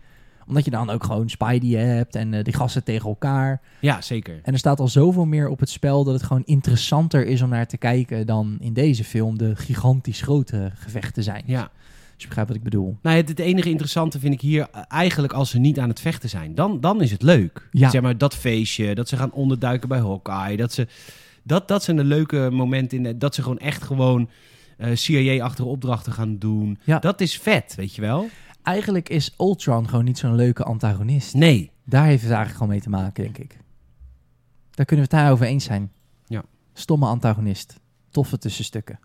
Omdat 0.48 0.64
je 0.64 0.70
dan 0.70 0.90
ook 0.90 1.04
gewoon 1.04 1.28
Spidey 1.28 1.80
hebt 1.80 2.14
en 2.14 2.35
eh, 2.35 2.44
die 2.44 2.54
gasten 2.54 2.85
tegen 2.85 3.09
elkaar. 3.09 3.61
Ja, 3.80 4.00
zeker. 4.00 4.40
En 4.42 4.52
er 4.52 4.59
staat 4.59 4.80
al 4.80 4.88
zoveel 4.88 5.24
meer 5.24 5.48
op 5.48 5.61
het 5.61 5.70
spel 5.70 6.04
dat 6.04 6.14
het 6.14 6.22
gewoon 6.22 6.44
interessanter 6.44 7.26
is 7.26 7.42
om 7.42 7.48
naar 7.48 7.66
te 7.66 7.76
kijken 7.76 8.26
dan 8.26 8.56
in 8.61 8.72
deze 8.72 9.04
film 9.04 9.38
de 9.38 9.56
gigantisch 9.56 10.20
grote 10.20 10.70
gevechten 10.74 11.22
zijn. 11.22 11.42
Ja. 11.46 11.70
Dus 12.16 12.24
je 12.24 12.26
begrijpt 12.26 12.48
wat 12.48 12.59
ik 12.59 12.64
bedoel. 12.64 12.96
Nou, 13.02 13.16
het, 13.16 13.28
het 13.28 13.38
enige 13.38 13.70
interessante 13.70 14.18
vind 14.18 14.35
ik 14.35 14.40
hier 14.40 14.68
eh, 14.72 14.82
eigenlijk 14.88 15.32
als 15.32 15.50
ze 15.50 15.59
niet 15.59 15.78
aan 15.78 15.88
het 15.88 16.00
vechten 16.00 16.28
zijn. 16.28 16.54
Dan, 16.54 16.80
dan 16.80 17.02
is 17.02 17.11
het 17.11 17.22
leuk. 17.22 17.68
Ja. 17.70 17.90
Zeg 17.90 18.02
maar 18.02 18.18
dat 18.18 18.35
feestje, 18.35 18.94
dat 18.94 19.09
ze 19.09 19.16
gaan 19.16 19.32
onderduiken 19.32 19.88
bij 19.88 19.98
Hawkeye. 19.98 20.56
Dat, 20.56 20.72
ze, 20.72 20.87
dat, 21.42 21.68
dat 21.68 21.82
zijn 21.82 21.96
de 21.96 22.04
leuke 22.04 22.48
momenten. 22.52 23.06
In 23.06 23.18
dat 23.18 23.35
ze 23.35 23.42
gewoon 23.42 23.59
echt 23.59 23.82
gewoon 23.82 24.28
eh 24.76 24.90
CIA-achtige 24.94 25.68
opdrachten 25.68 26.12
gaan 26.12 26.38
doen. 26.38 26.78
Ja. 26.85 26.98
Dat 26.98 27.20
is 27.20 27.38
vet, 27.38 27.74
weet 27.76 27.94
je 27.94 28.00
wel? 28.00 28.28
Eigenlijk 28.66 29.09
is 29.09 29.35
Ultron 29.38 29.88
gewoon 29.88 30.05
niet 30.05 30.18
zo'n 30.18 30.35
leuke 30.35 30.64
antagonist. 30.64 31.35
Nee. 31.35 31.70
Daar 31.85 32.05
heeft 32.05 32.22
het 32.22 32.31
eigenlijk 32.31 32.59
gewoon 32.59 32.72
mee 32.72 32.83
te 32.83 32.90
maken, 32.90 33.24
denk 33.24 33.38
ik. 33.38 33.59
Daar 34.70 34.87
kunnen 34.87 35.07
we 35.07 35.16
het 35.16 35.22
daarover 35.22 35.46
eens 35.46 35.64
zijn. 35.64 35.92
Ja. 36.26 36.44
Stomme 36.72 37.07
antagonist. 37.07 37.81
Toffe 38.11 38.38
tussenstukken. 38.38 38.98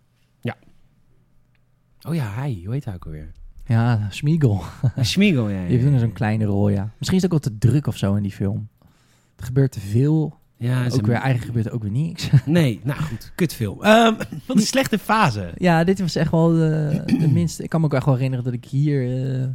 Oh 2.07 2.15
ja, 2.15 2.31
hij. 2.31 2.61
Hoe 2.63 2.73
heet 2.73 2.85
hij 2.85 2.93
ook 2.93 3.05
alweer? 3.05 3.31
Ja, 3.65 4.07
Smeagol. 4.09 4.61
Schmiegel, 4.95 5.49
ja. 5.49 5.61
ja, 5.61 5.67
Die 5.67 5.77
heeft 5.77 5.87
ja. 5.87 5.93
ook 5.93 5.99
zo'n 5.99 6.13
kleine 6.13 6.45
rol, 6.45 6.69
ja. 6.69 6.91
Misschien 6.97 7.17
is 7.17 7.23
het 7.23 7.33
ook 7.33 7.43
wel 7.43 7.51
te 7.51 7.57
druk 7.57 7.87
of 7.87 7.97
zo 7.97 8.15
in 8.15 8.23
die 8.23 8.31
film. 8.31 8.69
Er 9.35 9.43
gebeurt 9.43 9.71
te 9.71 9.79
veel. 9.79 10.39
Ja, 10.61 10.85
Ook 10.85 10.93
een- 10.93 11.05
weer, 11.05 11.15
eigenlijk 11.15 11.45
gebeurt 11.45 11.71
ook 11.71 11.81
weer 11.81 11.91
niks. 11.91 12.29
Nee, 12.45 12.79
nou 12.83 13.01
goed. 13.01 13.31
Kutfilm. 13.35 13.83
Ehm 13.83 14.13
wat 14.47 14.57
een 14.57 14.61
slechte 14.61 14.97
fase. 14.99 15.51
ja, 15.57 15.83
dit 15.83 15.99
was 15.99 16.15
echt 16.15 16.31
wel 16.31 16.47
de, 16.47 17.01
de 17.19 17.27
minste... 17.27 17.63
Ik 17.63 17.69
kan 17.69 17.79
me 17.79 17.85
ook 17.85 17.93
echt 17.93 18.05
wel 18.05 18.13
herinneren 18.13 18.45
dat 18.45 18.53
ik 18.53 18.65
hier... 18.65 19.25
eh, 19.41 19.47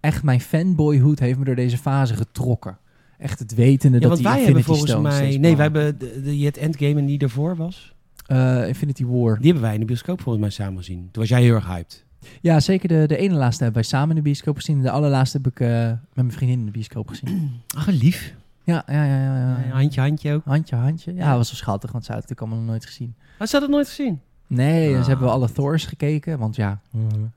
echt 0.00 0.22
mijn 0.22 0.40
fanboyhood 0.40 1.18
heeft 1.18 1.38
me 1.38 1.44
door 1.44 1.54
deze 1.54 1.78
fase 1.78 2.14
getrokken. 2.14 2.78
Echt 3.18 3.38
het 3.38 3.54
wetende 3.54 4.00
Ja, 4.00 4.08
dat 4.08 4.16
die 4.16 4.26
wij 4.26 4.42
hebben 4.42 4.56
Infinity 4.56 4.86
volgens 4.86 5.18
mij... 5.18 5.36
Nee, 5.38 5.56
wij 5.56 5.64
hebben 5.64 5.98
de, 5.98 6.20
de, 6.22 6.38
je 6.38 6.46
het 6.46 6.56
Endgame 6.56 6.98
en 6.98 7.06
die 7.06 7.18
ervoor 7.18 7.56
was. 7.56 7.94
Eh, 8.26 8.68
Infinity 8.68 9.04
War. 9.04 9.36
Die 9.36 9.44
hebben 9.44 9.62
wij 9.62 9.74
in 9.74 9.80
de 9.80 9.86
bioscoop 9.86 10.20
volgens 10.20 10.44
mij 10.44 10.52
samen 10.52 10.78
gezien. 10.78 10.98
Toen 10.98 11.22
was 11.22 11.28
jij 11.28 11.42
heel 11.42 11.54
erg 11.54 11.66
hyped. 11.66 12.04
Ja, 12.40 12.60
zeker 12.60 12.88
de, 12.88 13.04
de 13.06 13.16
ene 13.16 13.34
laatste 13.34 13.64
hebben 13.64 13.82
wij 13.82 13.90
samen 13.90 14.08
in 14.08 14.16
de 14.16 14.22
bioscoop 14.22 14.56
gezien. 14.56 14.82
De 14.82 14.90
allerlaatste 14.90 15.36
heb 15.42 15.46
ik 15.52 15.60
eh, 15.60 15.68
met 15.86 15.98
mijn 16.14 16.32
vriendin 16.32 16.58
in 16.58 16.64
de 16.64 16.70
bioscoop 16.70 17.08
gezien. 17.08 17.50
Ach, 17.76 17.86
lief. 17.86 18.34
Ja, 18.64 18.82
ja, 18.86 19.04
ja. 19.04 19.16
ja, 19.16 19.58
ja. 19.66 19.72
handje, 19.72 20.00
handje 20.00 20.32
ook. 20.34 20.44
Handje, 20.44 20.76
handje. 20.76 21.14
Ja, 21.14 21.28
dat 21.28 21.36
was 21.36 21.50
wel 21.50 21.58
schattig, 21.58 21.92
want 21.92 22.04
ze 22.04 22.12
had 22.12 22.20
het 22.20 22.30
natuurlijk 22.30 22.40
allemaal 22.40 22.58
nog 22.58 22.68
nooit 22.68 22.86
gezien. 22.86 23.14
Had 23.38 23.48
ze 23.48 23.54
had 23.54 23.62
het 23.64 23.74
nooit 23.74 23.88
gezien? 23.88 24.20
Nee, 24.46 24.96
Ah. 24.96 25.02
ze 25.02 25.08
hebben 25.08 25.26
we 25.26 25.32
alle 25.32 25.52
Thors 25.52 25.86
gekeken. 25.86 26.38
Want 26.38 26.56
ja, 26.56 26.80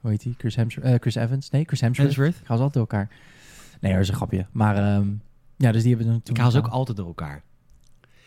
hoe 0.02 0.10
heet 0.12 0.22
die? 0.22 0.36
Chris, 0.38 0.56
Hemsworth, 0.56 0.88
eh, 0.90 0.96
Chris 1.00 1.16
Evans. 1.16 1.50
Nee, 1.50 1.64
Chris 1.66 1.82
Hemsworth. 1.82 2.16
Hemsworth? 2.16 2.36
Gaan 2.48 2.58
ze 2.58 2.64
altijd 2.64 2.74
door 2.74 2.82
elkaar. 3.00 3.10
Nee, 3.80 3.92
dat 3.94 4.02
is 4.02 4.08
een 4.10 4.16
grapje. 4.16 4.46
Maar 4.52 4.76
ehm, 4.78 5.08
ja, 5.58 5.72
dus 5.72 5.82
die 5.84 5.96
hebben 5.96 6.14
we 6.14 6.22
toen 6.24 6.36
Ik 6.36 6.42
haal 6.42 6.52
ze 6.52 6.58
ook 6.58 6.68
altijd 6.68 6.98
door 6.98 7.08
elkaar. 7.08 7.42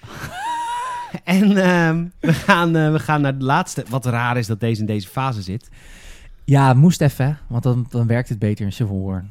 en 1.25 1.57
ehm, 1.57 2.07
we, 2.21 2.33
gaan, 2.33 2.77
eh, 2.77 2.93
we 2.93 2.99
gaan 2.99 3.21
naar 3.21 3.39
de 3.39 3.45
laatste. 3.45 3.85
Wat 3.89 4.05
raar 4.07 4.37
is 4.37 4.47
dat 4.47 4.61
deze 4.61 4.81
in 4.81 4.87
deze 4.87 5.09
fase 5.09 5.43
zit. 5.43 5.69
Ja, 6.45 6.75
moest 6.75 7.01
even, 7.01 7.39
want 7.47 7.63
dan, 7.63 7.87
dan 7.89 8.07
werkt 8.07 8.29
het 8.29 8.39
beter 8.39 8.65
in 8.65 8.73
Civil 8.73 9.03
War. 9.05 9.25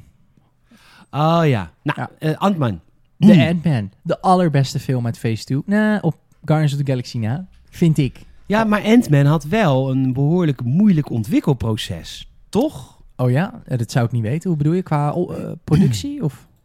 Oh 1.12 1.42
ja. 1.46 1.72
Nou, 1.84 2.00
Ja. 2.00 2.10
eh, 2.20 2.38
Ant-Man. 2.38 2.80
The 3.20 3.48
Ant-Man. 3.50 3.92
De 4.02 4.22
allerbeste 4.22 4.80
film 4.80 5.06
uit 5.06 5.18
Phase 5.18 5.44
2. 5.44 5.62
Nee, 5.66 6.02
op 6.04 6.16
Guardians 6.46 6.74
of 6.74 6.80
the 6.80 6.86
Galaxy 6.92 7.18
na. 7.18 7.48
Vind 7.70 7.98
ik. 7.98 8.20
Ja, 8.46 8.64
maar 8.64 8.84
Ant-Man 8.84 9.26
had 9.26 9.44
wel 9.44 9.90
een 9.92 10.14
behoorlijk 10.14 10.64
moeilijk 10.64 11.10
ontwikkelproces. 11.10 12.32
Toch? 12.50 13.02
Oh 13.16 13.32
ja? 13.32 13.62
Eh, 13.66 13.78
Dat 13.78 13.92
zou 13.92 14.06
ik 14.06 14.12
niet 14.12 14.22
weten. 14.22 14.50
Hoe 14.50 14.58
bedoel 14.58 14.74
je? 14.74 14.82
Qua 14.82 15.14
eh, 15.14 15.52
productie? 15.64 16.24
Of? 16.24 16.46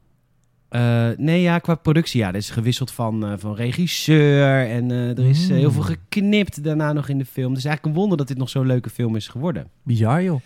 Eh, 0.72 1.08
nee, 1.16 1.40
ja, 1.40 1.58
qua 1.58 1.74
productie. 1.74 2.20
Ja, 2.20 2.28
er 2.28 2.34
is 2.34 2.50
gewisseld 2.50 2.90
van, 2.90 3.38
van 3.38 3.54
regisseur. 3.54 4.68
En 4.70 4.90
er 4.90 5.18
is 5.18 5.48
heel 5.48 5.68
Mm. 5.68 5.72
veel 5.72 5.82
geknipt 5.82 6.64
daarna 6.64 6.92
nog 6.92 7.08
in 7.08 7.18
de 7.18 7.24
film. 7.24 7.52
Is 7.56 7.64
eigenlijk 7.64 7.84
een 7.94 8.00
wonder 8.00 8.18
dat 8.18 8.28
dit 8.28 8.36
nog 8.38 8.48
zo'n 8.48 8.66
leuke 8.66 8.90
film 8.90 9.16
is 9.16 9.28
geworden. 9.28 9.66
Bizar, 9.82 10.22
joh. 10.22 10.40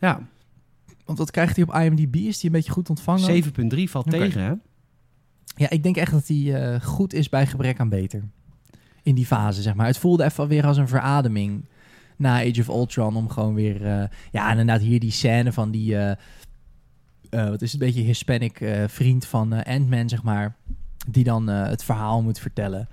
Ja, 0.00 0.20
Want 1.04 1.18
wat 1.18 1.30
krijgt 1.30 1.56
hij 1.56 1.64
op 1.68 1.74
IMDb? 1.74 2.14
Is 2.14 2.36
die 2.40 2.50
een 2.50 2.56
beetje 2.56 2.72
goed 2.72 2.88
ontvangen? 2.90 3.42
7,3 3.76 3.82
valt 3.90 4.10
tegen, 4.10 4.42
hè? 4.42 4.52
Ja, 5.56 5.70
ik 5.70 5.82
denk 5.82 5.96
echt 5.96 6.12
dat 6.12 6.26
hij 6.26 6.54
eh, 6.54 6.80
goed 6.80 7.12
is 7.12 7.28
bij 7.28 7.46
gebrek 7.46 7.80
aan 7.80 7.88
beter. 7.88 8.22
in 9.02 9.14
die 9.14 9.26
fase, 9.26 9.62
zeg 9.62 9.74
maar. 9.74 9.86
Het 9.86 9.98
voelde 9.98 10.24
even 10.24 10.48
weer 10.48 10.66
als 10.66 10.76
een 10.76 10.88
verademing 10.88 11.64
na 12.16 12.34
Age 12.40 12.60
of 12.60 12.68
Ultron 12.68 13.16
om 13.16 13.28
gewoon 13.28 13.54
weer... 13.54 13.86
eh, 13.86 14.04
ja, 14.32 14.50
inderdaad 14.50 14.80
hier 14.80 15.00
die 15.00 15.10
scène 15.10 15.52
van 15.52 15.70
die... 15.70 15.96
eh, 15.98 16.12
wat 17.30 17.62
is 17.62 17.72
het, 17.72 17.80
een 17.80 17.86
beetje 17.86 18.02
Hispanic 18.02 18.70
vriend 18.86 19.26
van 19.26 19.64
Ant-Man, 19.64 20.08
zeg 20.08 20.22
maar. 20.22 20.56
Die 21.08 21.24
dan 21.24 21.46
het 21.46 21.84
verhaal 21.84 22.22
moet 22.22 22.38
vertellen. 22.38 22.88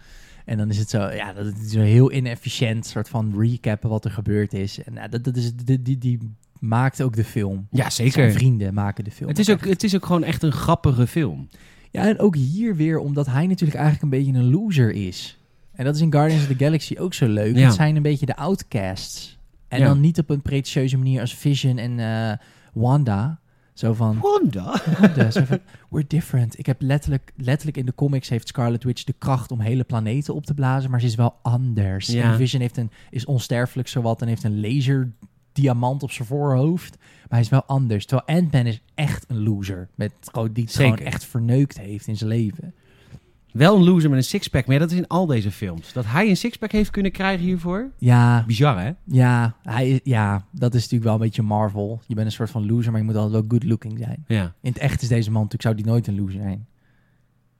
En 0.45 0.57
dan 0.57 0.69
is 0.69 0.77
het 0.77 0.89
zo, 0.89 1.09
ja, 1.09 1.33
dat 1.33 1.45
is 1.45 1.71
zo 1.71 1.79
heel 1.79 2.11
inefficiënt 2.11 2.85
soort 2.85 3.09
van 3.09 3.33
recappen 3.39 3.89
wat 3.89 4.05
er 4.05 4.11
gebeurd 4.11 4.53
is. 4.53 4.83
En 4.83 5.09
dat, 5.09 5.23
dat 5.23 5.35
is, 5.35 5.55
die, 5.55 5.81
die, 5.81 5.97
die 5.97 6.19
maakt 6.59 7.01
ook 7.01 7.15
de 7.15 7.23
film. 7.23 7.67
Ja, 7.71 7.89
Zijn 7.89 8.11
zeker. 8.11 8.31
vrienden 8.31 8.73
maken 8.73 9.03
de 9.03 9.11
film. 9.11 9.29
Het 9.29 9.39
is, 9.39 9.49
ook, 9.49 9.59
echt. 9.59 9.69
het 9.69 9.83
is 9.83 9.95
ook 9.95 10.05
gewoon 10.05 10.23
echt 10.23 10.43
een 10.43 10.51
grappige 10.51 11.07
film. 11.07 11.47
Ja, 11.93 12.07
en 12.07 12.19
ook 12.19 12.35
hier 12.35 12.75
weer, 12.75 12.99
omdat 12.99 13.25
hij 13.25 13.47
natuurlijk 13.47 13.79
eigenlijk 13.79 14.03
een 14.03 14.19
beetje 14.19 14.39
een 14.39 14.49
loser 14.49 14.91
is. 14.91 15.37
En 15.73 15.85
dat 15.85 15.95
is 15.95 16.01
in 16.01 16.11
Guardians 16.11 16.41
of 16.41 16.57
the 16.57 16.63
Galaxy 16.63 16.95
ook 16.97 17.13
zo 17.13 17.27
leuk. 17.27 17.55
Ja. 17.55 17.65
Het 17.65 17.73
zijn 17.73 17.95
een 17.95 18.01
beetje 18.01 18.25
de 18.25 18.35
outcasts. 18.35 19.37
En 19.67 19.79
Ja. 19.79 19.85
dan 19.85 19.99
niet 19.99 20.19
op 20.19 20.29
een 20.29 20.41
pretentieuze 20.41 20.97
manier 20.97 21.21
als 21.21 21.35
Vision 21.35 21.77
en 21.77 21.99
eh, 21.99 22.37
Wanda. 22.73 23.39
Zo 23.73 23.93
van, 23.93 24.19
Wanda. 24.19 24.81
Wanda, 24.99 25.31
zo 25.31 25.43
van, 25.43 25.59
we're 25.89 26.07
different. 26.07 26.59
Ik 26.59 26.65
heb 26.65 26.81
letterlijk, 26.81 27.31
letterlijk 27.35 27.77
in 27.77 27.85
de 27.85 27.95
comics 27.95 28.29
heeft 28.29 28.47
Scarlet 28.47 28.83
Witch 28.83 29.03
de 29.03 29.15
kracht 29.17 29.51
om 29.51 29.59
hele 29.59 29.83
planeten 29.83 30.33
op 30.35 30.45
te 30.45 30.53
blazen, 30.53 30.91
maar 30.91 30.99
ze 30.99 31.05
is 31.05 31.15
wel 31.15 31.35
anders. 31.41 32.07
Ja. 32.07 32.23
En 32.31 32.37
Vision 32.37 32.61
heeft 32.61 32.77
een, 32.77 32.91
is 33.09 33.25
onsterfelijk 33.25 33.87
zowat 33.87 34.21
en 34.21 34.27
heeft 34.27 34.43
een 34.43 34.59
laserdiamant 35.53 36.03
op 36.03 36.11
zijn 36.11 36.27
voorhoofd. 36.27 36.97
Maar 36.99 37.29
hij 37.29 37.39
is 37.39 37.49
wel 37.49 37.63
anders. 37.65 38.05
Terwijl 38.05 38.39
Ant-Man 38.39 38.65
is 38.65 38.81
echt 38.95 39.25
een 39.27 39.43
loser. 39.43 39.89
Met, 39.95 40.13
gewoon, 40.21 40.53
die 40.53 40.63
het 40.63 40.75
gewoon 40.75 40.97
echt 40.97 41.25
verneukt 41.25 41.79
heeft 41.79 42.07
in 42.07 42.17
zijn 42.17 42.29
leven. 42.29 42.73
Wel 43.51 43.75
een 43.75 43.83
loser 43.83 44.09
met 44.09 44.17
een 44.17 44.25
sixpack. 44.25 44.65
Maar 44.65 44.75
ja, 44.75 44.81
dat 44.81 44.91
is 44.91 44.97
in 44.97 45.07
al 45.07 45.25
deze 45.25 45.51
films. 45.51 45.93
Dat 45.93 46.05
hij 46.05 46.29
een 46.29 46.37
sixpack 46.37 46.71
heeft 46.71 46.89
kunnen 46.89 47.11
krijgen 47.11 47.45
hiervoor. 47.45 47.91
Ja, 47.97 48.43
Bizar, 48.47 48.81
hè? 48.81 48.91
ja, 49.05 49.55
hij, 49.63 49.99
ja, 50.03 50.45
dat 50.51 50.73
is 50.73 50.81
natuurlijk 50.81 51.03
wel 51.03 51.13
een 51.13 51.19
beetje 51.19 51.41
Marvel. 51.41 52.01
Je 52.07 52.15
bent 52.15 52.27
een 52.27 52.33
soort 52.33 52.49
van 52.49 52.65
loser, 52.65 52.91
maar 52.91 52.99
je 52.99 53.05
moet 53.05 53.15
altijd 53.15 53.33
wel 53.33 53.45
good 53.47 53.69
looking 53.69 53.97
zijn. 53.97 54.23
Ja. 54.27 54.53
In 54.61 54.71
het 54.71 54.77
echt 54.77 55.01
is 55.01 55.07
deze 55.07 55.31
man 55.31 55.41
natuurlijk, 55.41 55.61
zou 55.61 55.75
die 55.75 55.85
nooit 55.85 56.07
een 56.07 56.19
loser 56.19 56.41
zijn. 56.41 56.67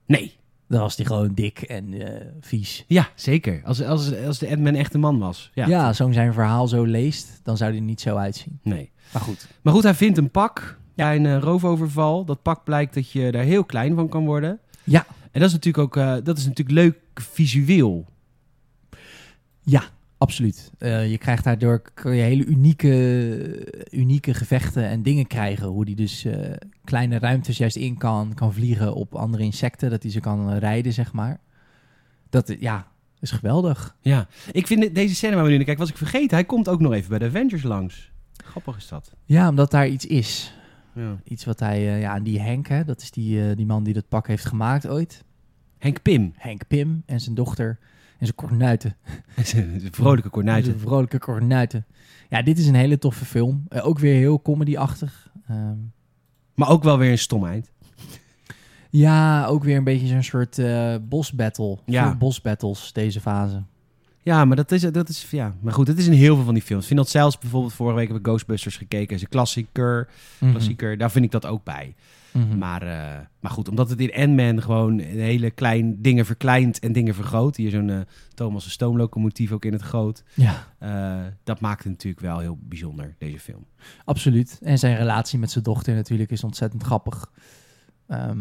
Nee. 0.06 0.36
Dan 0.67 0.80
was 0.80 0.95
hij 0.95 1.06
gewoon 1.06 1.34
dik 1.34 1.62
en 1.62 1.93
eh, 1.93 2.26
vies. 2.41 2.84
Ja, 2.88 3.10
zeker. 3.15 3.62
Als, 3.65 3.84
als, 3.84 4.15
als 4.26 4.39
de 4.39 4.49
Ant-Man 4.49 4.76
echt 4.76 4.93
een 4.93 4.99
man 4.99 5.19
was. 5.19 5.52
Ja. 5.54 5.67
Ja, 5.67 5.93
zo'n 5.93 6.13
zijn 6.13 6.34
verhaal 6.34 6.67
zo 6.67 6.84
leest, 6.84 7.39
dan 7.43 7.58
zou 7.58 7.71
hij 7.71 7.80
niet 7.80 8.02
zo 8.02 8.15
uitzien. 8.15 8.60
Nee. 8.63 8.91
Maar 9.13 9.21
goed. 9.21 9.47
Maar 9.62 9.73
goed, 9.73 9.84
hij 9.84 9.93
vindt 9.93 10.17
een 10.17 10.32
pak 10.32 10.78
bij 10.95 11.15
een 11.15 11.26
eh, 11.26 11.38
roofoverval. 11.39 12.26
Dat 12.26 12.41
pak 12.41 12.63
blijkt 12.63 12.93
dat 12.93 13.12
je 13.12 13.32
daar 13.32 13.43
heel 13.43 13.63
klein 13.63 13.95
van 13.95 14.10
kan 14.10 14.26
worden. 14.26 14.60
Ja. 14.84 15.06
En 15.32 15.39
dat 15.39 15.47
is 15.47 15.54
natuurlijk 15.54 15.84
ook 15.84 15.97
eh, 15.97 16.15
dat 16.23 16.38
is 16.38 16.45
natuurlijk 16.45 16.78
leuk 16.78 16.97
visueel. 17.13 18.06
Ja, 19.62 19.84
absoluut. 20.23 20.71
Eh, 20.77 21.12
je 21.12 21.17
krijgt 21.17 21.43
daardoor 21.43 21.81
kun 21.93 22.15
je 22.15 22.21
hele 22.21 22.45
unieke, 22.45 22.86
unieke 23.91 24.33
gevechten 24.33 24.83
en 24.83 25.03
dingen 25.03 25.27
krijgen. 25.27 25.67
Hoe 25.67 25.86
die 25.86 25.95
dus 25.95 26.25
eh, 26.25 26.51
kleine 26.83 27.19
ruimtes 27.19 27.57
juist 27.57 27.75
in 27.75 27.97
kan, 27.97 28.33
kan 28.33 28.53
vliegen 28.53 28.93
op 28.93 29.15
andere 29.15 29.43
insecten. 29.43 29.89
Dat 29.89 30.03
hij 30.03 30.12
ze 30.12 30.19
kan 30.19 30.51
eh, 30.51 30.57
rijden, 30.57 30.93
zeg 30.93 31.13
maar. 31.13 31.39
Dat, 32.29 32.55
ja, 32.59 32.88
is 33.19 33.31
geweldig. 33.31 33.95
Ja. 34.01 34.27
Ik 34.51 34.67
vind 34.67 34.95
deze 34.95 35.15
scène 35.15 35.36
waar 35.36 35.43
we 35.43 35.49
nu 35.49 35.55
naar 35.55 35.65
kijken, 35.65 35.83
was 35.83 35.91
ik 35.91 35.97
vergeten. 35.97 36.38
Hij 36.38 36.45
komt 36.45 36.69
ook 36.69 36.79
nog 36.79 36.93
even 36.93 37.09
bij 37.09 37.19
de 37.19 37.25
Avengers 37.25 37.63
langs. 37.63 38.12
Grappig 38.43 38.77
is 38.77 38.88
dat. 38.88 39.13
Ja, 39.25 39.49
omdat 39.49 39.71
daar 39.71 39.88
iets 39.88 40.05
is. 40.05 40.53
Ja. 40.95 41.19
Iets 41.23 41.45
wat 41.45 41.59
hij, 41.59 41.77
eh, 41.77 42.01
ja, 42.01 42.15
en 42.15 42.23
die 42.23 42.39
Henk, 42.39 42.67
hè, 42.67 42.83
dat 42.83 43.01
is 43.01 43.12
die, 43.12 43.55
die 43.55 43.65
man 43.65 43.83
die 43.83 43.93
dat 43.93 44.07
pak 44.07 44.27
heeft 44.27 44.45
gemaakt 44.45 44.88
ooit. 44.88 45.23
Henk 45.77 46.01
Pim. 46.01 46.33
Henk 46.36 46.67
Pim 46.67 47.03
en 47.05 47.19
zijn 47.19 47.36
dochter 47.36 47.79
en 48.23 48.29
zijn 48.36 48.49
kornuiten. 48.49 48.95
Vrolijke 49.91 50.29
kornuiten. 50.29 50.79
Vrolijke 50.79 51.19
kornuiten. 51.19 51.86
Ja, 52.29 52.41
dit 52.41 52.57
is 52.57 52.67
een 52.67 52.75
hele 52.75 52.97
toffe 52.97 53.25
film. 53.25 53.65
Eh, 53.69 53.88
ook 53.88 53.99
weer 53.99 54.15
heel 54.15 54.41
comedy-achtig. 54.41 55.31
Ehm, 55.47 55.75
Maar 56.55 56.69
ook 56.69 56.83
wel 56.83 56.97
weer 56.97 57.12
een 57.12 57.17
stomheid. 57.17 57.71
ja, 58.89 59.45
ook 59.45 59.63
weer 59.63 59.77
een 59.77 59.83
beetje 59.83 60.07
zo'n 60.07 60.23
soort 60.23 60.59
eh 60.59 60.95
bosbattle. 61.01 61.77
Ja. 61.86 62.15
Bosbattles, 62.15 62.93
deze 62.93 63.21
fase. 63.21 63.63
Ja, 64.21 64.45
maar 64.45 64.55
dat 64.55 64.71
is, 64.71 64.81
dat 64.81 65.09
is, 65.09 65.27
ja. 65.31 65.55
Maar 65.62 65.73
goed, 65.73 65.88
het 65.88 65.97
is 65.97 66.07
in 66.07 66.13
heel 66.13 66.36
veel 66.36 66.45
van 66.45 66.53
die 66.53 66.63
films. 66.63 66.81
Ik 66.81 66.88
vind 66.88 66.99
dat 66.99 67.09
zelfs 67.09 67.38
bijvoorbeeld 67.38 67.73
vorige 67.73 67.95
week 67.95 68.05
hebben 68.07 68.23
we 68.23 68.29
Ghostbusters 68.29 68.77
gekeken. 68.77 69.15
is 69.15 69.21
een 69.21 69.29
klassieker. 69.29 70.07
klassieker. 70.39 70.97
Daar 70.97 71.12
vind 71.12 71.25
ik 71.25 71.31
dat 71.31 71.45
ook 71.45 71.63
bij. 71.63 71.95
Mhm. 72.34 72.58
Maar, 72.58 72.82
eh, 72.82 73.19
maar 73.39 73.52
goed, 73.52 73.69
omdat 73.69 73.89
het 73.89 74.00
in 74.00 74.13
Ant-Man 74.13 74.62
gewoon 74.62 75.00
een 75.00 75.19
hele 75.19 75.52
klein 75.52 76.02
dingen 76.02 76.26
verkleint 76.26 76.80
en 76.80 76.91
dingen 76.91 77.15
vergroot. 77.15 77.56
Hier 77.56 77.69
zo'n 77.72 77.89
eh, 77.89 78.00
Thomas 78.34 78.63
de 78.63 78.69
stoomlocomotief 78.69 79.52
ook 79.52 79.65
in 79.65 79.74
het 79.74 79.82
groot. 79.82 80.24
Ja, 80.34 80.67
Eh, 80.80 81.22
dat 81.43 81.60
maakt 81.60 81.84
het 81.84 81.91
natuurlijk 81.91 82.24
wel 82.24 82.39
heel 82.39 82.58
bijzonder, 82.62 83.15
deze 83.17 83.39
film. 83.39 83.65
absoluut. 84.06 84.60
En 84.63 84.80
zijn 84.80 84.98
relatie 84.98 85.39
met 85.39 85.52
zijn 85.52 85.63
dochter 85.63 85.96
natuurlijk 85.96 86.32
is 86.32 86.43
ontzettend 86.43 86.84
grappig. 86.84 87.32
Ehm, 88.08 88.39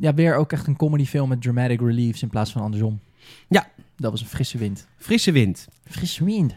ja, 0.00 0.14
weer 0.14 0.36
ook 0.36 0.52
echt 0.52 0.66
een 0.66 0.76
comedyfilm 0.76 1.28
met 1.28 1.42
dramatic 1.42 1.80
reliefs 1.80 2.22
in 2.22 2.28
plaats 2.28 2.52
van 2.52 2.62
andersom. 2.62 3.00
Ja. 3.48 3.66
Dat 3.96 4.10
was 4.10 4.20
een 4.20 4.26
frisse 4.26 4.58
wind. 4.58 4.86
Frisse 4.96 5.32
wind. 5.32 5.68
Frisse 5.84 6.24
wind. 6.24 6.56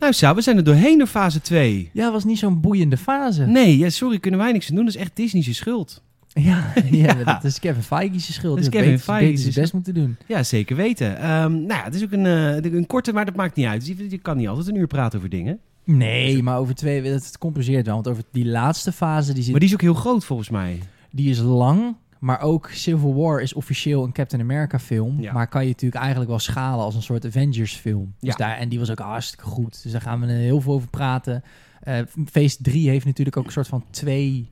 Nou 0.00 0.12
Sa, 0.12 0.34
we 0.34 0.40
zijn 0.40 0.56
er 0.56 0.64
doorheen 0.64 0.98
door 0.98 1.06
fase 1.06 1.40
2. 1.40 1.90
Ja, 1.92 2.12
was 2.12 2.24
niet 2.24 2.38
zo'n 2.38 2.60
boeiende 2.60 2.96
fase. 2.96 3.46
Nee, 3.46 3.78
ja, 3.78 3.90
sorry, 3.90 4.18
kunnen 4.18 4.40
wij 4.40 4.52
niks 4.52 4.68
aan 4.70 4.76
doen. 4.76 4.84
Dat 4.84 4.94
is 4.94 5.00
echt 5.00 5.16
Disney's 5.16 5.56
schuld. 5.56 6.02
Ja, 6.32 6.72
ja, 6.90 7.14
Ja. 7.18 7.24
dat 7.24 7.44
is 7.44 7.58
Kevin 7.58 7.82
Feige's 7.82 8.32
schuld. 8.34 8.54
Dat 8.54 8.64
is 8.64 8.70
Kevin 8.70 8.90
beter- 8.90 9.04
Feige's 9.04 9.44
beter 9.44 9.60
best 9.60 9.72
moeten 9.72 9.94
doen. 9.94 10.16
Ja, 10.26 10.42
zeker 10.42 10.76
weten. 10.76 11.16
Ehm, 11.18 11.52
nou 11.52 11.66
ja, 11.66 11.84
het 11.84 11.94
is 11.94 12.02
ook 12.04 12.12
een, 12.12 12.26
eh, 12.26 12.72
een 12.72 12.86
korte, 12.86 13.12
maar 13.12 13.24
dat 13.24 13.36
maakt 13.36 13.56
niet 13.56 13.66
uit. 13.66 13.80
Dus 13.86 13.96
je, 13.98 14.10
je 14.10 14.18
kan 14.18 14.36
niet 14.36 14.48
altijd 14.48 14.68
een 14.68 14.74
uur 14.74 14.86
praten 14.86 15.18
over 15.18 15.30
dingen. 15.30 15.58
Nee, 15.84 16.42
maar 16.42 16.58
over 16.58 16.74
twee, 16.74 17.02
het 17.02 17.38
compenseert 17.38 17.86
wel. 17.86 17.94
Want 17.94 18.08
over 18.08 18.22
die 18.32 18.46
laatste 18.46 18.92
fase, 18.92 19.32
die, 19.32 19.42
zit, 19.42 19.50
Maar 19.50 19.60
die 19.60 19.68
is 19.68 19.74
ook 19.74 19.80
heel 19.80 19.94
groot 19.94 20.24
volgens 20.24 20.50
mij. 20.50 20.78
die 21.10 21.30
is 21.30 21.38
lang. 21.38 21.96
Maar 22.20 22.40
ook 22.40 22.68
Civil 22.72 23.14
War 23.14 23.40
is 23.40 23.52
officieel 23.54 24.04
een 24.04 24.12
Captain 24.12 24.42
America 24.42 24.78
film. 24.78 25.20
Ja. 25.20 25.32
Maar 25.32 25.48
kan 25.48 25.62
je 25.62 25.68
natuurlijk 25.68 26.00
eigenlijk 26.00 26.30
wel 26.30 26.38
schalen 26.38 26.84
als 26.84 26.94
een 26.94 27.02
soort 27.02 27.26
Avengers 27.26 27.74
film. 27.74 28.14
Dus 28.18 28.30
Ja. 28.30 28.36
daar, 28.36 28.56
en 28.56 28.68
die 28.68 28.78
was 28.78 28.90
ook 28.90 28.98
hartstikke 28.98 29.44
goed. 29.44 29.82
Dus 29.82 29.92
daar 29.92 30.00
gaan 30.00 30.20
we 30.20 30.32
heel 30.32 30.60
veel 30.60 30.72
over 30.72 30.88
praten. 30.88 31.42
Eh 31.80 31.98
Phase 32.30 32.56
3 32.62 32.88
heeft 32.88 33.06
natuurlijk 33.06 33.36
ook 33.36 33.46
een 33.46 33.52
soort 33.52 33.68
van 33.68 33.84
twee... 33.90 34.50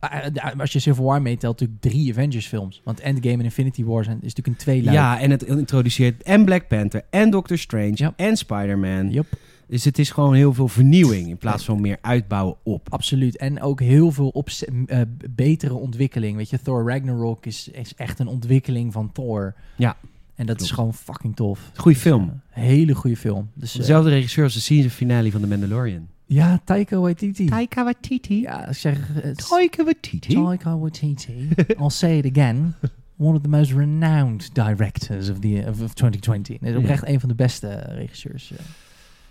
eh, 0.00 0.26
eh, 0.34 0.58
als 0.60 0.72
je 0.72 0.78
Civil 0.78 1.04
War 1.04 1.22
meetelt, 1.22 1.60
natuurlijk 1.60 1.80
drie 1.80 2.10
Avengers 2.10 2.46
films. 2.46 2.80
Want 2.84 3.00
Endgame 3.00 3.34
en 3.38 3.44
Infinity 3.44 3.84
War 3.84 4.04
zijn, 4.04 4.16
is 4.16 4.22
natuurlijk 4.22 4.46
een 4.46 4.64
tweeluik. 4.64 4.96
Ja, 4.96 5.20
en 5.20 5.30
het 5.30 5.42
introduceert 5.42 6.22
en 6.22 6.44
Black 6.44 6.68
Panther 6.68 7.04
en 7.10 7.30
Doctor 7.30 7.58
Strange 7.58 7.92
Ja. 7.94 8.12
en 8.16 8.36
Spider-Man. 8.36 9.10
Yep. 9.10 9.26
Dus 9.68 9.84
het 9.84 9.98
is 9.98 10.10
gewoon 10.10 10.34
heel 10.34 10.54
veel 10.54 10.68
vernieuwing 10.68 11.28
in 11.28 11.36
plaats 11.36 11.64
van 11.64 11.80
meer 11.80 11.98
uitbouwen 12.00 12.56
op. 12.62 12.86
Absoluut. 12.92 13.36
En 13.36 13.60
ook 13.62 13.80
heel 13.80 14.10
veel 14.12 14.28
opze- 14.28 14.66
eh, 14.86 15.00
betere 15.30 15.74
ontwikkeling. 15.74 16.36
Weet 16.36 16.50
je, 16.50 16.60
Thor 16.62 16.88
Ragnarok 16.90 17.46
is, 17.46 17.68
is 17.68 17.94
echt 17.94 18.18
een 18.18 18.26
ontwikkeling 18.26 18.92
van 18.92 19.12
Thor. 19.12 19.54
Ja, 19.76 19.96
En 20.34 20.46
dat 20.46 20.56
klopt. 20.56 20.60
is 20.60 20.70
gewoon 20.70 20.94
fucking 20.94 21.36
tof. 21.36 21.70
Goeie 21.74 21.94
Dus, 21.98 22.02
film. 22.06 22.40
eh, 22.50 22.62
hele 22.62 22.94
goede 22.94 23.16
film. 23.16 23.48
Dus, 23.54 23.72
eh, 23.72 23.78
Dezelfde 23.78 24.10
regisseur 24.10 24.44
als 24.44 24.54
de 24.54 24.60
season 24.60 24.90
finale 24.90 25.30
van 25.30 25.40
The 25.40 25.46
Mandalorian. 25.46 26.06
ja, 26.26 26.60
Taika 26.64 26.98
Waititi. 26.98 27.44
Taika 27.46 27.84
Waititi. 27.84 28.40
Ja, 28.40 28.68
ik 28.68 28.76
zeg... 28.76 29.08
het- 29.12 29.48
Taika 29.48 29.84
Waititi. 29.84 30.34
Taika 30.34 30.78
Waititi. 30.78 31.48
I'll 31.80 31.88
say 31.90 32.18
it 32.18 32.36
again. 32.38 32.74
One 33.16 33.36
of 33.36 33.42
the 33.42 33.48
most 33.48 33.72
renowned 33.72 34.50
directors 34.54 35.28
of, 35.30 35.38
the, 35.38 35.64
of, 35.68 35.80
of 35.82 35.94
2020. 35.94 36.56
Hij 36.60 36.68
is 36.68 36.74
Ja. 36.74 36.80
oprecht 36.80 37.06
een 37.06 37.20
van 37.20 37.28
de 37.28 37.34
beste 37.34 37.66
eh, 37.68 37.94
regisseurs. 37.96 38.52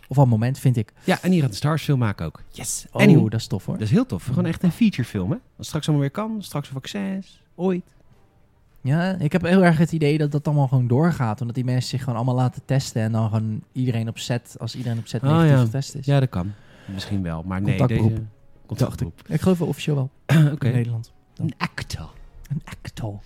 Of 0.07 0.17
al 0.17 0.25
moment, 0.25 0.59
vind 0.59 0.77
ik. 0.77 0.93
Ja, 1.03 1.17
en 1.21 1.31
hier 1.31 1.41
gaat 1.41 1.49
een 1.49 1.55
Stars 1.55 1.83
film 1.83 1.99
maken 1.99 2.25
ook. 2.25 2.41
Yes. 2.51 2.85
Oh, 2.91 3.01
Anywho, 3.01 3.29
dat 3.29 3.39
is 3.39 3.47
tof 3.47 3.65
hoor. 3.65 3.73
dat 3.77 3.83
is 3.83 3.91
heel 3.91 4.05
tof. 4.05 4.23
Gewoon 4.25 4.45
echt 4.45 4.63
een 4.63 4.71
featurefilm, 4.71 5.31
hè? 5.31 5.37
Als 5.57 5.67
straks 5.67 5.85
allemaal 5.87 6.05
weer 6.05 6.15
kan. 6.15 6.37
Straks 6.43 6.67
vaccins. 6.67 7.41
Ooit. 7.55 7.83
Ja, 8.81 9.15
ik 9.19 9.31
heb 9.31 9.41
heel 9.41 9.63
erg 9.63 9.77
het 9.77 9.91
idee 9.91 10.17
dat 10.17 10.31
dat 10.31 10.47
allemaal 10.47 10.67
gewoon 10.67 10.87
doorgaat. 10.87 11.41
Omdat 11.41 11.55
die 11.55 11.65
mensen 11.65 11.89
zich 11.89 11.99
gewoon 11.99 12.15
allemaal 12.15 12.35
laten 12.35 12.61
testen. 12.65 13.01
En 13.01 13.11
dan 13.11 13.29
gewoon 13.29 13.61
iedereen 13.71 14.07
op 14.07 14.17
set, 14.17 14.55
als 14.59 14.75
iedereen 14.75 14.97
op 14.97 15.07
set 15.07 15.23
Oh, 15.23 15.29
negatief 15.29 15.51
ja. 15.57 15.63
getest 15.63 15.95
is. 15.95 16.05
Ja, 16.05 16.19
dat 16.19 16.29
kan. 16.29 16.53
Misschien 16.85 17.23
wel. 17.23 17.43
Maar 17.45 17.61
nee, 17.61 17.77
Contactberoep. 18.65 19.21
Ik 19.27 19.41
geloof 19.41 19.57
wel 19.57 19.67
officieel 19.67 19.95
wel. 19.95 20.09
Oké. 20.53 20.67
In 20.67 20.73
Nederland. 20.73 21.11
Een 21.35 21.53
actor. 21.57 22.09
Een 22.49 22.61
actor. 22.65 23.19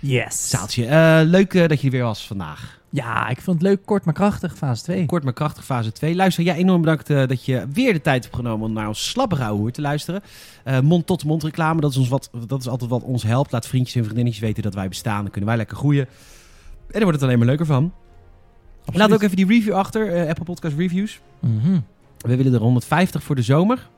Yes. 0.00 0.48
Zaaltje. 0.48 0.86
Eh, 0.86 1.20
leuk 1.24 1.54
eh, 1.54 1.68
dat 1.68 1.80
je 1.80 1.86
er 1.86 1.92
weer 1.92 2.02
was 2.02 2.26
vandaag. 2.26 2.80
Ja, 2.94 3.28
ik 3.28 3.40
vond 3.40 3.60
het 3.60 3.68
leuk, 3.68 3.80
kort 3.84 4.04
maar 4.04 4.14
krachtig, 4.14 4.56
fase 4.56 4.82
2. 4.82 5.06
Kort 5.06 5.24
maar 5.24 5.32
krachtig, 5.32 5.64
fase 5.64 5.92
2. 5.92 6.14
Luister, 6.14 6.44
jij 6.44 6.56
enorm 6.56 6.80
bedankt 6.80 7.10
eh, 7.10 7.26
dat 7.26 7.44
je 7.44 7.66
weer 7.72 7.92
de 7.92 8.00
tijd 8.00 8.22
hebt 8.22 8.36
genomen 8.36 8.66
om 8.66 8.72
naar 8.72 8.88
ons 8.88 9.08
slappe 9.08 9.44
hoer 9.44 9.72
te 9.72 9.80
luisteren. 9.80 10.22
Eh, 10.64 10.80
Mond-tot-mond 10.80 11.42
reclame, 11.42 11.80
dat 11.80 11.90
is, 11.90 11.96
ons 11.96 12.08
wat, 12.08 12.30
dat 12.46 12.60
is 12.60 12.68
altijd 12.68 12.90
wat 12.90 13.02
ons 13.02 13.22
helpt. 13.22 13.52
Laat 13.52 13.66
vriendjes 13.66 13.94
en 13.94 14.02
vriendinnetjes 14.02 14.42
weten 14.42 14.62
dat 14.62 14.74
wij 14.74 14.88
bestaan. 14.88 15.22
Dan 15.22 15.30
kunnen 15.30 15.48
wij 15.48 15.58
lekker 15.58 15.76
groeien. 15.76 16.06
En 16.06 16.92
daar 16.92 17.02
wordt 17.02 17.16
het 17.16 17.22
alleen 17.22 17.38
maar 17.38 17.46
leuker 17.46 17.66
van. 17.66 17.92
Laat 18.84 19.12
ook 19.12 19.22
even 19.22 19.36
die 19.36 19.46
review 19.46 19.74
achter, 19.74 20.12
eh, 20.12 20.28
Apple 20.28 20.44
Podcast 20.44 20.76
Reviews. 20.76 21.20
Mhm. 21.40 21.78
We 22.18 22.36
willen 22.36 22.54
er 22.54 22.60
150 22.60 23.22
voor 23.22 23.34
de 23.34 23.42
zomer. 23.42 23.88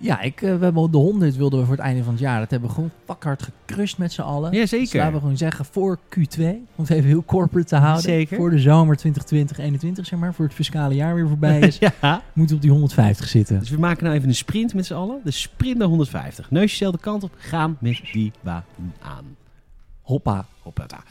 Ja, 0.00 0.20
ik, 0.20 0.42
eh, 0.42 0.56
we 0.56 0.64
hebben 0.64 0.90
de 0.90 0.96
100 0.96 1.36
wilden 1.36 1.58
we 1.58 1.64
voor 1.66 1.74
het 1.74 1.84
einde 1.84 2.02
van 2.02 2.12
het 2.12 2.22
jaar. 2.22 2.40
Dat 2.40 2.50
hebben 2.50 2.68
we 2.68 2.74
gewoon 2.74 2.90
pakhard 3.04 3.42
gecrushed 3.42 3.98
met 3.98 4.12
z'n 4.12 4.20
allen. 4.20 4.52
Ja, 4.52 4.60
Dus 4.60 4.70
zeker. 4.70 4.98
laten 4.98 5.12
we 5.14 5.20
gewoon 5.20 5.36
zeggen 5.36 5.64
voor 5.64 5.98
Q2. 6.08 6.42
Om 6.74 6.84
het 6.84 6.90
even 6.90 7.08
heel 7.08 7.24
corporate 7.24 7.68
te 7.68 7.76
houden. 7.76 8.02
Zeker. 8.02 8.36
Voor 8.36 8.50
de 8.50 8.58
zomer 8.58 8.96
2020, 8.96 9.58
21 9.58 10.06
zeg 10.06 10.18
maar. 10.18 10.34
Voor 10.34 10.44
het 10.44 10.54
fiscale 10.54 10.94
jaar 10.94 11.14
weer 11.14 11.28
voorbij 11.28 11.58
is. 11.60 11.78
ja. 12.00 12.22
moeten 12.32 12.48
we 12.48 12.54
op 12.54 12.60
die 12.60 12.70
150 12.70 13.28
zitten. 13.28 13.58
Dus 13.58 13.70
we 13.70 13.78
maken 13.78 14.04
nou 14.04 14.16
even 14.16 14.28
een 14.28 14.34
sprint 14.34 14.74
met 14.74 14.86
z'n 14.86 14.94
allen. 14.94 15.20
De 15.24 15.30
sprint 15.30 15.78
naar 15.78 15.88
150. 15.88 16.50
Neusje 16.50 16.70
dezelfde 16.70 17.00
kant 17.00 17.22
op. 17.22 17.32
Gaan 17.36 17.76
met 17.80 18.00
die 18.12 18.32
baan 18.40 18.64
aan. 19.00 19.36
Hoppa. 20.02 20.46
Hoppata. 20.62 21.02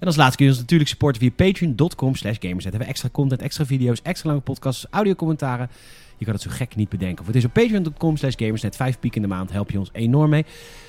En 0.00 0.06
als 0.06 0.16
laatste 0.16 0.36
kun 0.36 0.44
je 0.46 0.50
ons 0.52 0.60
natuurlijk 0.60 0.90
supporten 0.90 1.20
via 1.20 1.30
patreon.com 1.30 2.14
slash 2.14 2.36
gamersnet. 2.38 2.62
Hebben 2.62 2.80
we 2.80 2.86
extra 2.86 3.08
content, 3.12 3.42
extra 3.42 3.64
video's, 3.66 4.02
extra 4.02 4.28
lange 4.28 4.40
podcasts, 4.42 4.86
audiocommentaren. 4.90 5.68
Je 6.16 6.24
kan 6.24 6.34
het 6.34 6.42
zo 6.42 6.50
gek 6.52 6.76
niet 6.76 6.88
bedenken. 6.88 7.20
Of 7.20 7.26
het 7.26 7.36
is 7.36 7.44
op 7.44 7.52
patreon.com 7.52 8.16
slash 8.16 8.34
gamersnet. 8.36 8.76
Vijf 8.76 8.98
piek 8.98 9.16
in 9.16 9.22
de 9.22 9.28
maand 9.28 9.52
help 9.52 9.70
je 9.70 9.78
ons 9.78 9.90
enorm 9.92 10.30
mee. 10.30 10.44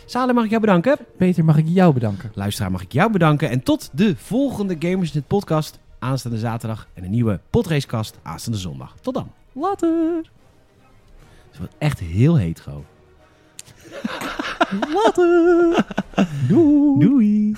Salem, 0.05 0.35
mag 0.35 0.43
ik 0.43 0.49
jou 0.49 0.61
bedanken. 0.61 0.97
Peter, 1.17 1.45
mag 1.45 1.57
ik 1.57 1.65
jou 1.67 1.93
bedanken? 1.93 2.31
Luisteraar, 2.33 2.71
mag 2.71 2.81
ik 2.81 2.91
jou 2.91 3.11
bedanken. 3.11 3.49
En 3.49 3.63
tot 3.63 3.89
de 3.93 4.15
volgende 4.15 4.75
Gamersnet 4.79 5.27
podcast 5.27 5.79
aanstaande 5.99 6.37
zaterdag. 6.37 6.87
En 6.93 7.03
een 7.03 7.11
nieuwe 7.11 7.39
podracecast 7.49 8.19
aanstaande 8.23 8.59
zondag. 8.59 8.95
Tot 9.01 9.13
dan. 9.13 9.31
Later. 9.51 10.15
Het 11.49 11.57
wordt 11.57 11.73
echt 11.77 11.99
heel 11.99 12.35
heet, 12.35 12.59
gewoon. 12.59 12.85
Later. 14.93 15.85
Doei. 16.49 16.99
Doei. 16.99 17.55